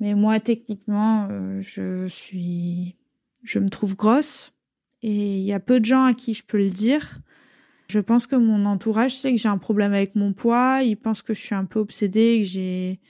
Mais 0.00 0.14
moi, 0.14 0.40
techniquement, 0.40 1.28
je 1.60 2.08
suis, 2.08 2.96
je 3.44 3.60
me 3.60 3.68
trouve 3.68 3.94
grosse 3.94 4.52
et 5.02 5.38
il 5.38 5.44
y 5.44 5.52
a 5.52 5.60
peu 5.60 5.78
de 5.78 5.84
gens 5.84 6.04
à 6.04 6.12
qui 6.12 6.34
je 6.34 6.42
peux 6.44 6.58
le 6.58 6.70
dire. 6.70 7.20
Je 7.88 8.00
pense 8.00 8.26
que 8.26 8.34
mon 8.34 8.64
entourage 8.66 9.16
sait 9.16 9.30
que 9.30 9.36
j'ai 9.38 9.48
un 9.48 9.58
problème 9.58 9.92
avec 9.92 10.16
mon 10.16 10.32
poids. 10.32 10.82
Ils 10.82 10.96
pensent 10.96 11.22
que 11.22 11.34
je 11.34 11.40
suis 11.40 11.54
un 11.54 11.66
peu 11.66 11.78
obsédée, 11.78 12.40
que 12.40 12.46
j'ai 12.46 13.00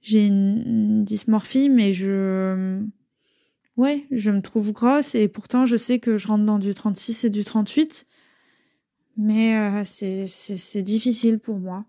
j'ai 0.00 0.26
une 0.26 1.04
dysmorphie, 1.04 1.68
mais 1.68 1.92
je 1.92 2.82
Ouais, 3.80 4.06
je 4.10 4.30
me 4.30 4.42
trouve 4.42 4.72
grosse 4.72 5.14
et 5.14 5.26
pourtant 5.26 5.64
je 5.64 5.76
sais 5.76 6.00
que 6.00 6.18
je 6.18 6.28
rentre 6.28 6.44
dans 6.44 6.58
du 6.58 6.74
36 6.74 7.24
et 7.24 7.30
du 7.30 7.44
38. 7.46 8.06
Mais 9.16 9.56
euh, 9.56 9.84
c'est 9.86 10.82
difficile 10.82 11.38
pour 11.38 11.58
moi. 11.58 11.86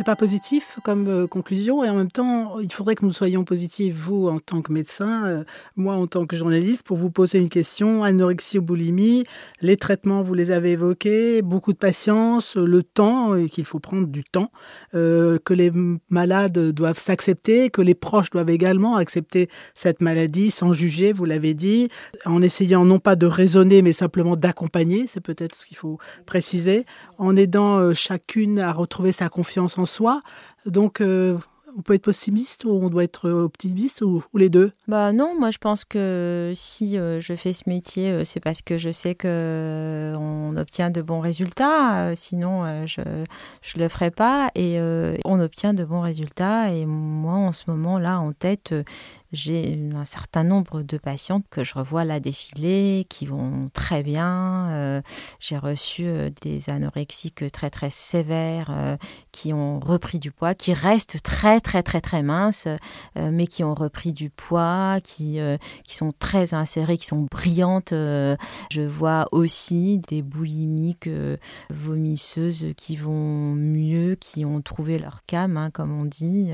C'est 0.00 0.04
pas 0.04 0.16
positif 0.16 0.78
comme 0.82 1.08
euh, 1.08 1.26
conclusion 1.26 1.84
et 1.84 1.90
en 1.90 1.94
même 1.94 2.10
temps, 2.10 2.58
il 2.58 2.72
faudrait 2.72 2.94
que 2.94 3.04
nous 3.04 3.12
soyons 3.12 3.44
positifs, 3.44 3.94
vous 3.94 4.28
en 4.28 4.38
tant 4.38 4.62
que 4.62 4.72
médecin, 4.72 5.26
euh, 5.26 5.44
moi 5.76 5.94
en 5.94 6.06
tant 6.06 6.24
que 6.24 6.36
journaliste, 6.36 6.84
pour 6.84 6.96
vous 6.96 7.10
poser 7.10 7.38
une 7.38 7.50
question. 7.50 8.02
Anorexie 8.02 8.58
ou 8.58 8.62
boulimie, 8.62 9.24
les 9.60 9.76
traitements, 9.76 10.22
vous 10.22 10.32
les 10.32 10.52
avez 10.52 10.70
évoqués, 10.70 11.42
beaucoup 11.42 11.74
de 11.74 11.76
patience, 11.76 12.56
le 12.56 12.82
temps, 12.82 13.34
et 13.34 13.50
qu'il 13.50 13.66
faut 13.66 13.78
prendre 13.78 14.06
du 14.06 14.24
temps, 14.24 14.50
euh, 14.94 15.38
que 15.44 15.52
les 15.52 15.70
malades 16.08 16.70
doivent 16.70 16.98
s'accepter, 16.98 17.68
que 17.68 17.82
les 17.82 17.94
proches 17.94 18.30
doivent 18.30 18.48
également 18.48 18.96
accepter 18.96 19.50
cette 19.74 20.00
maladie 20.00 20.50
sans 20.50 20.72
juger, 20.72 21.12
vous 21.12 21.26
l'avez 21.26 21.52
dit, 21.52 21.90
en 22.24 22.40
essayant 22.40 22.86
non 22.86 23.00
pas 23.00 23.16
de 23.16 23.26
raisonner, 23.26 23.82
mais 23.82 23.92
simplement 23.92 24.34
d'accompagner, 24.34 25.04
c'est 25.08 25.20
peut-être 25.20 25.56
ce 25.56 25.66
qu'il 25.66 25.76
faut 25.76 25.98
préciser, 26.24 26.86
en 27.18 27.36
aidant 27.36 27.92
chacune 27.92 28.60
à 28.60 28.72
retrouver 28.72 29.12
sa 29.12 29.28
confiance 29.28 29.76
en 29.76 29.89
soi. 29.90 30.22
Donc, 30.66 31.00
euh, 31.00 31.36
on 31.76 31.82
peut 31.82 31.94
être 31.94 32.04
pessimiste 32.04 32.64
ou 32.64 32.70
on 32.70 32.88
doit 32.88 33.04
être 33.04 33.30
optimiste 33.30 34.02
ou, 34.02 34.24
les 34.34 34.48
deux? 34.48 34.72
Bah 34.88 35.12
non, 35.12 35.38
moi 35.38 35.52
je 35.52 35.58
pense 35.58 35.84
que 35.84 36.52
si 36.56 36.98
euh, 36.98 37.20
je 37.20 37.34
fais 37.34 37.52
ce 37.52 37.68
métier, 37.68 38.10
euh, 38.10 38.24
c'est 38.24 38.40
parce 38.40 38.60
que 38.60 38.76
je 38.76 38.90
sais 38.90 39.14
que 39.14 40.14
on 40.18 40.56
obtient 40.56 40.90
de 40.90 41.00
bons 41.00 41.20
résultats. 41.20 42.14
sinon, 42.16 42.86
je 42.86 43.02
je 43.62 43.78
le 43.78 43.88
ferais 43.88 44.10
pas 44.10 44.50
et 44.56 44.80
on 45.24 45.40
obtient 45.40 45.72
de 45.72 45.84
bons 45.84 46.00
résultats. 46.00 46.72
Et 46.72 46.86
moi, 46.86 47.34
en 47.34 47.52
ce 47.52 47.64
moment 47.68 47.98
là, 47.98 48.18
en 48.18 48.32
tête, 48.32 48.74
j'ai 49.32 49.78
un 49.94 50.04
certain 50.04 50.42
nombre 50.42 50.82
de 50.82 50.98
patientes 50.98 51.44
que 51.50 51.62
je 51.62 51.74
revois 51.74 52.04
là 52.04 52.18
défiler, 52.18 53.06
qui 53.08 53.26
vont 53.26 53.70
très 53.72 54.02
bien. 54.02 54.68
Euh, 54.70 55.02
j'ai 55.38 55.56
reçu 55.56 56.04
euh, 56.06 56.30
des 56.42 56.68
anorexiques 56.70 57.50
très 57.52 57.70
très 57.70 57.90
sévères 57.90 58.70
euh, 58.70 58.96
qui 59.30 59.52
ont 59.52 59.78
repris 59.78 60.18
du 60.18 60.32
poids, 60.32 60.54
qui 60.54 60.72
restent 60.72 61.22
très 61.22 61.60
très 61.60 61.82
très 61.82 62.00
très 62.00 62.22
minces, 62.22 62.66
mais 63.16 63.46
qui 63.46 63.62
ont 63.62 63.74
repris 63.74 64.12
du 64.12 64.30
poids, 64.30 64.98
qui, 65.02 65.38
qui 65.84 65.94
sont 65.94 66.12
très 66.18 66.54
insérées, 66.54 66.98
qui 66.98 67.06
sont 67.06 67.26
brillantes. 67.30 67.90
je 67.90 68.80
vois 68.80 69.26
aussi 69.32 70.00
des 70.08 70.22
boulimiques 70.22 71.08
vomisseuses 71.70 72.68
qui 72.76 72.96
vont 72.96 73.54
mieux, 73.54 74.16
qui 74.16 74.44
ont 74.44 74.60
trouvé 74.60 74.98
leur 74.98 75.24
cam, 75.26 75.56
hein, 75.56 75.70
comme 75.70 75.92
on 75.92 76.04
dit, 76.04 76.50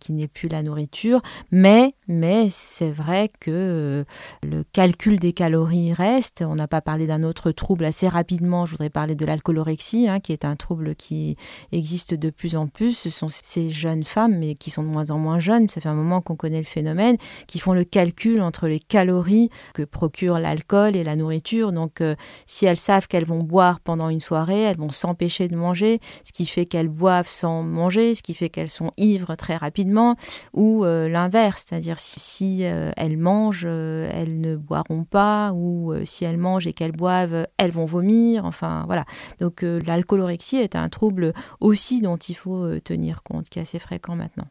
qui 0.00 0.12
n'est 0.12 0.28
plus 0.28 0.48
la 0.48 0.62
nourriture. 0.62 1.20
Mais 1.50 1.67
mais, 2.08 2.48
c'est 2.50 2.90
vrai 2.90 3.30
que 3.40 3.50
euh, 3.50 4.04
le 4.42 4.64
calcul 4.72 5.18
des 5.18 5.32
calories 5.32 5.92
reste. 5.92 6.42
On 6.46 6.54
n'a 6.54 6.68
pas 6.68 6.80
parlé 6.80 7.06
d'un 7.06 7.22
autre 7.22 7.50
trouble 7.52 7.84
assez 7.84 8.08
rapidement. 8.08 8.64
Je 8.64 8.72
voudrais 8.72 8.90
parler 8.90 9.14
de 9.14 9.26
l'alcoolorexie, 9.26 10.08
hein, 10.08 10.20
qui 10.20 10.32
est 10.32 10.44
un 10.44 10.56
trouble 10.56 10.94
qui 10.94 11.36
existe 11.72 12.14
de 12.14 12.30
plus 12.30 12.56
en 12.56 12.66
plus. 12.66 12.94
Ce 12.94 13.10
sont 13.10 13.28
ces 13.28 13.68
jeunes 13.68 14.04
femmes, 14.04 14.38
mais 14.38 14.54
qui 14.54 14.70
sont 14.70 14.82
de 14.82 14.88
moins 14.88 15.10
en 15.10 15.18
moins 15.18 15.38
jeunes, 15.38 15.68
ça 15.68 15.80
fait 15.80 15.88
un 15.88 15.94
moment 15.94 16.20
qu'on 16.20 16.36
connaît 16.36 16.58
le 16.58 16.64
phénomène, 16.64 17.16
qui 17.46 17.58
font 17.58 17.74
le 17.74 17.84
calcul 17.84 18.40
entre 18.40 18.68
les 18.68 18.80
calories 18.80 19.50
que 19.74 19.82
procure 19.82 20.38
l'alcool 20.38 20.96
et 20.96 21.04
la 21.04 21.16
nourriture. 21.16 21.72
Donc, 21.72 22.00
euh, 22.00 22.14
si 22.46 22.66
elles 22.66 22.76
savent 22.76 23.06
qu'elles 23.06 23.26
vont 23.26 23.42
boire 23.42 23.80
pendant 23.80 24.08
une 24.08 24.20
soirée, 24.20 24.62
elles 24.62 24.78
vont 24.78 24.90
s'empêcher 24.90 25.48
de 25.48 25.56
manger, 25.56 26.00
ce 26.24 26.32
qui 26.32 26.46
fait 26.46 26.66
qu'elles 26.66 26.88
boivent 26.88 27.28
sans 27.28 27.62
manger, 27.62 28.14
ce 28.14 28.22
qui 28.22 28.34
fait 28.34 28.48
qu'elles 28.48 28.70
sont 28.70 28.92
ivres 28.96 29.34
très 29.34 29.56
rapidement, 29.56 30.16
ou 30.54 30.84
euh, 30.84 31.08
l'inverse 31.08 31.57
c'est-à-dire 31.58 31.98
si, 31.98 32.60
euh, 32.62 32.90
elles 32.96 33.16
mangent, 33.16 33.66
euh, 33.66 34.08
elles 34.12 34.40
ne 34.40 34.56
boiront 34.56 35.04
pas, 35.04 35.52
ou 35.52 35.92
euh, 35.92 36.04
si 36.04 36.24
elles 36.24 36.38
mangent 36.38 36.66
et 36.66 36.72
qu'elles 36.72 36.92
boivent, 36.92 37.46
elles 37.56 37.70
vont 37.70 37.84
vomir. 37.84 38.44
Enfin 38.44 38.84
voilà. 38.86 39.04
Donc 39.40 39.62
l'alcoolorexie 39.62 40.56
est 40.56 40.76
un 40.76 40.88
trouble 40.88 41.32
aussi 41.60 42.00
dont 42.00 42.16
il 42.16 42.34
faut 42.34 42.78
tenir 42.80 43.22
compte, 43.22 43.48
qui 43.48 43.58
est 43.58 43.62
assez 43.62 43.78
fréquent 43.78 44.14
maintenant. 44.14 44.46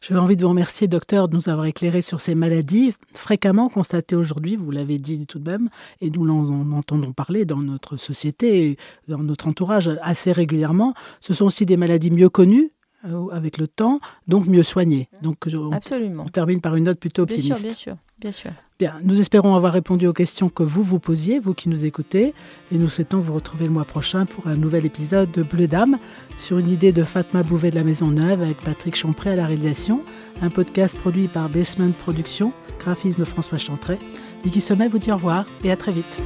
J'avais 0.00 0.20
envie 0.20 0.36
de 0.36 0.42
vous 0.42 0.48
remercier, 0.48 0.88
docteur, 0.88 1.28
de 1.28 1.36
nous 1.36 1.48
avoir 1.48 1.66
éclairé 1.66 2.00
sur 2.00 2.20
ces 2.20 2.34
maladies 2.34 2.94
fréquemment 3.12 3.68
constatées 3.68 4.16
aujourd'hui. 4.16 4.56
Vous 4.56 4.70
l'avez 4.70 4.98
dit 4.98 5.26
tout 5.26 5.38
de 5.38 5.50
même, 5.50 5.68
et 6.00 6.10
nous 6.10 6.28
en 6.50 6.72
entendons 6.72 7.12
parler 7.12 7.44
dans 7.44 7.58
notre 7.58 7.96
société, 7.96 8.76
dans 9.08 9.18
notre 9.18 9.48
entourage 9.48 9.90
assez 10.02 10.32
régulièrement. 10.32 10.94
Ce 11.20 11.34
sont 11.34 11.46
aussi 11.46 11.66
des 11.66 11.76
maladies 11.76 12.10
mieux 12.10 12.28
connues 12.28 12.72
euh, 13.04 13.28
avec 13.30 13.58
le 13.58 13.68
temps, 13.68 14.00
donc 14.26 14.46
mieux 14.46 14.62
soigner. 14.62 15.08
Donc 15.22 15.36
on, 15.52 15.72
Absolument. 15.72 16.24
on 16.26 16.28
termine 16.28 16.60
par 16.60 16.76
une 16.76 16.84
note 16.84 16.98
plutôt 16.98 17.22
optimiste. 17.22 17.48
Bien 17.48 17.56
sûr, 17.56 17.64
bien 17.64 17.74
sûr, 17.74 17.96
bien 18.18 18.32
sûr. 18.32 18.50
Bien, 18.78 18.94
nous 19.04 19.20
espérons 19.20 19.54
avoir 19.54 19.72
répondu 19.72 20.08
aux 20.08 20.12
questions 20.12 20.48
que 20.48 20.64
vous 20.64 20.82
vous 20.82 20.98
posiez, 20.98 21.38
vous 21.38 21.54
qui 21.54 21.68
nous 21.68 21.86
écoutez, 21.86 22.34
et 22.72 22.78
nous 22.78 22.88
souhaitons 22.88 23.20
vous 23.20 23.32
retrouver 23.34 23.66
le 23.66 23.70
mois 23.70 23.84
prochain 23.84 24.26
pour 24.26 24.48
un 24.48 24.56
nouvel 24.56 24.84
épisode 24.84 25.30
de 25.30 25.44
Bleu 25.44 25.68
Dame 25.68 25.98
sur 26.38 26.58
une 26.58 26.68
idée 26.68 26.90
de 26.90 27.04
Fatma 27.04 27.44
Bouvet 27.44 27.70
de 27.70 27.76
la 27.76 27.84
Maison 27.84 28.08
Neuve 28.08 28.42
avec 28.42 28.56
Patrick 28.60 28.96
Champré 28.96 29.30
à 29.30 29.36
la 29.36 29.46
réalisation, 29.46 30.02
un 30.40 30.50
podcast 30.50 30.96
produit 30.98 31.28
par 31.28 31.48
Basement 31.48 31.92
Productions, 31.92 32.52
graphisme 32.80 33.24
François 33.24 33.58
Chantray. 33.58 33.98
Niki 34.44 34.60
Sommet 34.60 34.88
vous 34.88 34.98
dit 34.98 35.12
au 35.12 35.14
revoir 35.14 35.46
et 35.62 35.70
à 35.70 35.76
très 35.76 35.92
vite. 35.92 36.18